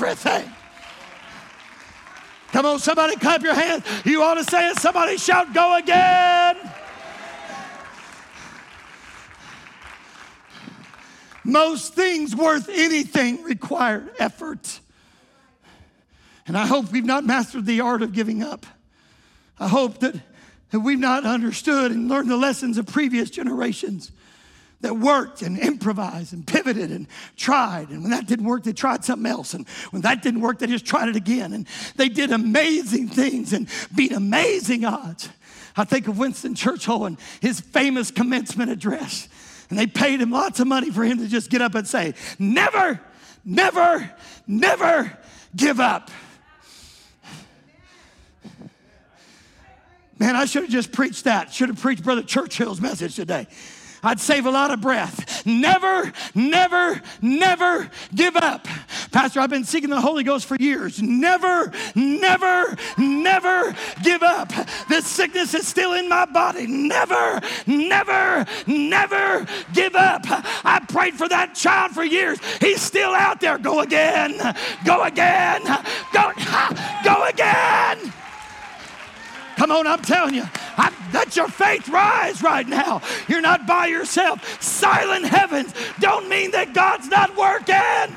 Come 2.52 2.66
on, 2.66 2.78
somebody 2.78 3.16
clap 3.16 3.42
your 3.42 3.54
hands. 3.54 3.84
You 4.04 4.22
ought 4.22 4.34
to 4.34 4.44
say 4.44 4.70
it. 4.70 4.78
Somebody 4.78 5.18
shout, 5.18 5.52
go 5.52 5.76
again. 5.76 6.56
Most 11.44 11.94
things 11.94 12.36
worth 12.36 12.68
anything 12.68 13.42
require 13.42 14.08
effort. 14.18 14.80
And 16.46 16.56
I 16.56 16.66
hope 16.66 16.90
we've 16.90 17.04
not 17.04 17.24
mastered 17.24 17.66
the 17.66 17.80
art 17.80 18.02
of 18.02 18.12
giving 18.12 18.42
up. 18.42 18.66
I 19.58 19.68
hope 19.68 20.00
that, 20.00 20.14
that 20.70 20.80
we've 20.80 20.98
not 20.98 21.24
understood 21.24 21.90
and 21.90 22.08
learned 22.08 22.30
the 22.30 22.36
lessons 22.36 22.78
of 22.78 22.86
previous 22.86 23.30
generations 23.30 24.10
that 24.80 24.96
worked 24.96 25.42
and 25.42 25.58
improvised 25.58 26.32
and 26.32 26.46
pivoted 26.46 26.90
and 26.90 27.08
tried. 27.36 27.88
And 27.88 28.02
when 28.02 28.10
that 28.12 28.26
didn't 28.26 28.46
work, 28.46 28.62
they 28.62 28.72
tried 28.72 29.04
something 29.04 29.30
else. 29.30 29.54
And 29.54 29.68
when 29.90 30.02
that 30.02 30.22
didn't 30.22 30.40
work, 30.40 30.58
they 30.60 30.66
just 30.66 30.86
tried 30.86 31.08
it 31.08 31.16
again. 31.16 31.52
And 31.52 31.66
they 31.96 32.08
did 32.08 32.30
amazing 32.30 33.08
things 33.08 33.52
and 33.52 33.68
beat 33.94 34.12
amazing 34.12 34.84
odds. 34.84 35.28
I 35.76 35.84
think 35.84 36.08
of 36.08 36.18
Winston 36.18 36.54
Churchill 36.54 37.06
and 37.06 37.18
his 37.40 37.60
famous 37.60 38.10
commencement 38.10 38.70
address. 38.70 39.28
And 39.70 39.78
they 39.78 39.86
paid 39.86 40.20
him 40.20 40.30
lots 40.30 40.60
of 40.60 40.66
money 40.66 40.90
for 40.90 41.04
him 41.04 41.18
to 41.18 41.26
just 41.26 41.50
get 41.50 41.60
up 41.60 41.74
and 41.74 41.86
say, 41.86 42.14
Never, 42.38 43.00
never, 43.44 44.10
never 44.46 45.18
give 45.54 45.80
up. 45.80 46.10
Man, 50.18 50.34
I 50.34 50.46
should 50.46 50.62
have 50.64 50.72
just 50.72 50.90
preached 50.90 51.24
that. 51.24 51.52
Should 51.52 51.68
have 51.68 51.80
preached 51.80 52.02
Brother 52.02 52.22
Churchill's 52.22 52.80
message 52.80 53.14
today. 53.14 53.46
I'd 54.02 54.20
save 54.20 54.46
a 54.46 54.50
lot 54.50 54.70
of 54.70 54.80
breath. 54.80 55.44
Never, 55.46 56.12
never, 56.34 57.00
never 57.20 57.90
give 58.14 58.36
up. 58.36 58.66
Pastor, 59.10 59.40
I've 59.40 59.50
been 59.50 59.64
seeking 59.64 59.90
the 59.90 60.00
Holy 60.00 60.22
Ghost 60.22 60.46
for 60.46 60.56
years. 60.56 61.02
Never, 61.02 61.72
never, 61.94 62.76
never 62.96 63.74
give 64.02 64.22
up. 64.22 64.52
This 64.88 65.06
sickness 65.06 65.54
is 65.54 65.66
still 65.66 65.94
in 65.94 66.08
my 66.08 66.26
body. 66.26 66.66
Never, 66.66 67.40
never, 67.66 68.46
never 68.66 69.46
give 69.72 69.94
up. 69.96 70.24
I 70.26 70.80
prayed 70.88 71.14
for 71.14 71.28
that 71.28 71.54
child 71.54 71.92
for 71.92 72.04
years. 72.04 72.38
He's 72.60 72.82
still 72.82 73.14
out 73.14 73.40
there. 73.40 73.58
Go 73.58 73.80
again. 73.80 74.38
Go 74.84 75.02
again. 75.02 75.62
Go, 76.12 76.32
go 77.04 77.24
again. 77.24 78.12
Come 79.58 79.72
on, 79.72 79.88
I'm 79.88 80.02
telling 80.02 80.34
you, 80.34 80.44
I, 80.76 80.94
let 81.12 81.34
your 81.34 81.48
faith 81.48 81.88
rise 81.88 82.42
right 82.42 82.66
now. 82.66 83.02
You're 83.26 83.40
not 83.40 83.66
by 83.66 83.86
yourself. 83.86 84.62
Silent 84.62 85.24
heavens 85.24 85.74
don't 85.98 86.28
mean 86.28 86.52
that 86.52 86.74
God's 86.74 87.08
not 87.08 87.36
working. 87.36 88.14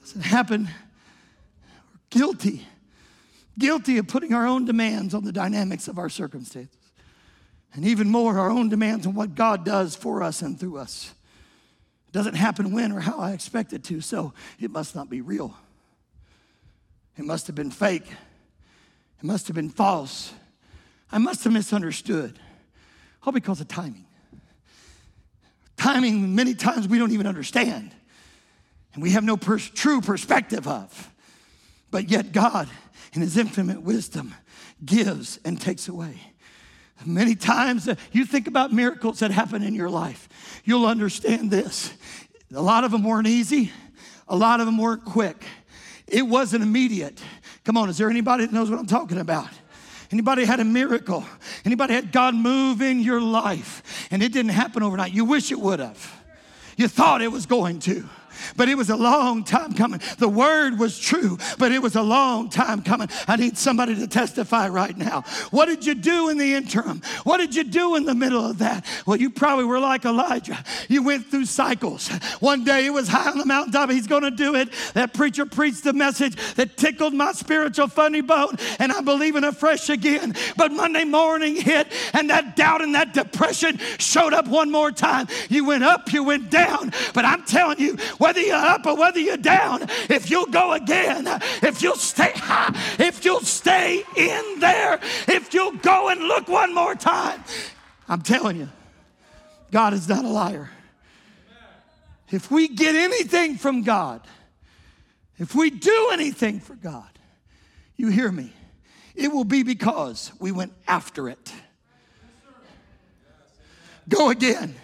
Doesn't 0.00 0.22
happen. 0.22 0.64
We're 0.64 2.00
guilty, 2.10 2.66
guilty 3.56 3.98
of 3.98 4.08
putting 4.08 4.34
our 4.34 4.44
own 4.44 4.64
demands 4.64 5.14
on 5.14 5.22
the 5.22 5.30
dynamics 5.30 5.86
of 5.86 6.00
our 6.00 6.08
circumstances, 6.08 6.74
and 7.74 7.84
even 7.84 8.10
more, 8.10 8.40
our 8.40 8.50
own 8.50 8.68
demands 8.70 9.06
on 9.06 9.14
what 9.14 9.36
God 9.36 9.64
does 9.64 9.94
for 9.94 10.20
us 10.20 10.42
and 10.42 10.58
through 10.58 10.78
us. 10.78 11.14
It 12.08 12.12
doesn't 12.12 12.34
happen 12.34 12.72
when 12.72 12.92
or 12.92 13.00
how 13.00 13.18
I 13.18 13.32
expect 13.32 13.72
it 13.72 13.84
to, 13.84 14.00
so 14.00 14.32
it 14.58 14.70
must 14.70 14.94
not 14.94 15.10
be 15.10 15.20
real. 15.20 15.54
It 17.18 17.24
must 17.24 17.46
have 17.48 17.56
been 17.56 17.70
fake. 17.70 18.06
It 18.06 19.24
must 19.24 19.46
have 19.48 19.54
been 19.54 19.68
false. 19.68 20.32
I 21.12 21.18
must 21.18 21.44
have 21.44 21.52
misunderstood. 21.52 22.38
All 23.24 23.32
because 23.32 23.60
of 23.60 23.68
timing. 23.68 24.06
Timing, 25.76 26.34
many 26.34 26.54
times 26.54 26.88
we 26.88 26.98
don't 26.98 27.12
even 27.12 27.26
understand, 27.26 27.94
and 28.94 29.02
we 29.02 29.10
have 29.10 29.22
no 29.22 29.36
pers- 29.36 29.70
true 29.70 30.00
perspective 30.00 30.66
of. 30.66 31.10
But 31.90 32.10
yet, 32.10 32.32
God, 32.32 32.68
in 33.12 33.20
His 33.20 33.36
infinite 33.36 33.82
wisdom, 33.82 34.34
gives 34.84 35.38
and 35.44 35.60
takes 35.60 35.88
away. 35.88 36.27
Many 37.04 37.34
times 37.34 37.88
you 38.12 38.24
think 38.24 38.48
about 38.48 38.72
miracles 38.72 39.20
that 39.20 39.30
happen 39.30 39.62
in 39.62 39.74
your 39.74 39.90
life, 39.90 40.28
you'll 40.64 40.86
understand 40.86 41.50
this. 41.50 41.92
A 42.54 42.62
lot 42.62 42.84
of 42.84 42.90
them 42.90 43.04
weren't 43.04 43.26
easy, 43.26 43.72
a 44.26 44.36
lot 44.36 44.60
of 44.60 44.66
them 44.66 44.78
weren't 44.78 45.04
quick. 45.04 45.44
It 46.06 46.26
wasn't 46.26 46.62
immediate. 46.62 47.20
Come 47.64 47.76
on, 47.76 47.90
is 47.90 47.98
there 47.98 48.08
anybody 48.08 48.46
that 48.46 48.52
knows 48.52 48.70
what 48.70 48.78
I'm 48.78 48.86
talking 48.86 49.18
about? 49.18 49.48
Anybody 50.10 50.44
had 50.44 50.58
a 50.58 50.64
miracle? 50.64 51.24
Anybody 51.66 51.92
had 51.92 52.12
God 52.12 52.34
move 52.34 52.80
in 52.80 53.00
your 53.00 53.20
life 53.20 54.08
and 54.10 54.22
it 54.22 54.32
didn't 54.32 54.52
happen 54.52 54.82
overnight? 54.82 55.12
You 55.12 55.26
wish 55.26 55.52
it 55.52 55.60
would 55.60 55.80
have. 55.80 56.24
You 56.78 56.88
thought 56.88 57.20
it 57.20 57.30
was 57.30 57.44
going 57.44 57.80
to 57.80 58.08
but 58.56 58.68
it 58.68 58.76
was 58.76 58.90
a 58.90 58.96
long 58.96 59.44
time 59.44 59.72
coming. 59.72 60.00
The 60.18 60.28
word 60.28 60.78
was 60.78 60.98
true, 60.98 61.38
but 61.58 61.72
it 61.72 61.80
was 61.80 61.96
a 61.96 62.02
long 62.02 62.50
time 62.50 62.82
coming. 62.82 63.08
I 63.26 63.36
need 63.36 63.58
somebody 63.58 63.94
to 63.96 64.06
testify 64.06 64.68
right 64.68 64.96
now. 64.96 65.22
What 65.50 65.66
did 65.66 65.86
you 65.86 65.94
do 65.94 66.28
in 66.28 66.38
the 66.38 66.54
interim? 66.54 67.02
What 67.24 67.38
did 67.38 67.54
you 67.54 67.64
do 67.64 67.96
in 67.96 68.04
the 68.04 68.14
middle 68.14 68.44
of 68.44 68.58
that? 68.58 68.84
Well, 69.06 69.16
you 69.16 69.30
probably 69.30 69.64
were 69.64 69.80
like 69.80 70.04
Elijah. 70.04 70.62
You 70.88 71.02
went 71.02 71.26
through 71.26 71.46
cycles. 71.46 72.08
One 72.40 72.64
day 72.64 72.86
it 72.86 72.90
was 72.90 73.08
high 73.08 73.30
on 73.30 73.38
the 73.38 73.46
mountaintop, 73.46 73.90
he's 73.90 74.06
going 74.06 74.22
to 74.22 74.30
do 74.30 74.54
it. 74.54 74.70
That 74.94 75.14
preacher 75.14 75.46
preached 75.46 75.84
the 75.84 75.92
message 75.92 76.36
that 76.54 76.76
tickled 76.76 77.14
my 77.14 77.32
spiritual 77.32 77.88
funny 77.88 78.20
bone, 78.20 78.56
and 78.78 78.92
I'm 78.92 79.04
believing 79.04 79.44
afresh 79.44 79.88
again. 79.88 80.34
But 80.56 80.72
Monday 80.72 81.04
morning 81.04 81.56
hit, 81.56 81.88
and 82.12 82.30
that 82.30 82.56
doubt 82.56 82.82
and 82.82 82.94
that 82.94 83.14
depression 83.14 83.78
showed 83.98 84.32
up 84.32 84.46
one 84.48 84.70
more 84.70 84.90
time. 84.90 85.28
You 85.48 85.64
went 85.64 85.84
up, 85.84 86.12
you 86.12 86.24
went 86.24 86.50
down, 86.50 86.92
but 87.14 87.24
I'm 87.24 87.44
telling 87.44 87.78
you, 87.78 87.96
whether 88.28 88.42
you're 88.42 88.56
up 88.56 88.84
or 88.84 88.94
whether 88.94 89.18
you're 89.18 89.38
down, 89.38 89.86
if 90.10 90.30
you'll 90.30 90.44
go 90.44 90.74
again, 90.74 91.26
if 91.62 91.80
you'll 91.80 91.96
stay 91.96 92.32
high, 92.34 92.78
if 92.98 93.24
you'll 93.24 93.40
stay 93.40 94.02
in 94.16 94.60
there, 94.60 95.00
if 95.26 95.54
you'll 95.54 95.72
go 95.72 96.10
and 96.10 96.20
look 96.20 96.46
one 96.46 96.74
more 96.74 96.94
time, 96.94 97.42
I'm 98.06 98.20
telling 98.20 98.58
you, 98.58 98.68
God 99.70 99.94
is 99.94 100.06
not 100.10 100.26
a 100.26 100.28
liar. 100.28 100.68
If 102.30 102.50
we 102.50 102.68
get 102.68 102.94
anything 102.94 103.56
from 103.56 103.82
God, 103.82 104.20
if 105.38 105.54
we 105.54 105.70
do 105.70 106.10
anything 106.12 106.60
for 106.60 106.74
God, 106.74 107.08
you 107.96 108.08
hear 108.08 108.30
me, 108.30 108.52
it 109.14 109.32
will 109.32 109.44
be 109.44 109.62
because 109.62 110.32
we 110.38 110.52
went 110.52 110.74
after 110.86 111.30
it. 111.30 111.50
Go 114.06 114.28
again. 114.28 114.74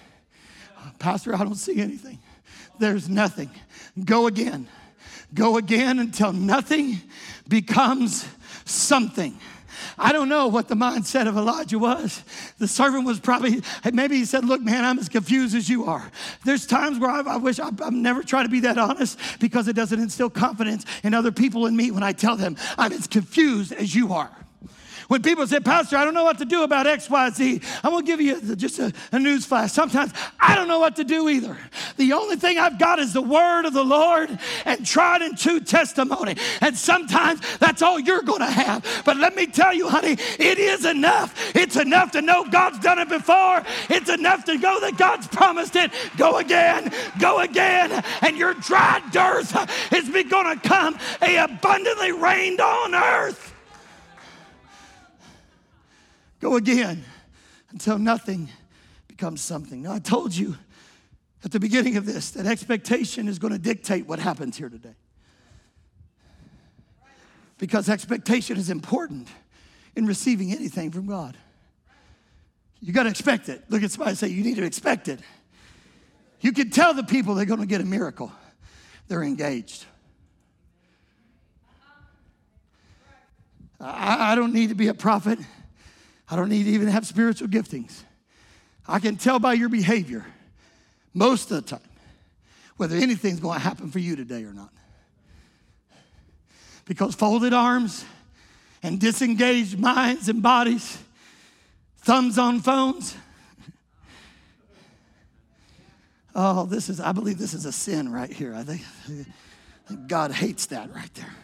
Pastor, 0.99 1.35
I 1.35 1.45
don't 1.45 1.57
see 1.57 1.79
anything 1.79 2.21
there's 2.79 3.09
nothing. 3.09 3.51
Go 4.05 4.27
again. 4.27 4.69
Go 5.33 5.57
again 5.57 5.99
until 5.99 6.33
nothing 6.33 7.01
becomes 7.49 8.27
something. 8.65 9.39
I 9.99 10.13
don't 10.13 10.29
know 10.29 10.49
what 10.49 10.69
the 10.69 10.75
mindset 10.75 11.29
of 11.29 11.37
Elijah 11.37 11.79
was. 11.79 12.23
The 12.59 12.69
servant 12.69 13.07
was 13.07 13.21
probably, 13.21 13.63
maybe 13.93 14.17
he 14.17 14.25
said, 14.25 14.45
Look, 14.45 14.61
man, 14.61 14.85
I'm 14.85 14.99
as 14.99 15.09
confused 15.09 15.55
as 15.55 15.69
you 15.69 15.85
are. 15.85 16.11
There's 16.45 16.67
times 16.67 16.99
where 16.99 17.11
I, 17.11 17.21
I 17.21 17.37
wish 17.37 17.59
I, 17.59 17.71
I'm 17.83 18.03
never 18.03 18.23
trying 18.23 18.45
to 18.45 18.51
be 18.51 18.61
that 18.61 18.79
honest 18.79 19.19
because 19.41 19.69
it 19.69 19.75
doesn't 19.75 20.01
instill 20.01 20.31
confidence 20.31 20.85
in 21.03 21.15
other 21.15 21.33
people 21.33 21.67
and 21.67 21.77
me 21.77 21.91
when 21.91 22.03
I 22.03 22.13
tell 22.13 22.37
them 22.37 22.57
I'm 22.79 22.93
as 22.93 23.07
confused 23.07 23.73
as 23.73 23.95
you 23.95 24.13
are. 24.13 24.31
When 25.09 25.23
people 25.23 25.47
say, 25.47 25.61
Pastor, 25.61 25.97
I 25.97 26.05
don't 26.05 26.15
know 26.15 26.25
what 26.25 26.39
to 26.39 26.45
do 26.45 26.63
about 26.63 26.87
X, 26.87 27.11
Y, 27.11 27.31
Z, 27.31 27.61
I'm 27.83 27.91
going 27.91 28.05
to 28.05 28.11
give 28.11 28.21
you 28.21 28.57
just 28.57 28.79
a, 28.79 28.93
a 29.13 29.19
news 29.19 29.45
flash. 29.45 29.73
Sometimes 29.73 30.13
I 30.41 30.55
don't 30.55 30.69
know 30.69 30.79
what 30.79 30.97
to 30.97 31.05
do 31.05 31.29
either. 31.29 31.57
The 31.97 32.13
only 32.13 32.37
thing 32.37 32.59
I've 32.59 32.79
got 32.79 32.99
is 32.99 33.13
the 33.13 33.23
word 33.23 33.67
of 33.67 33.73
the 33.75 33.85
Lord 33.85 34.39
and 34.65 34.87
tried 34.87 35.23
and 35.23 35.37
true 35.37 35.61
testimony. 35.61 36.37
And 36.61 36.77
sometimes 36.77 37.41
that's 37.59 37.83
all 37.83 37.99
you're 37.99 38.23
going 38.23 38.41
to 38.41 38.47
have. 38.47 39.03
But 39.05 39.17
let 39.19 39.37
me 39.37 39.47
tell 39.47 39.75
you, 39.75 39.89
honey, 39.89 40.13
it 40.39 40.59
is 40.59 40.85
enough. 40.85 41.35
It's 41.55 41.77
enough 41.77 42.13
to 42.13 42.23
know 42.23 42.49
God's 42.49 42.79
done 42.79 42.99
it 42.99 43.09
before. 43.09 43.63
It's 43.91 44.11
enough 44.11 44.45
to 44.47 44.59
go 44.59 44.81
that 44.81 44.97
God's 44.97 45.27
promised 45.29 45.77
it. 45.77 45.91
Go 46.17 46.39
again, 46.39 46.93
go 47.19 47.41
again, 47.41 48.03
and 48.23 48.37
your 48.37 48.55
dry 48.55 49.03
dearth 49.13 49.55
is 49.93 50.09
going 50.09 50.59
to 50.59 50.69
come 50.69 50.99
a 51.23 51.37
abundantly 51.37 52.13
rained 52.13 52.61
on 52.61 52.95
earth. 52.95 53.44
Go 56.45 56.57
again 56.57 57.03
until 57.71 57.99
nothing 57.99 58.51
becomes 59.09 59.41
something. 59.41 59.81
Now, 59.81 59.95
I 59.95 59.99
told 59.99 60.37
you 60.37 60.57
at 61.43 61.53
the 61.53 61.59
beginning 61.59 61.97
of 61.97 62.05
this 62.05 62.33
that 62.33 62.45
expectation 62.45 63.29
is 63.29 63.39
going 63.39 63.55
to 63.55 63.59
dictate 63.59 64.07
what 64.07 64.19
happens 64.19 64.59
here 64.59 64.69
today. 64.69 64.95
Because 67.57 67.89
expectation 67.89 68.59
is 68.59 68.69
important 68.69 69.29
in 69.97 70.05
receiving 70.05 70.53
anything 70.53 70.91
from 70.91 71.07
God. 71.07 71.35
You 72.79 72.93
got 72.93 73.05
to 73.05 73.09
expect 73.09 73.49
it. 73.49 73.65
Look 73.71 73.83
at 73.83 73.91
somebody 73.91 74.15
say, 74.15 74.29
You 74.29 74.45
need 74.45 74.57
to 74.57 74.65
expect 74.65 75.09
it. 75.09 75.21
You 76.43 76.53
can 76.53 76.69
tell 76.69 76.93
the 76.93 77.05
people 77.05 77.35
they're 77.35 77.47
going 77.47 77.61
to 77.61 77.67
get 77.67 77.81
a 77.81 77.87
miracle, 77.87 78.31
they're 79.09 79.23
engaged. 79.23 79.87
I, 83.81 84.33
I 84.33 84.35
don't 84.35 84.53
need 84.53 84.69
to 84.69 84.75
be 84.75 84.89
a 84.89 84.95
prophet. 84.95 85.39
I 86.31 86.37
don't 86.37 86.49
need 86.49 86.65
to 86.65 86.71
even 86.71 86.89
have 86.89 87.07
spiritual 87.07 87.49
giftings. 87.49 88.03
I 88.87 88.99
can 88.99 89.17
tell 89.17 89.39
by 89.39 89.55
your 89.55 89.69
behavior 89.69 90.25
most 91.13 91.51
of 91.51 91.65
the 91.65 91.77
time 91.77 91.89
whether 92.77 92.97
anything's 92.97 93.41
going 93.41 93.59
to 93.59 93.65
happen 93.65 93.91
for 93.91 93.99
you 93.99 94.17
today 94.17 94.45
or 94.45 94.53
not. 94.53 94.71
Because 96.85 97.15
folded 97.15 97.55
arms 97.55 98.05
and 98.83 99.01
disengaged 99.01 99.79
minds 99.79 100.29
and 100.29 100.43
bodies, 100.43 100.99
thumbs 101.99 102.39
on 102.39 102.61
phones. 102.61 103.17
Oh, 106.35 106.67
this 106.67 106.89
is, 106.89 107.01
I 107.01 107.13
believe 107.13 107.39
this 107.39 107.55
is 107.55 107.65
a 107.65 107.73
sin 107.73 108.13
right 108.13 108.31
here. 108.31 108.55
I 108.55 108.65
think, 108.65 108.83
I 109.09 109.89
think 109.89 110.07
God 110.09 110.33
hates 110.33 110.67
that 110.67 110.93
right 110.93 111.13
there. 111.15 111.35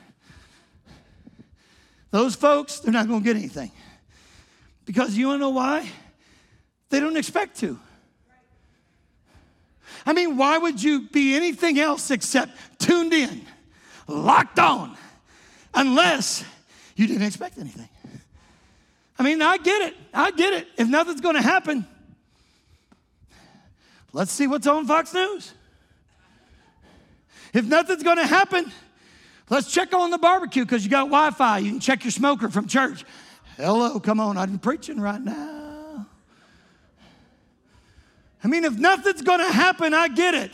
Those 2.10 2.34
folks, 2.34 2.80
they're 2.80 2.92
not 2.92 3.06
going 3.06 3.20
to 3.20 3.24
get 3.24 3.36
anything. 3.36 3.70
Because 4.90 5.16
you 5.16 5.28
want 5.28 5.36
to 5.36 5.42
know 5.42 5.50
why? 5.50 5.88
They 6.88 6.98
don't 6.98 7.16
expect 7.16 7.60
to. 7.60 7.78
I 10.04 10.12
mean, 10.12 10.36
why 10.36 10.58
would 10.58 10.82
you 10.82 11.02
be 11.02 11.36
anything 11.36 11.78
else 11.78 12.10
except 12.10 12.50
tuned 12.80 13.12
in, 13.12 13.42
locked 14.08 14.58
on, 14.58 14.96
unless 15.74 16.44
you 16.96 17.06
didn't 17.06 17.22
expect 17.22 17.56
anything? 17.56 17.88
I 19.16 19.22
mean, 19.22 19.40
I 19.42 19.58
get 19.58 19.80
it. 19.80 19.94
I 20.12 20.32
get 20.32 20.54
it. 20.54 20.66
If 20.76 20.88
nothing's 20.88 21.20
to 21.36 21.42
happen, 21.42 21.86
let's 24.12 24.32
see 24.32 24.48
what's 24.48 24.66
on 24.66 24.88
Fox 24.88 25.14
News. 25.14 25.52
If 27.54 27.64
nothing's 27.64 28.02
to 28.16 28.26
happen, 28.26 28.72
let's 29.50 29.72
check 29.72 29.94
on 29.94 30.10
the 30.10 30.18
barbecue 30.18 30.64
because 30.64 30.82
you 30.82 30.90
got 30.90 31.04
Wi 31.04 31.30
Fi. 31.30 31.58
You 31.58 31.70
can 31.70 31.80
check 31.80 32.02
your 32.02 32.10
smoker 32.10 32.48
from 32.48 32.66
church. 32.66 33.04
Hello, 33.60 34.00
come 34.00 34.20
on. 34.20 34.38
I'm 34.38 34.58
preaching 34.58 35.00
right 35.00 35.20
now. 35.20 36.06
I 38.42 38.48
mean, 38.48 38.64
if 38.64 38.78
nothing's 38.78 39.20
to 39.40 39.52
happen, 39.52 39.92
I 39.92 40.08
get 40.08 40.34
it. 40.34 40.50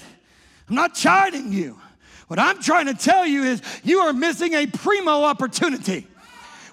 I'm 0.69 0.75
not 0.75 0.95
chiding 0.95 1.53
you. 1.53 1.79
What 2.27 2.41
I'm 2.41 2.61
trying 2.61 2.87
to 2.87 2.95
tell 2.95 3.25
you 3.25 3.45
is 3.45 3.63
you 3.85 4.01
are 4.01 4.13
missing 4.13 4.55
a 4.55 4.67
primo 4.67 5.23
opportunity. 5.23 6.07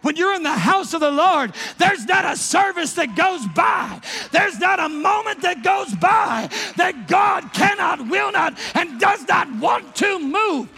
When 0.02 0.16
you're 0.16 0.34
in 0.34 0.44
the 0.44 0.52
house 0.52 0.94
of 0.94 1.00
the 1.00 1.12
Lord, 1.12 1.54
there's 1.78 2.06
not 2.06 2.26
a 2.26 2.36
service 2.36 2.94
that 2.94 3.16
goes 3.16 3.46
by. 3.56 4.02
There's 4.32 4.60
not 4.60 4.80
a 4.80 4.90
moment 4.90 5.44
that 5.44 5.64
goes 5.64 5.96
by 5.96 6.50
that 6.76 7.08
God 7.08 7.54
cannot, 7.54 8.10
will 8.10 8.32
not, 8.32 8.58
and 8.74 9.00
does 9.00 9.26
not 9.28 9.54
want 9.60 9.96
to 9.98 10.20
move. 10.20 10.70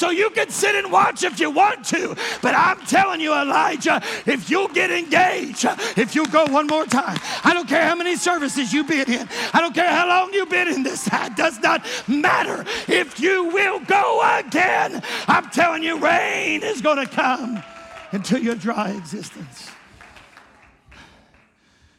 So 0.00 0.08
you 0.08 0.30
can 0.30 0.48
sit 0.48 0.74
and 0.74 0.90
watch 0.90 1.24
if 1.24 1.38
you 1.38 1.50
want 1.50 1.84
to. 1.88 2.16
But 2.40 2.54
I'm 2.54 2.80
telling 2.86 3.20
you, 3.20 3.34
Elijah, 3.34 4.00
if 4.24 4.48
you'll 4.48 4.68
get 4.68 4.90
engaged, 4.90 5.66
if 5.94 6.14
you 6.14 6.26
go 6.28 6.46
one 6.46 6.68
more 6.68 6.86
time, 6.86 7.18
I 7.44 7.52
don't 7.52 7.68
care 7.68 7.86
how 7.86 7.94
many 7.96 8.16
services 8.16 8.72
you've 8.72 8.88
been 8.88 9.12
in, 9.12 9.28
I 9.52 9.60
don't 9.60 9.74
care 9.74 9.90
how 9.90 10.08
long 10.08 10.32
you've 10.32 10.48
been 10.48 10.68
in 10.68 10.84
this, 10.84 11.06
it 11.12 11.36
does 11.36 11.58
not 11.58 11.84
matter. 12.08 12.64
If 12.88 13.20
you 13.20 13.50
will 13.50 13.80
go 13.80 14.22
again, 14.38 15.02
I'm 15.28 15.50
telling 15.50 15.82
you, 15.82 15.98
rain 15.98 16.62
is 16.62 16.80
going 16.80 17.06
to 17.06 17.06
come 17.06 17.62
into 18.10 18.42
your 18.42 18.54
dry 18.54 18.92
existence. 18.92 19.70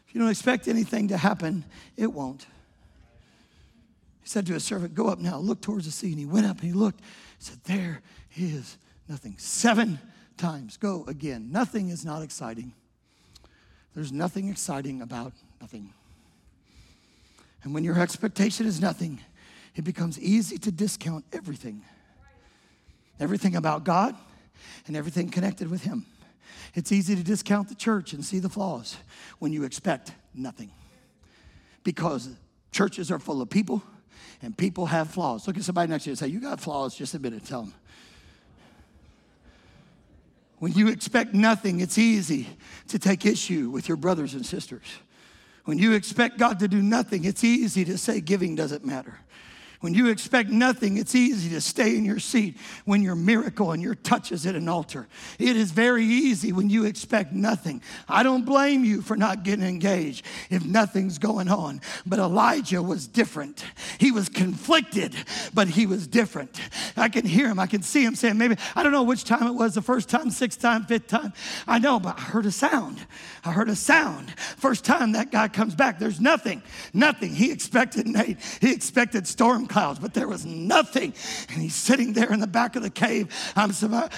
If 0.08 0.12
you 0.12 0.20
don't 0.20 0.30
expect 0.30 0.66
anything 0.66 1.06
to 1.06 1.16
happen, 1.16 1.64
it 1.96 2.12
won't. 2.12 2.48
Said 4.32 4.46
to 4.46 4.54
his 4.54 4.64
servant, 4.64 4.94
Go 4.94 5.08
up 5.08 5.18
now, 5.18 5.36
look 5.36 5.60
towards 5.60 5.84
the 5.84 5.90
sea. 5.90 6.08
And 6.08 6.18
he 6.18 6.24
went 6.24 6.46
up 6.46 6.56
and 6.56 6.66
he 6.66 6.72
looked 6.72 7.00
he 7.00 7.44
said, 7.44 7.58
There 7.64 8.00
is 8.34 8.78
nothing. 9.06 9.34
Seven 9.36 9.98
times. 10.38 10.78
Go 10.78 11.04
again. 11.06 11.52
Nothing 11.52 11.90
is 11.90 12.02
not 12.02 12.22
exciting. 12.22 12.72
There's 13.94 14.10
nothing 14.10 14.48
exciting 14.48 15.02
about 15.02 15.34
nothing. 15.60 15.92
And 17.62 17.74
when 17.74 17.84
your 17.84 18.00
expectation 18.00 18.64
is 18.64 18.80
nothing, 18.80 19.20
it 19.76 19.84
becomes 19.84 20.18
easy 20.18 20.56
to 20.56 20.72
discount 20.72 21.26
everything. 21.34 21.82
Everything 23.20 23.54
about 23.54 23.84
God 23.84 24.16
and 24.86 24.96
everything 24.96 25.28
connected 25.28 25.70
with 25.70 25.84
Him. 25.84 26.06
It's 26.74 26.90
easy 26.90 27.14
to 27.16 27.22
discount 27.22 27.68
the 27.68 27.74
church 27.74 28.14
and 28.14 28.24
see 28.24 28.38
the 28.38 28.48
flaws 28.48 28.96
when 29.40 29.52
you 29.52 29.64
expect 29.64 30.12
nothing. 30.32 30.70
Because 31.84 32.30
churches 32.70 33.10
are 33.10 33.18
full 33.18 33.42
of 33.42 33.50
people 33.50 33.82
and 34.42 34.56
people 34.56 34.86
have 34.86 35.10
flaws. 35.10 35.46
Look 35.46 35.56
at 35.56 35.62
somebody 35.62 35.90
next 35.90 36.04
to 36.04 36.10
you 36.10 36.12
and 36.12 36.18
say, 36.18 36.28
You 36.28 36.40
got 36.40 36.60
flaws, 36.60 36.94
just 36.94 37.14
admit 37.14 37.32
it, 37.32 37.44
tell 37.44 37.62
them. 37.62 37.74
When 40.58 40.72
you 40.72 40.88
expect 40.88 41.34
nothing, 41.34 41.80
it's 41.80 41.98
easy 41.98 42.46
to 42.88 42.98
take 42.98 43.26
issue 43.26 43.68
with 43.70 43.88
your 43.88 43.96
brothers 43.96 44.34
and 44.34 44.46
sisters. 44.46 44.86
When 45.64 45.78
you 45.78 45.92
expect 45.92 46.38
God 46.38 46.58
to 46.60 46.68
do 46.68 46.80
nothing, 46.82 47.24
it's 47.24 47.42
easy 47.42 47.84
to 47.84 47.98
say 47.98 48.20
giving 48.20 48.54
doesn't 48.54 48.84
matter. 48.84 49.18
When 49.82 49.94
you 49.94 50.10
expect 50.10 50.48
nothing, 50.48 50.96
it's 50.96 51.16
easy 51.16 51.50
to 51.50 51.60
stay 51.60 51.96
in 51.96 52.04
your 52.04 52.20
seat 52.20 52.56
when 52.84 53.02
your 53.02 53.16
miracle 53.16 53.72
and 53.72 53.82
your 53.82 53.96
touch 53.96 54.30
is 54.30 54.46
at 54.46 54.54
an 54.54 54.68
altar. 54.68 55.08
It 55.40 55.56
is 55.56 55.72
very 55.72 56.04
easy 56.04 56.52
when 56.52 56.70
you 56.70 56.84
expect 56.84 57.32
nothing. 57.32 57.82
I 58.08 58.22
don't 58.22 58.44
blame 58.44 58.84
you 58.84 59.02
for 59.02 59.16
not 59.16 59.42
getting 59.42 59.64
engaged 59.64 60.24
if 60.50 60.64
nothing's 60.64 61.18
going 61.18 61.48
on. 61.48 61.80
But 62.06 62.20
Elijah 62.20 62.80
was 62.80 63.08
different. 63.08 63.64
He 63.98 64.12
was 64.12 64.28
conflicted, 64.28 65.16
but 65.52 65.66
he 65.66 65.86
was 65.86 66.06
different. 66.06 66.60
I 66.96 67.08
can 67.08 67.26
hear 67.26 67.48
him. 67.48 67.58
I 67.58 67.66
can 67.66 67.82
see 67.82 68.04
him 68.04 68.14
saying, 68.14 68.38
maybe, 68.38 68.54
I 68.76 68.84
don't 68.84 68.92
know 68.92 69.02
which 69.02 69.24
time 69.24 69.48
it 69.48 69.54
was 69.54 69.74
the 69.74 69.82
first 69.82 70.08
time, 70.08 70.30
sixth 70.30 70.60
time, 70.60 70.84
fifth 70.84 71.08
time. 71.08 71.32
I 71.66 71.80
know, 71.80 71.98
but 71.98 72.16
I 72.20 72.22
heard 72.22 72.46
a 72.46 72.52
sound. 72.52 73.04
I 73.44 73.50
heard 73.50 73.68
a 73.68 73.74
sound. 73.74 74.30
First 74.58 74.84
time 74.84 75.10
that 75.12 75.32
guy 75.32 75.48
comes 75.48 75.74
back, 75.74 75.98
there's 75.98 76.20
nothing, 76.20 76.62
nothing. 76.94 77.34
He 77.34 77.50
expected 77.50 78.06
Nate, 78.06 78.38
he 78.60 78.72
expected 78.72 79.26
storm 79.26 79.66
clouds, 79.72 79.98
but 79.98 80.14
there 80.14 80.28
was 80.28 80.44
nothing. 80.44 81.14
And 81.48 81.62
he's 81.62 81.74
sitting 81.74 82.12
there 82.12 82.32
in 82.32 82.40
the 82.40 82.46
back 82.46 82.76
of 82.76 82.82
the 82.82 82.90
cave. 82.90 83.28
I'm, 83.56 83.72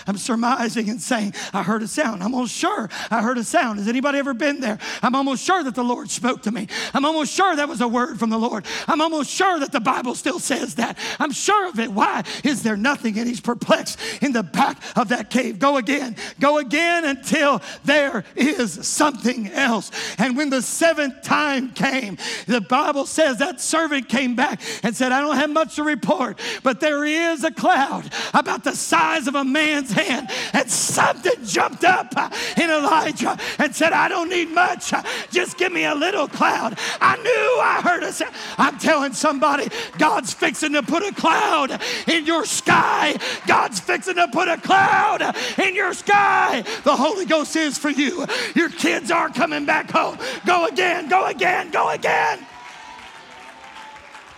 I'm 0.07 0.17
surmising 0.17 0.91
and 0.91 1.01
saying, 1.01 1.35
I 1.53 1.63
heard 1.63 1.83
a 1.83 1.89
sound. 1.89 2.23
I'm 2.23 2.35
almost 2.35 2.55
sure 2.55 2.91
I 3.11 3.23
heard 3.23 3.39
a 3.39 3.45
sound. 3.45 3.79
Has 3.79 3.89
anybody 3.89 4.19
ever 4.19 4.35
been 4.35 4.61
there? 4.61 4.79
I'm 5.03 5.15
almost 5.15 5.45
sure 5.45 5.63
that 5.63 5.75
the 5.75 5.85
Lord 5.85 6.11
spoke 6.11 6.43
to 6.43 6.51
me. 6.51 6.67
I'm 6.93 7.05
almost 7.05 7.33
sure 7.33 7.55
that 7.55 7.69
was 7.69 7.81
a 7.81 7.89
word 7.89 8.19
from 8.19 8.31
the 8.31 8.39
Lord. 8.39 8.67
I'm 8.89 9.01
almost 9.01 9.31
sure 9.31 9.59
that 9.61 9.73
the 9.73 9.81
Bible 9.81 10.15
still 10.15 10.39
says 10.39 10.75
that. 10.77 10.99
I'm 11.19 11.33
sure 11.33 11.69
of 11.69 11.79
it. 11.79 11.91
Why 11.91 12.25
is 12.43 12.63
there 12.63 12.77
nothing? 12.77 13.19
And 13.19 13.29
he's 13.29 13.41
perplexed 13.41 13.99
in 14.21 14.33
the 14.33 14.43
back 14.43 14.83
of 14.97 15.09
that 15.09 15.31
cave. 15.31 15.59
Go 15.59 15.77
again. 15.77 16.17
Go 16.41 16.59
again 16.59 17.05
until 17.05 17.63
there 17.85 18.25
is 18.35 18.87
something 18.87 19.49
else. 19.53 19.91
And 20.19 20.37
when 20.37 20.51
the 20.51 20.63
seventh 20.63 21.23
time 21.23 21.71
came, 21.71 22.19
the 22.47 22.61
Bible 22.61 23.07
says 23.07 23.39
that 23.39 23.61
servant 23.61 24.09
came 24.09 24.35
back 24.35 24.61
and 24.83 24.97
said, 24.97 25.13
I 25.13 25.21
don't 25.21 25.37
have 25.37 25.44
much 25.53 25.77
to 25.77 25.83
report, 25.83 26.39
but 26.63 26.81
there 26.81 27.05
is 27.05 27.45
a 27.45 27.51
cloud 27.51 28.11
about 28.33 28.65
the 28.65 28.75
size 28.75 29.27
of 29.27 29.35
a 29.35 29.45
man's 29.45 29.93
hand. 29.93 30.31
And 30.53 30.71
something 30.71 31.45
jumped 31.45 31.85
up 31.85 32.13
in 32.57 32.71
Elijah 32.71 33.39
and 33.59 33.75
said, 33.75 33.93
I 33.93 34.09
don't 34.09 34.29
need 34.29 34.51
much. 34.51 34.93
Just 35.31 35.59
give 35.59 35.73
me 35.73 35.85
a 35.85 35.95
little 35.95 36.29
cloud. 36.29 36.79
I 37.01 37.17
knew 37.17 37.61
I 37.61 37.81
heard 37.83 38.03
a 38.03 38.13
sound. 38.13 38.35
I'm 38.59 38.79
telling 38.79 39.13
somebody, 39.13 39.69
God's 39.99 40.33
fixing 40.33 40.73
to 40.73 40.83
put 40.83 41.03
a 41.03 41.13
cloud 41.13 41.81
in 42.07 42.27
your 42.27 42.45
sky. 42.45 43.17
God's 43.47 43.81
fixing 43.81 44.17
to 44.17 44.29
put 44.29 44.49
a 44.49 44.57
cloud 44.57 45.35
in 45.59 45.75
your 45.75 45.93
sky. 45.95 46.63
The 46.85 46.97
Holy 46.97 47.25
Ghost 47.25 47.57
is 47.57 47.79
for 47.79 47.91
you. 47.91 48.27
Your 48.55 48.71
kids 48.71 49.11
are 49.11 49.29
coming 49.29 49.67
back 49.67 49.91
home. 49.91 50.19
Go 50.47 50.67
again, 50.67 51.09
go 51.09 51.27
again, 51.27 51.71
go 51.71 51.91
again. 51.91 52.45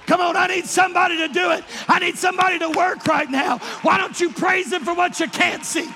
Come 0.07 0.21
on, 0.21 0.37
I 0.37 0.47
need 0.47 0.67
somebody 0.67 1.17
to 1.19 1.29
do 1.29 1.51
it. 1.51 1.65
I 1.89 1.99
need 1.99 2.17
somebody 2.17 2.59
to 2.61 2.71
work 2.71 3.07
right 3.07 3.29
now. 3.29 3.59
Why 3.83 3.99
don't 3.99 4.19
you 4.21 4.31
praise 4.31 4.73
Him 4.73 4.85
for 4.85 4.95
what 4.95 5.19
you 5.19 5.29
can't 5.29 5.65
see? 5.65 5.89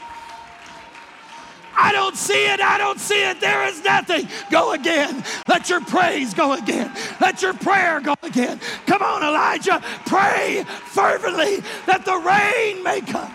I 1.77 1.93
don't 1.93 2.17
see 2.17 2.47
it. 2.47 2.61
I 2.61 2.77
don't 2.77 3.01
see 3.01 3.23
it. 3.23 3.41
There 3.41 3.67
is 3.67 3.83
nothing. 3.83 4.29
Go 4.51 4.73
again. 4.73 5.25
Let 5.49 5.71
your 5.71 5.81
praise 5.81 6.35
go 6.35 6.53
again. 6.53 6.93
Let 7.21 7.41
your 7.41 7.55
prayer 7.55 8.01
go 8.01 8.15
again. 8.23 8.61
Come 8.87 9.03
on, 9.03 9.23
Elijah. 9.23 9.81
Pray 10.05 10.65
fervently 10.87 11.61
that 11.87 12.05
the 12.05 12.17
rain 12.17 12.83
may 12.83 13.01
come. 13.01 13.33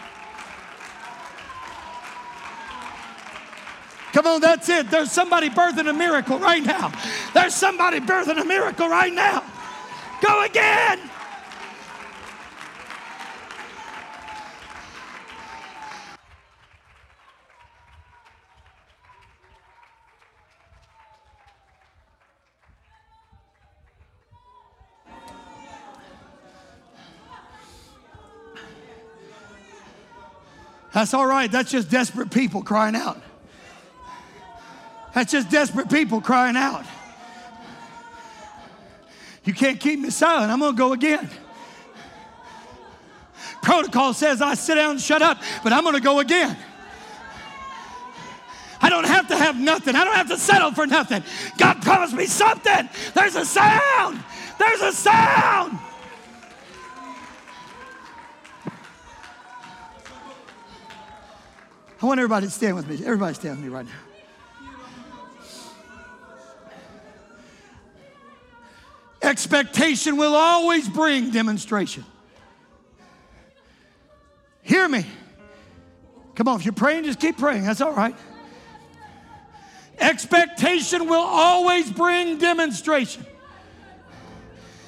Come 4.13 4.27
on, 4.27 4.41
that's 4.41 4.69
it. 4.69 4.91
There's 4.91 5.11
somebody 5.11 5.49
birthing 5.49 5.89
a 5.89 5.93
miracle 5.93 6.37
right 6.37 6.63
now. 6.63 6.91
There's 7.33 7.55
somebody 7.55 7.99
birthing 7.99 8.39
a 8.39 8.45
miracle 8.45 8.87
right 8.87 9.11
now. 9.11 9.43
Go 10.21 10.43
again. 10.43 10.99
That's 30.95 31.13
all 31.13 31.27
right. 31.27 31.51
That's 31.51 31.69
just 31.69 31.91
desperate 31.91 32.31
people 32.31 32.63
crying 32.63 32.95
out. 32.95 33.21
That's 35.13 35.29
just 35.29 35.49
desperate 35.49 35.89
people 35.89 36.21
crying 36.21 36.55
out. 36.55 36.85
You 39.45 39.53
can't 39.53 39.79
keep 39.79 39.99
me 39.99 40.09
silent. 40.09 40.51
I'm 40.51 40.59
going 40.59 40.73
to 40.73 40.77
go 40.77 40.93
again. 40.93 41.29
Protocol 43.61 44.13
says 44.13 44.41
I 44.41 44.55
sit 44.55 44.75
down 44.75 44.91
and 44.91 45.01
shut 45.01 45.21
up, 45.21 45.39
but 45.63 45.71
I'm 45.71 45.83
going 45.83 45.95
to 45.95 46.01
go 46.01 46.19
again. 46.19 46.57
I 48.81 48.89
don't 48.89 49.07
have 49.07 49.27
to 49.29 49.35
have 49.35 49.59
nothing. 49.59 49.95
I 49.95 50.03
don't 50.03 50.15
have 50.15 50.29
to 50.29 50.37
settle 50.37 50.71
for 50.71 50.85
nothing. 50.85 51.23
God 51.57 51.81
promised 51.81 52.13
me 52.13 52.25
something. 52.25 52.89
There's 53.13 53.35
a 53.35 53.45
sound. 53.45 54.23
There's 54.59 54.81
a 54.81 54.91
sound. 54.91 55.79
I 62.01 62.05
want 62.05 62.19
everybody 62.19 62.45
to 62.45 62.51
stand 62.51 62.75
with 62.75 62.87
me. 62.87 63.03
Everybody 63.03 63.33
stand 63.33 63.55
with 63.55 63.65
me 63.65 63.69
right 63.69 63.85
now. 63.85 64.04
Expectation 69.25 70.17
will 70.17 70.35
always 70.35 70.87
bring 70.87 71.31
demonstration. 71.31 72.05
Hear 74.61 74.87
me. 74.87 75.03
Come 76.35 76.47
on, 76.47 76.59
if 76.59 76.65
you're 76.65 76.73
praying, 76.73 77.05
just 77.05 77.19
keep 77.19 77.37
praying. 77.37 77.63
That's 77.63 77.81
all 77.81 77.93
right. 77.93 78.15
Expectation 79.97 81.07
will 81.07 81.23
always 81.23 81.91
bring 81.91 82.37
demonstration. 82.37 83.25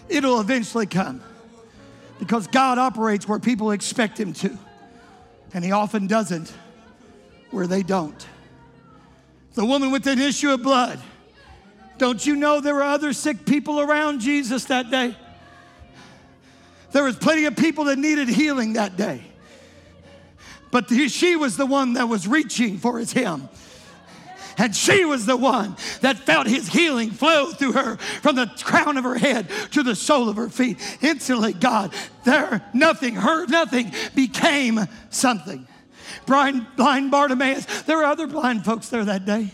It'll 0.07 0.39
eventually 0.39 0.85
come 0.85 1.23
because 2.19 2.45
God 2.45 2.77
operates 2.77 3.27
where 3.27 3.39
people 3.39 3.72
expect 3.72 4.19
Him 4.19 4.34
to, 4.34 4.55
and 5.53 5.65
He 5.65 5.72
often 5.72 6.05
doesn't 6.05 6.53
where 7.49 7.65
they 7.65 7.81
don't. 7.81 8.27
The 9.55 9.65
woman 9.65 9.89
with 9.89 10.05
an 10.05 10.19
issue 10.19 10.51
of 10.51 10.61
blood. 10.61 10.99
Don't 11.97 12.25
you 12.25 12.35
know 12.35 12.61
there 12.61 12.75
were 12.75 12.83
other 12.83 13.13
sick 13.13 13.45
people 13.45 13.79
around 13.79 14.21
Jesus 14.21 14.65
that 14.65 14.91
day? 14.91 15.15
There 16.91 17.03
was 17.03 17.15
plenty 17.15 17.45
of 17.45 17.55
people 17.55 17.85
that 17.85 17.97
needed 17.97 18.29
healing 18.29 18.73
that 18.73 18.95
day. 18.95 19.21
But 20.71 20.87
the- 20.87 21.09
she 21.09 21.35
was 21.35 21.57
the 21.57 21.65
one 21.65 21.93
that 21.93 22.07
was 22.07 22.27
reaching 22.27 22.77
for 22.77 22.99
his 22.99 23.13
hem. 23.13 23.49
And 24.59 24.75
she 24.75 25.05
was 25.05 25.27
the 25.27 25.37
one 25.37 25.75
that 26.01 26.25
felt 26.25 26.47
his 26.47 26.67
healing 26.67 27.11
flow 27.11 27.51
through 27.51 27.73
her 27.73 27.97
from 28.23 28.35
the 28.35 28.47
crown 28.63 28.97
of 28.97 29.03
her 29.03 29.17
head 29.17 29.47
to 29.71 29.83
the 29.83 29.95
sole 29.95 30.29
of 30.29 30.35
her 30.35 30.49
feet. 30.49 30.79
Instantly, 31.01 31.53
God, 31.53 31.93
there, 32.23 32.65
nothing 32.73 33.15
hurt, 33.15 33.49
nothing 33.49 33.91
became 34.15 34.87
something. 35.11 35.67
Blind, 36.25 36.65
blind 36.75 37.11
Bartimaeus, 37.11 37.65
there 37.83 37.97
were 37.97 38.05
other 38.05 38.25
blind 38.25 38.65
folks 38.65 38.89
there 38.89 39.05
that 39.05 39.25
day. 39.25 39.51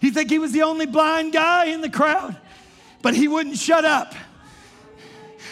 You 0.00 0.10
think 0.10 0.30
he 0.30 0.38
was 0.38 0.52
the 0.52 0.62
only 0.62 0.86
blind 0.86 1.32
guy 1.32 1.66
in 1.66 1.80
the 1.80 1.90
crowd? 1.90 2.36
But 3.02 3.14
he 3.14 3.28
wouldn't 3.28 3.58
shut 3.58 3.84
up. 3.84 4.14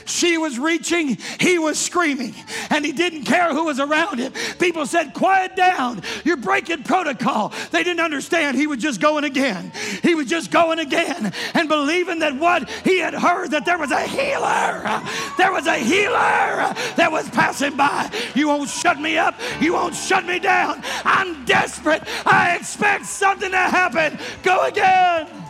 She 0.08 0.38
was 0.38 0.58
reaching, 0.58 1.18
he 1.38 1.58
was 1.58 1.78
screaming, 1.78 2.34
and 2.70 2.84
he 2.84 2.92
didn't 2.92 3.24
care 3.24 3.52
who 3.52 3.66
was 3.66 3.78
around 3.78 4.18
him. 4.18 4.32
People 4.58 4.86
said, 4.86 5.12
Quiet 5.12 5.54
down, 5.54 6.02
you're 6.24 6.38
breaking 6.38 6.84
protocol. 6.84 7.52
They 7.70 7.84
didn't 7.84 8.00
understand. 8.00 8.56
He 8.56 8.66
was 8.66 8.78
just 8.78 9.00
going 9.00 9.24
again. 9.24 9.70
He 10.02 10.14
was 10.14 10.26
just 10.26 10.50
going 10.50 10.78
again 10.78 11.32
and 11.54 11.68
believing 11.68 12.20
that 12.20 12.34
what 12.36 12.68
he 12.84 12.98
had 12.98 13.14
heard, 13.14 13.50
that 13.50 13.66
there 13.66 13.78
was 13.78 13.90
a 13.90 14.00
healer, 14.00 15.02
there 15.36 15.52
was 15.52 15.66
a 15.66 15.76
healer 15.76 16.74
that 16.96 17.08
was 17.10 17.28
passing 17.30 17.76
by. 17.76 18.10
You 18.34 18.48
won't 18.48 18.70
shut 18.70 18.98
me 18.98 19.18
up, 19.18 19.38
you 19.60 19.74
won't 19.74 19.94
shut 19.94 20.24
me 20.24 20.38
down. 20.38 20.82
I'm 21.04 21.44
desperate. 21.44 22.02
I 22.24 22.56
expect 22.56 23.06
something 23.06 23.50
to 23.50 23.56
happen. 23.56 24.18
Go 24.42 24.64
again. 24.64 25.47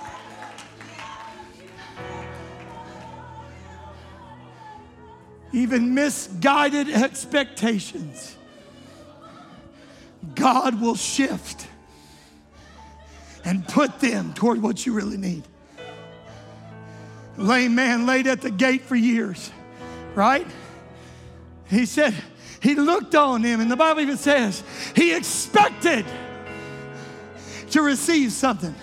Even 5.52 5.94
misguided 5.94 6.88
expectations, 6.88 8.36
God 10.34 10.80
will 10.80 10.94
shift 10.94 11.66
and 13.44 13.66
put 13.66 14.00
them 14.00 14.34
toward 14.34 14.60
what 14.60 14.84
you 14.84 14.92
really 14.92 15.16
need. 15.16 15.44
Lame 17.36 17.74
man 17.74 18.04
laid 18.04 18.26
at 18.26 18.40
the 18.40 18.50
gate 18.50 18.82
for 18.82 18.96
years, 18.96 19.50
right? 20.14 20.46
He 21.70 21.86
said, 21.86 22.14
he 22.60 22.74
looked 22.74 23.14
on 23.14 23.42
him, 23.44 23.60
and 23.60 23.70
the 23.70 23.76
Bible 23.76 24.00
even 24.00 24.16
says 24.16 24.62
he 24.96 25.14
expected 25.14 26.04
to 27.70 27.82
receive 27.82 28.32
something. 28.32 28.74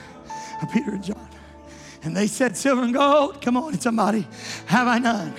Peter 0.71 0.91
and 0.91 1.03
John. 1.03 1.24
And 2.06 2.15
they 2.15 2.27
said, 2.27 2.56
Silver 2.56 2.84
and 2.84 2.94
gold, 2.94 3.41
come 3.41 3.57
on, 3.57 3.80
somebody, 3.80 4.27
have 4.68 4.88
I 4.88 4.99
none. 4.99 5.34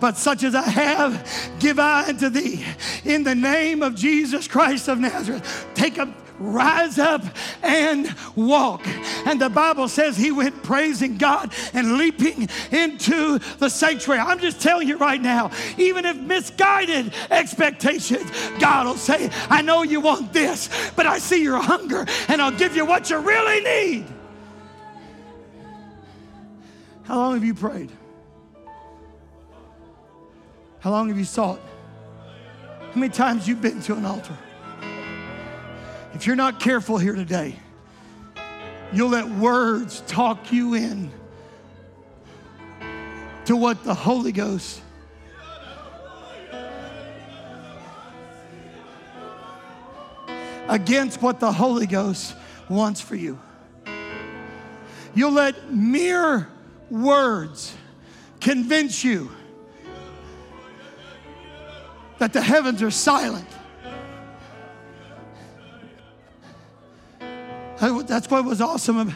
But 0.00 0.16
such 0.16 0.44
as 0.44 0.54
I 0.54 0.62
have, 0.62 1.52
give 1.58 1.78
I 1.78 2.08
unto 2.08 2.28
thee. 2.28 2.64
In 3.04 3.24
the 3.24 3.34
name 3.34 3.82
of 3.82 3.96
Jesus 3.96 4.46
Christ 4.48 4.88
of 4.88 4.98
Nazareth, 4.98 5.66
take 5.74 5.98
up. 5.98 6.08
Rise 6.38 6.98
up 6.98 7.22
and 7.62 8.12
walk. 8.34 8.84
And 9.26 9.40
the 9.40 9.50
Bible 9.50 9.86
says 9.86 10.16
he 10.16 10.32
went 10.32 10.60
praising 10.64 11.16
God 11.16 11.52
and 11.72 11.98
leaping 11.98 12.48
into 12.72 13.38
the 13.58 13.68
sanctuary. 13.68 14.18
I'm 14.18 14.40
just 14.40 14.60
telling 14.60 14.88
you 14.88 14.96
right 14.96 15.20
now, 15.20 15.52
even 15.78 16.04
if 16.04 16.16
misguided 16.16 17.12
expectations, 17.30 18.28
God 18.58 18.86
will 18.86 18.96
say, 18.96 19.30
I 19.50 19.62
know 19.62 19.84
you 19.84 20.00
want 20.00 20.32
this, 20.32 20.68
but 20.96 21.06
I 21.06 21.18
see 21.18 21.42
your 21.42 21.60
hunger 21.60 22.06
and 22.26 22.42
I'll 22.42 22.50
give 22.50 22.74
you 22.74 22.86
what 22.86 23.08
you 23.10 23.18
really 23.18 23.60
need. 23.60 24.06
How 27.04 27.16
long 27.16 27.34
have 27.34 27.44
you 27.44 27.54
prayed? 27.54 27.90
How 30.80 30.90
long 30.90 31.08
have 31.08 31.18
you 31.18 31.24
sought? 31.24 31.60
How 32.80 33.00
many 33.00 33.12
times 33.12 33.48
you've 33.48 33.62
been 33.62 33.80
to 33.82 33.94
an 33.94 34.04
altar? 34.04 34.36
If 36.14 36.26
you're 36.26 36.36
not 36.36 36.60
careful 36.60 36.98
here 36.98 37.14
today, 37.14 37.56
you'll 38.92 39.08
let 39.08 39.28
words 39.28 40.02
talk 40.06 40.52
you 40.52 40.74
in 40.74 41.10
to 43.46 43.56
what 43.56 43.82
the 43.82 43.94
Holy 43.94 44.32
Ghost 44.32 44.80
against 50.68 51.20
what 51.20 51.40
the 51.40 51.52
Holy 51.52 51.86
Ghost 51.86 52.34
wants 52.68 53.00
for 53.00 53.16
you. 53.16 53.38
You'll 55.14 55.32
let 55.32 55.70
mere 55.70 56.48
words 56.92 57.74
convince 58.38 59.02
you 59.02 59.30
that 62.18 62.32
the 62.34 62.40
heavens 62.42 62.82
are 62.82 62.90
silent. 62.90 63.48
That's 67.80 68.30
what 68.30 68.44
was 68.44 68.60
awesome, 68.60 69.12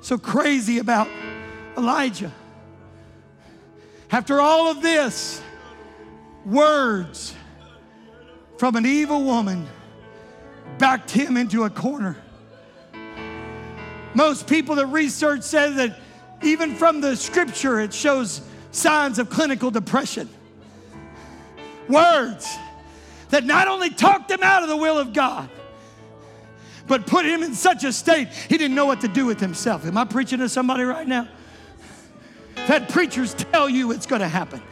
so 0.00 0.16
crazy 0.16 0.78
about 0.78 1.08
Elijah. 1.76 2.32
After 4.10 4.40
all 4.40 4.70
of 4.70 4.80
this, 4.80 5.42
words 6.46 7.34
from 8.56 8.76
an 8.76 8.86
evil 8.86 9.24
woman 9.24 9.66
backed 10.78 11.10
him 11.10 11.36
into 11.36 11.64
a 11.64 11.70
corner. 11.70 12.16
Most 14.14 14.46
people 14.46 14.76
that 14.76 14.86
research 14.86 15.42
say 15.42 15.72
that 15.72 15.98
even 16.42 16.74
from 16.74 17.00
the 17.00 17.16
scripture, 17.16 17.80
it 17.80 17.92
shows 17.92 18.40
signs 18.70 19.18
of 19.18 19.30
clinical 19.30 19.70
depression. 19.70 20.28
Words 21.88 22.46
that 23.30 23.44
not 23.44 23.68
only 23.68 23.90
talked 23.90 24.30
him 24.30 24.42
out 24.42 24.62
of 24.62 24.68
the 24.68 24.76
will 24.76 24.98
of 24.98 25.12
God, 25.12 25.48
but 26.86 27.06
put 27.06 27.26
him 27.26 27.42
in 27.42 27.54
such 27.54 27.84
a 27.84 27.92
state 27.92 28.28
he 28.28 28.56
didn't 28.56 28.74
know 28.74 28.86
what 28.86 29.00
to 29.00 29.08
do 29.08 29.26
with 29.26 29.40
himself. 29.40 29.84
Am 29.86 29.96
I 29.98 30.04
preaching 30.04 30.38
to 30.38 30.48
somebody 30.48 30.84
right 30.84 31.06
now? 31.06 31.28
That 32.68 32.88
preachers 32.88 33.34
tell 33.34 33.68
you 33.68 33.92
it's 33.92 34.06
going 34.06 34.22
to 34.22 34.28
happen. 34.28 34.62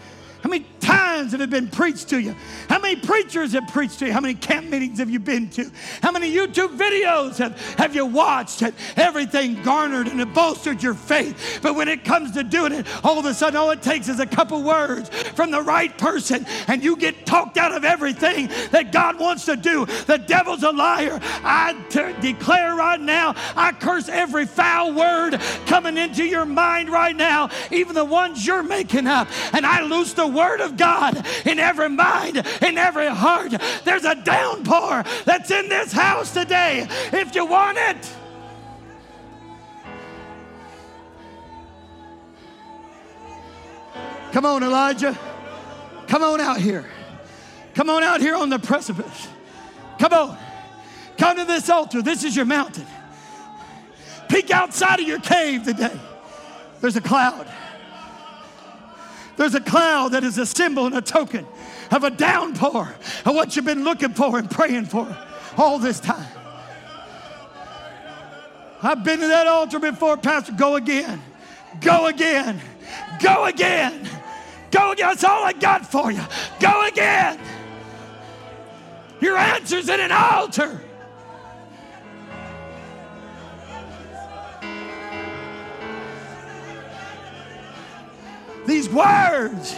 How 0.43 0.51
many 0.51 0.67
times 0.81 1.05
have 1.33 1.51
been 1.51 1.69
preached 1.69 2.09
to 2.11 2.19
you? 2.19 2.35
How 2.69 2.79
many 2.79 2.97
preachers 2.97 3.53
have 3.53 3.69
preached 3.69 3.99
to 4.01 4.07
you? 4.07 4.13
How 4.13 4.21
many 4.21 4.35
camp 4.35 4.69
meetings 4.69 4.99
have 4.99 5.11
you 5.11 5.19
been 5.19 5.49
to? 5.51 5.71
How 6.03 6.13
many 6.13 6.33
YouTube 6.33 6.77
videos 6.77 7.39
have, 7.39 7.59
have 7.77 7.95
you 7.95 8.07
watched? 8.07 8.63
And 8.63 8.75
everything 8.97 9.63
garnered 9.63 10.09
and 10.09 10.21
it 10.21 10.33
bolstered 10.35 10.83
your 10.83 10.95
faith. 10.95 11.61
But 11.63 11.75
when 11.75 11.89
it 11.89 12.05
comes 12.05 12.33
to 12.33 12.45
doing 12.45 12.73
it, 12.73 12.87
all 13.05 13.19
of 13.19 13.25
a 13.25 13.35
sudden, 13.35 13.57
all 13.57 13.71
it 13.71 13.83
takes 13.83 14.09
is 14.09 14.21
a 14.21 14.27
couple 14.27 14.63
words 14.63 15.09
from 15.35 15.51
the 15.51 15.63
right 15.63 15.97
person, 15.99 16.47
and 16.69 16.83
you 16.83 16.97
get 16.97 17.27
talked 17.27 17.57
out 17.57 17.73
of 17.73 17.85
everything 17.85 18.49
that 18.71 18.93
God 18.93 19.19
wants 19.19 19.45
to 19.47 19.57
do. 19.57 19.87
The 19.87 20.19
devil's 20.19 20.63
a 20.63 20.71
liar. 20.71 21.19
I 21.23 21.75
declare 22.21 22.75
right 22.75 23.01
now, 23.01 23.35
I 23.57 23.73
curse 23.73 24.09
every 24.09 24.47
foul 24.47 24.93
word 24.93 25.41
coming 25.67 25.97
into 25.97 26.25
your 26.25 26.45
mind 26.45 26.91
right 26.91 27.17
now, 27.17 27.51
even 27.71 27.95
the 27.95 28.05
ones 28.05 28.47
you're 28.47 28.63
making 28.63 29.07
up. 29.07 29.29
And 29.53 29.67
I 29.67 29.83
loose 29.83 30.13
the 30.15 30.27
word 30.27 30.61
of 30.61 30.77
God 30.77 31.14
God, 31.15 31.27
in 31.47 31.59
every 31.59 31.89
mind, 31.89 32.45
in 32.63 32.79
every 32.79 33.09
heart. 33.09 33.55
There's 33.85 34.05
a 34.05 34.15
downpour 34.15 35.05
that's 35.25 35.51
in 35.51 35.69
this 35.69 35.93
house 35.93 36.33
today 36.33 36.87
if 37.13 37.35
you 37.35 37.47
want 37.47 37.79
it. 37.79 38.17
Come 44.33 44.47
on, 44.47 44.65
Elijah. 44.65 45.17
Come 46.09 46.25
on 46.25 46.41
out 46.41 46.61
here. 46.61 46.85
Come 47.75 47.89
on 47.89 48.03
out 48.03 48.21
here 48.21 48.35
on 48.35 48.51
the 48.51 48.59
precipice. 48.59 49.29
Come 49.99 50.13
on. 50.13 50.39
Come 51.17 51.37
to 51.37 51.45
this 51.45 51.71
altar. 51.71 52.03
This 52.03 52.25
is 52.25 52.35
your 52.35 52.45
mountain. 52.45 52.87
Peek 54.29 54.51
outside 54.51 55.01
of 55.01 55.07
your 55.07 55.21
cave 55.21 55.65
today. 55.65 55.97
There's 56.81 56.97
a 56.97 57.01
cloud. 57.01 57.47
There's 59.37 59.55
a 59.55 59.61
cloud 59.61 60.13
that 60.13 60.25
is 60.25 60.39
a 60.39 60.47
symbol 60.47 60.87
and 60.87 60.95
a 60.95 61.03
token 61.03 61.47
of 61.91 62.05
a 62.05 62.11
downpour 62.11 62.95
of 63.25 63.35
what 63.35 63.57
you've 63.57 63.65
been 63.65 63.85
looking 63.85 64.15
for 64.15 64.39
and 64.39 64.51
praying 64.51 64.87
for 64.87 65.17
all 65.57 65.79
this 65.79 66.01
time. 66.01 66.27
I've 68.83 69.03
been 69.03 69.21
to 69.21 69.29
that 69.29 69.47
altar 69.47 69.79
before, 69.79 70.17
Pastor. 70.17 70.53
Go 70.53 70.77
again. 70.77 71.23
Go 71.81 72.07
again. 72.07 72.61
Go 73.21 73.47
again. 73.47 74.09
Go 74.71 74.93
again. 74.93 75.09
That's 75.09 75.25
all 75.25 75.45
I 75.45 75.53
got 75.53 75.87
for 75.87 76.13
you. 76.13 76.23
Go 76.61 76.87
again. 76.87 77.41
Your 79.21 79.37
answer's 79.37 79.89
in 79.89 80.01
an 80.01 80.13
altar. 80.13 80.81
These 88.67 88.89
words, 88.89 89.77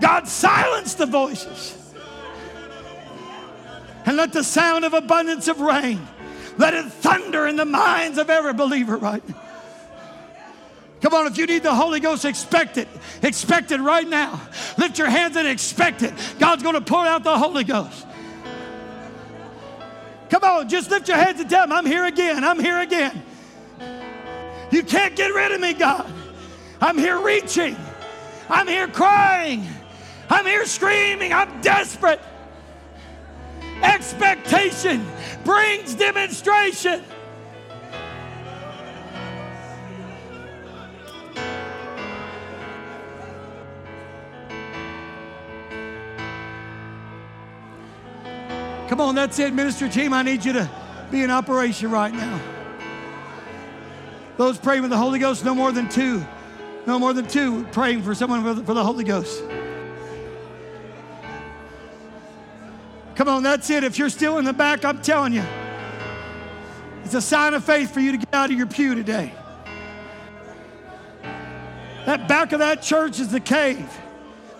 God 0.00 0.26
silenced 0.28 0.98
the 0.98 1.06
voices. 1.06 1.80
And 4.06 4.16
let 4.16 4.32
the 4.32 4.44
sound 4.44 4.84
of 4.84 4.92
abundance 4.92 5.48
of 5.48 5.60
rain, 5.60 6.06
let 6.58 6.74
it 6.74 6.84
thunder 6.86 7.46
in 7.46 7.56
the 7.56 7.64
minds 7.64 8.18
of 8.18 8.28
every 8.28 8.52
believer 8.52 8.96
right 8.96 9.26
now. 9.28 9.40
Come 11.00 11.12
on, 11.12 11.26
if 11.26 11.36
you 11.36 11.46
need 11.46 11.62
the 11.62 11.74
Holy 11.74 12.00
Ghost, 12.00 12.24
expect 12.24 12.78
it. 12.78 12.88
Expect 13.22 13.72
it 13.72 13.80
right 13.80 14.08
now. 14.08 14.40
Lift 14.78 14.98
your 14.98 15.10
hands 15.10 15.36
and 15.36 15.46
expect 15.46 16.02
it. 16.02 16.14
God's 16.38 16.62
going 16.62 16.76
to 16.76 16.80
pour 16.80 17.06
out 17.06 17.24
the 17.24 17.38
Holy 17.38 17.64
Ghost. 17.64 18.06
Come 20.30 20.44
on, 20.44 20.68
just 20.68 20.90
lift 20.90 21.06
your 21.08 21.18
hands 21.18 21.40
and 21.40 21.48
tell 21.48 21.64
him, 21.64 21.72
I'm 21.72 21.84
here 21.84 22.06
again. 22.06 22.42
I'm 22.42 22.58
here 22.58 22.80
again. 22.80 23.22
You 24.70 24.82
can't 24.82 25.14
get 25.14 25.34
rid 25.34 25.52
of 25.52 25.60
me, 25.60 25.74
God. 25.74 26.10
I'm 26.80 26.96
here 26.96 27.20
reaching. 27.20 27.76
I'm 28.48 28.66
here 28.66 28.88
crying. 28.88 29.66
I'm 30.28 30.46
here 30.46 30.66
screaming. 30.66 31.32
I'm 31.32 31.60
desperate. 31.60 32.20
Expectation 33.82 35.06
brings 35.44 35.94
demonstration. 35.94 37.02
Come 48.88 49.00
on, 49.00 49.14
that's 49.14 49.38
it, 49.38 49.52
ministry 49.52 49.88
team. 49.88 50.12
I 50.12 50.22
need 50.22 50.44
you 50.44 50.52
to 50.52 50.70
be 51.10 51.22
in 51.22 51.30
operation 51.30 51.90
right 51.90 52.12
now. 52.12 52.40
Those 54.36 54.58
praying 54.58 54.82
with 54.82 54.90
the 54.90 54.98
Holy 54.98 55.18
Ghost, 55.18 55.44
no 55.44 55.54
more 55.54 55.72
than 55.72 55.88
two. 55.88 56.24
No 56.86 56.98
more 56.98 57.12
than 57.12 57.26
two 57.26 57.64
praying 57.72 58.02
for 58.02 58.14
someone 58.14 58.64
for 58.64 58.74
the, 58.74 58.84
Holy 58.84 59.04
Ghost. 59.04 59.42
Come 63.14 63.28
on, 63.28 63.42
that's 63.42 63.70
it. 63.70 63.84
If 63.84 63.98
you're 63.98 64.10
still 64.10 64.38
in 64.38 64.44
the 64.44 64.52
back, 64.52 64.84
I'm 64.84 65.00
telling 65.00 65.32
you, 65.32 65.44
it's 67.04 67.14
a 67.14 67.22
sign 67.22 67.54
of 67.54 67.64
faith 67.64 67.92
for 67.92 68.00
you 68.00 68.12
to 68.12 68.18
get 68.18 68.34
out 68.34 68.50
of 68.50 68.56
your 68.56 68.66
pew 68.66 68.94
today. 68.94 69.32
That 72.06 72.28
back 72.28 72.52
of 72.52 72.58
that 72.58 72.82
church 72.82 73.18
is 73.18 73.28
the 73.28 73.40
cave. 73.40 73.88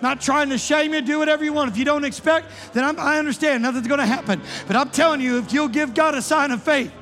Not 0.01 0.20
trying 0.20 0.51
to 0.51 0.59
shame 0.59 0.94
you, 0.94 1.01
do 1.01 1.18
whatever 1.18 1.44
you 1.44 1.52
want. 1.52 1.70
If 1.70 1.76
you 1.76 1.84
don't 1.84 2.05
expect, 2.05 2.48
then 2.72 2.84
I'm, 2.84 2.98
I 2.98 3.18
understand, 3.18 3.62
nothing's 3.62 3.88
going 3.88 4.01
to 4.01 4.06
happen. 4.06 4.40
But 4.66 4.76
I'm 4.76 4.90
telling 4.90 5.20
you, 5.20 5.38
if 5.38 5.52
you'll 5.52 5.68
give 5.68 5.94
God 5.94 6.14
a 6.14 6.22
sign 6.22 6.51
of 6.51 6.62
faith, 6.62 6.92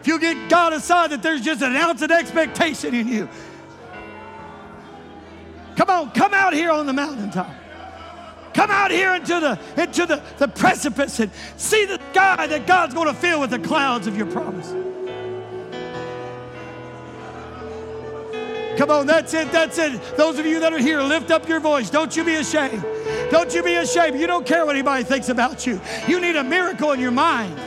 if 0.00 0.06
you'll 0.06 0.18
get 0.18 0.50
God 0.50 0.72
a 0.72 0.80
sign 0.80 1.10
that 1.10 1.22
there's 1.22 1.40
just 1.40 1.62
an 1.62 1.76
ounce 1.76 2.02
of 2.02 2.10
expectation 2.10 2.94
in 2.94 3.08
you, 3.08 3.28
come 5.76 5.90
on, 5.90 6.10
come 6.12 6.34
out 6.34 6.52
here 6.52 6.70
on 6.70 6.86
the 6.86 6.92
mountaintop. 6.92 7.50
Come 8.54 8.70
out 8.70 8.90
here 8.90 9.14
into 9.14 9.40
the 9.40 9.58
into 9.80 10.04
the, 10.04 10.22
the 10.38 10.48
precipice 10.48 11.20
and 11.20 11.30
see 11.56 11.86
the 11.86 11.98
sky 12.12 12.46
that 12.46 12.66
God's 12.66 12.92
going 12.94 13.08
to 13.08 13.14
fill 13.14 13.40
with 13.40 13.50
the 13.50 13.58
clouds 13.58 14.06
of 14.06 14.16
your 14.16 14.26
promise. 14.26 14.74
Come 18.76 18.90
on, 18.90 19.06
that's 19.06 19.34
it, 19.34 19.52
that's 19.52 19.78
it. 19.78 20.00
Those 20.16 20.38
of 20.38 20.46
you 20.46 20.58
that 20.60 20.72
are 20.72 20.78
here, 20.78 21.00
lift 21.02 21.30
up 21.30 21.48
your 21.48 21.60
voice. 21.60 21.90
Don't 21.90 22.16
you 22.16 22.24
be 22.24 22.36
ashamed. 22.36 22.82
Don't 23.30 23.54
you 23.54 23.62
be 23.62 23.74
ashamed. 23.74 24.18
You 24.18 24.26
don't 24.26 24.46
care 24.46 24.64
what 24.64 24.74
anybody 24.74 25.04
thinks 25.04 25.28
about 25.28 25.66
you. 25.66 25.80
You 26.08 26.20
need 26.20 26.36
a 26.36 26.44
miracle 26.44 26.92
in 26.92 27.00
your 27.00 27.10
mind. 27.10 27.58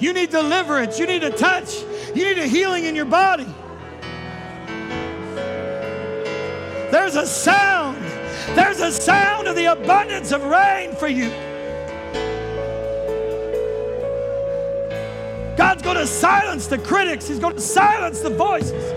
You 0.00 0.12
need 0.12 0.30
deliverance. 0.30 0.98
You 0.98 1.06
need 1.06 1.22
a 1.22 1.30
touch. 1.30 1.82
You 2.14 2.24
need 2.24 2.38
a 2.38 2.46
healing 2.46 2.84
in 2.84 2.96
your 2.96 3.04
body. 3.04 3.46
There's 6.94 7.16
a 7.16 7.26
sound. 7.26 8.00
There's 8.54 8.78
a 8.78 8.92
sound 8.92 9.48
of 9.48 9.56
the 9.56 9.64
abundance 9.64 10.30
of 10.30 10.44
rain 10.44 10.94
for 10.94 11.08
you. 11.08 11.28
God's 15.56 15.82
going 15.82 15.96
to 15.96 16.06
silence 16.06 16.68
the 16.68 16.78
critics, 16.78 17.26
He's 17.26 17.40
going 17.40 17.56
to 17.56 17.60
silence 17.60 18.20
the 18.20 18.30
voices. 18.30 18.92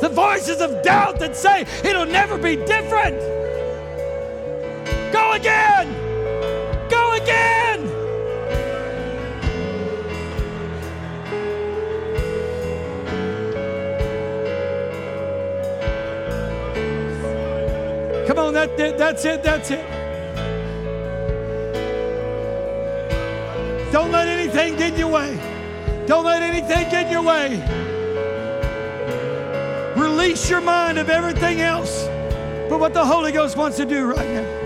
The 0.00 0.08
voices 0.08 0.62
of 0.62 0.82
doubt 0.82 1.18
that 1.18 1.36
say 1.36 1.66
it'll 1.84 2.06
never 2.06 2.38
be 2.38 2.56
different. 2.56 3.18
Go 5.12 5.32
again. 5.32 6.88
Go 6.88 7.12
again. 7.12 7.95
Come 18.36 18.48
on, 18.48 18.52
that, 18.52 18.76
that- 18.76 18.98
that's 18.98 19.24
it, 19.24 19.42
that's 19.42 19.70
it. 19.70 19.80
Don't 23.90 24.12
let 24.12 24.28
anything 24.28 24.76
get 24.76 24.92
in 24.92 24.98
your 24.98 25.08
way. 25.08 25.40
Don't 26.06 26.26
let 26.26 26.42
anything 26.42 26.90
get 26.90 27.06
in 27.06 27.12
your 27.12 27.22
way. 27.22 27.64
Release 29.96 30.50
your 30.50 30.60
mind 30.60 30.98
of 30.98 31.08
everything 31.08 31.62
else 31.62 32.06
but 32.68 32.78
what 32.78 32.92
the 32.92 33.02
Holy 33.02 33.32
Ghost 33.32 33.56
wants 33.56 33.78
to 33.78 33.86
do 33.86 34.04
right 34.04 34.28
now. 34.28 34.65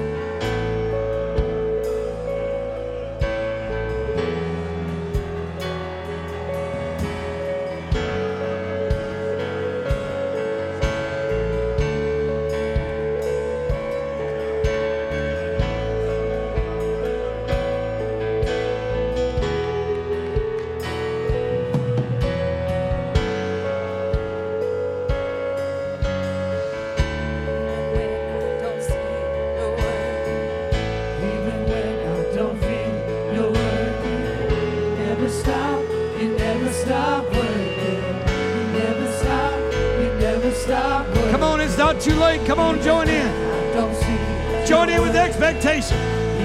Come 41.30 41.42
on, 41.42 41.60
it's 41.60 41.78
not 41.78 42.00
too 42.00 42.14
late. 42.14 42.46
Come 42.46 42.58
on, 42.58 42.80
join 42.82 43.08
in. 43.08 43.26
I 43.26 43.72
don't 43.72 43.94
see 43.94 44.66
Join 44.66 44.88
in 44.88 45.00
with 45.02 45.16
expectation. 45.16 45.96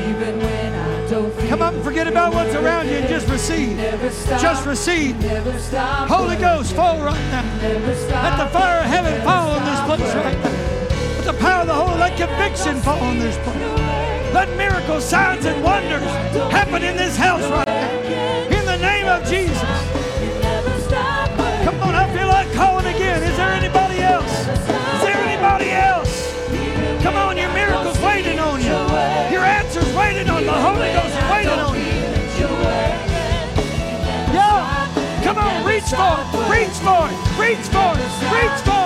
even 0.09 0.39
when 0.39 0.73
I 0.73 1.07
don't 1.09 1.33
feel 1.33 1.49
Come 1.49 1.61
on, 1.61 1.83
forget 1.83 2.07
about 2.07 2.33
what's 2.33 2.55
around 2.55 2.87
you 2.87 2.93
and 2.93 3.07
just 3.07 3.27
receive. 3.29 3.77
Just 4.39 4.65
receive. 4.65 5.15
Holy 6.07 6.35
Ghost, 6.37 6.73
fall 6.73 6.97
right 6.99 7.19
now. 7.31 7.43
Let 7.61 8.37
the 8.37 8.47
fire 8.57 8.79
of 8.79 8.85
heaven 8.85 9.21
fall 9.23 9.51
on 9.51 9.63
this 9.65 9.79
place 9.85 10.15
right 10.15 10.37
now. 10.43 10.51
Let 11.17 11.25
the 11.25 11.33
power 11.33 11.61
of 11.61 11.67
the 11.67 11.73
Holy, 11.73 11.99
let 11.99 12.17
conviction 12.17 12.79
fall 12.81 12.99
on 12.99 13.19
this 13.19 13.37
place. 13.39 14.33
Let 14.33 14.49
miracles, 14.57 15.03
signs, 15.03 15.45
and 15.45 15.63
wonders 15.63 16.03
happen 16.51 16.83
in 16.83 16.95
this 16.97 17.15
house 17.15 17.43
right 17.43 17.67
now. 17.67 18.57
In 18.57 18.65
the 18.65 18.77
name 18.77 19.07
of 19.07 19.27
Jesus. 19.29 20.04
Come 21.65 21.81
on, 21.81 21.95
I 21.95 22.05
feel 22.13 22.27
like 22.27 22.53
calling 22.53 22.85
again. 22.85 23.23
Is 23.23 23.35
there 23.37 23.49
anybody 23.49 23.99
else? 23.99 24.31
Is 24.41 25.01
there 25.01 25.17
anybody 25.17 25.71
else? 25.71 26.31
Come 27.01 27.15
on, 27.15 27.35
your 27.37 27.51
miracle's 27.53 27.99
waiting 28.01 28.37
on 28.37 28.61
you. 28.61 28.77
Your 29.33 29.43
answer's 29.43 29.91
waiting 29.95 30.29
on 30.29 30.41
you. 30.41 30.45
The 30.45 30.61
Holy 30.61 30.93
Ghost 30.93 31.17
is 31.17 31.31
waiting 31.31 31.59
on 31.59 31.75
you. 31.75 32.05
Yeah. 34.31 35.23
Come 35.23 35.39
on, 35.39 35.65
reach 35.65 35.89
for 35.89 36.21
it. 36.21 36.27
Reach 36.53 36.77
for 36.85 37.09
it. 37.09 37.17
Reach 37.41 37.65
for 37.73 37.97
it. 37.97 38.11
Reach 38.29 38.61
for 38.61 38.81
it. 38.81 38.84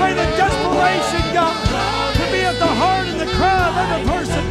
Pray 0.00 0.14
that 0.14 0.32
desperation, 0.40 1.24
God, 1.34 1.52
to 2.16 2.24
be 2.32 2.40
at 2.40 2.56
the 2.58 2.72
heart 2.80 3.06
and 3.06 3.20
the 3.20 3.28
cry 3.36 3.68
of 3.68 3.76
every 3.84 4.02
person 4.08 4.42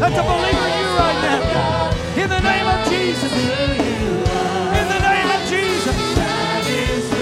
that's 0.00 0.16
a 0.16 0.24
believer 0.24 0.66
in 0.70 0.76
you 0.80 0.90
right 0.96 1.20
now. 1.28 2.22
In 2.22 2.28
the 2.32 2.40
name 2.40 2.66
of 2.74 2.80
Jesus. 2.88 3.32
In 4.80 4.86
the 4.94 5.00
name 5.10 5.28
of 5.36 5.40
Jesus. 5.52 7.13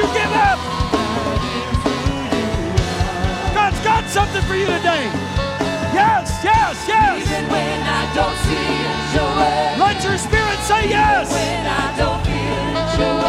You 0.00 0.06
give 0.16 0.32
up. 0.32 0.58
God's 3.52 3.80
got 3.84 4.08
something 4.08 4.40
for 4.48 4.56
you 4.56 4.64
today. 4.64 5.04
Yes, 5.92 6.40
yes, 6.40 6.88
yes. 6.88 7.20
Even 7.20 7.44
when 7.52 7.80
I 7.84 8.02
don't 8.16 8.38
see 8.48 8.64
it, 8.88 8.96
you're. 9.12 9.76
Let 9.76 10.00
your 10.00 10.16
spirit 10.16 10.58
say 10.64 10.88
yes. 10.88 11.28
When 11.28 11.66
I 11.68 11.84
don't 12.00 12.20
feel 12.24 12.64
it, 12.80 12.88
you're. 12.96 13.20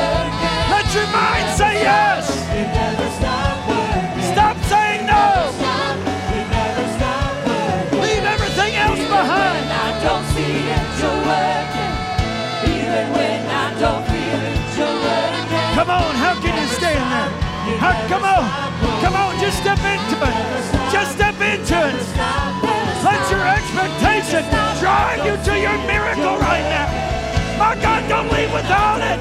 Let 0.71 0.87
your 0.95 1.07
mind 1.11 1.47
say 1.59 1.73
yes. 1.83 2.23
Never 2.55 3.09
stop 3.19 3.55
working. 3.67 4.23
Stop 4.31 4.55
saying 4.71 5.03
no. 5.11 5.51
You 6.31 6.41
never 6.55 6.85
stop 6.95 7.35
working. 7.51 7.99
Leave 7.99 8.23
everything 8.23 8.73
else 8.79 9.03
behind. 9.11 9.59
When 9.59 9.75
I 9.75 9.91
don't 10.07 10.25
see 10.31 10.55
it, 10.71 10.87
you're. 11.03 11.19
Even 12.63 13.05
when 13.11 13.41
I 13.43 13.67
don't 13.75 14.03
feel 14.07 14.39
it, 14.55 14.55
you're. 14.79 15.75
Come 15.75 15.89
on, 15.89 16.15
How, 17.77 17.93
come 18.07 18.23
on, 18.23 18.49
come 19.01 19.13
on, 19.13 19.37
just 19.39 19.59
step 19.61 19.77
into 19.79 20.17
it. 20.17 20.33
Just 20.91 21.11
step 21.13 21.35
into 21.35 21.77
it. 21.77 21.93
Let 23.03 23.29
your 23.29 23.45
expectation 23.45 24.43
drive 24.79 25.23
you 25.25 25.37
to 25.45 25.59
your 25.59 25.77
miracle 25.85 26.39
right 26.39 26.65
now. 26.69 26.87
My 27.59 27.75
God, 27.79 28.07
don't 28.09 28.31
leave 28.31 28.51
without 28.51 29.01
it. 29.01 29.19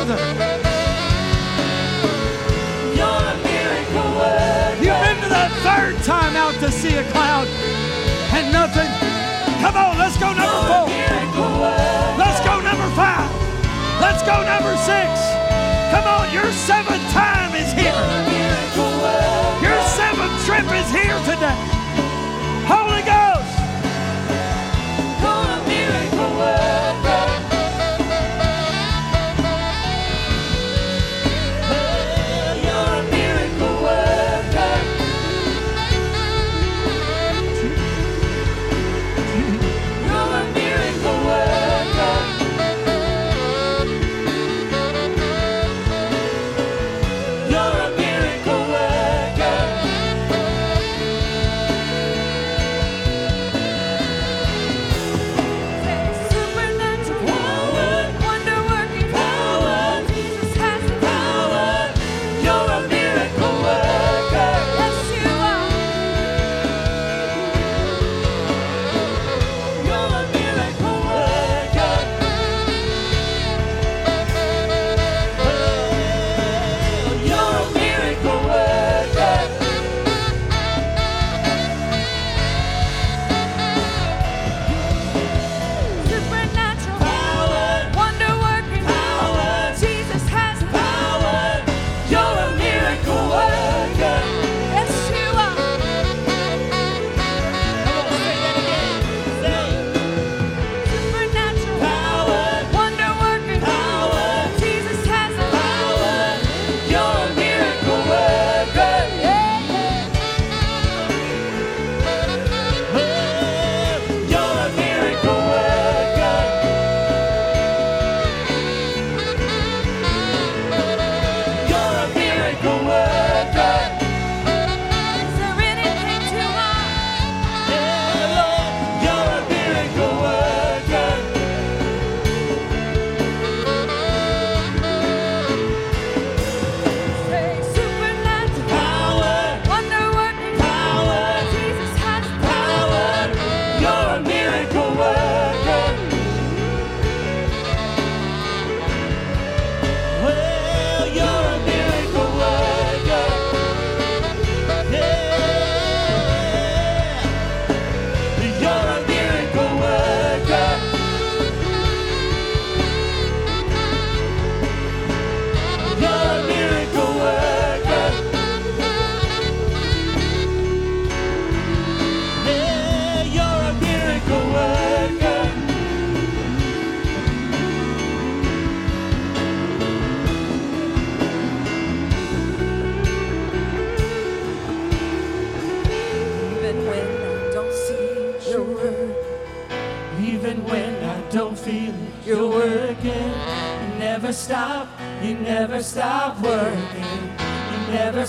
You've 0.00 0.16
been 5.04 5.20
to 5.20 5.28
that 5.28 5.52
third 5.60 6.02
time 6.04 6.36
out 6.36 6.54
to 6.60 6.72
see 6.72 6.96
a 6.96 7.04
cloud 7.12 7.46
and 8.32 8.50
nothing. 8.50 8.88
Come 9.60 9.76
on, 9.76 9.98
let's 9.98 10.16
go 10.16 10.32
number 10.32 10.60
four. 10.64 10.88
Let's 12.16 12.40
go 12.40 12.60
number 12.64 12.88
five. 12.96 13.28
Let's 14.00 14.22
go 14.24 14.40
number 14.40 14.72
six. 14.80 15.20
Come 15.92 16.08
on, 16.08 16.32
your 16.32 16.50
seventh 16.52 17.04
time 17.12 17.52
is 17.54 17.68
here. 17.76 17.92
Your 19.60 19.80
seventh 19.84 20.32
trip 20.48 20.64
is 20.80 20.88
here 20.96 21.18
today. 21.28 21.60
Holy 22.64 23.02
Ghost. 23.02 23.29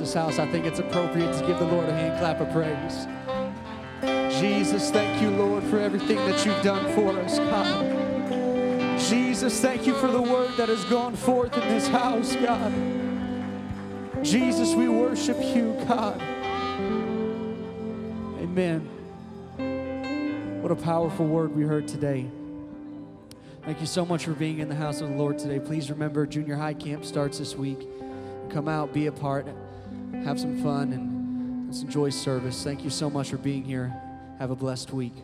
this 0.00 0.14
house, 0.14 0.38
I 0.38 0.46
think 0.50 0.64
it's 0.66 0.78
appropriate 0.78 1.32
to 1.38 1.46
give 1.46 1.58
the 1.58 1.66
Lord 1.66 1.88
a 1.88 1.92
hand 1.92 2.18
clap 2.18 2.40
of 2.40 2.50
praise. 2.50 3.06
Jesus, 4.40 4.90
thank 4.90 5.20
you, 5.20 5.30
Lord, 5.30 5.62
for 5.64 5.78
everything 5.78 6.16
that 6.16 6.44
you've 6.44 6.62
done 6.62 6.92
for 6.94 7.16
us, 7.20 7.38
God. 7.38 8.98
Jesus, 8.98 9.60
thank 9.60 9.86
you 9.86 9.94
for 9.94 10.08
the 10.08 10.20
word 10.20 10.56
that 10.56 10.70
has 10.70 10.82
gone 10.86 11.14
forth 11.14 11.54
in 11.56 11.68
this 11.68 11.86
house, 11.88 12.34
God. 12.36 12.72
Jesus, 14.24 14.74
we 14.74 14.88
worship 14.88 15.36
you, 15.54 15.78
God. 15.86 16.20
Amen. 18.40 18.88
What 20.62 20.72
a 20.72 20.76
powerful 20.76 21.26
word 21.26 21.54
we 21.54 21.62
heard 21.62 21.86
today. 21.86 22.26
Thank 23.64 23.80
you 23.80 23.86
so 23.86 24.06
much 24.06 24.24
for 24.24 24.32
being 24.32 24.60
in 24.60 24.70
the 24.70 24.74
house 24.74 25.02
of 25.02 25.10
the 25.10 25.14
Lord 25.14 25.38
today. 25.38 25.60
Please 25.60 25.90
remember, 25.90 26.26
junior 26.26 26.56
high 26.56 26.72
camp 26.74 27.04
starts 27.04 27.38
this 27.38 27.54
week. 27.54 27.86
Come 28.48 28.68
out, 28.68 28.94
be 28.94 29.06
a 29.06 29.12
part, 29.12 29.46
have 30.24 30.38
some 30.38 30.62
fun, 30.62 30.92
and 30.92 31.66
let's 31.66 31.82
enjoy 31.82 32.10
service. 32.10 32.62
Thank 32.62 32.84
you 32.84 32.90
so 32.90 33.08
much 33.08 33.30
for 33.30 33.38
being 33.38 33.64
here. 33.64 33.94
Have 34.38 34.50
a 34.50 34.56
blessed 34.56 34.92
week. 34.92 35.14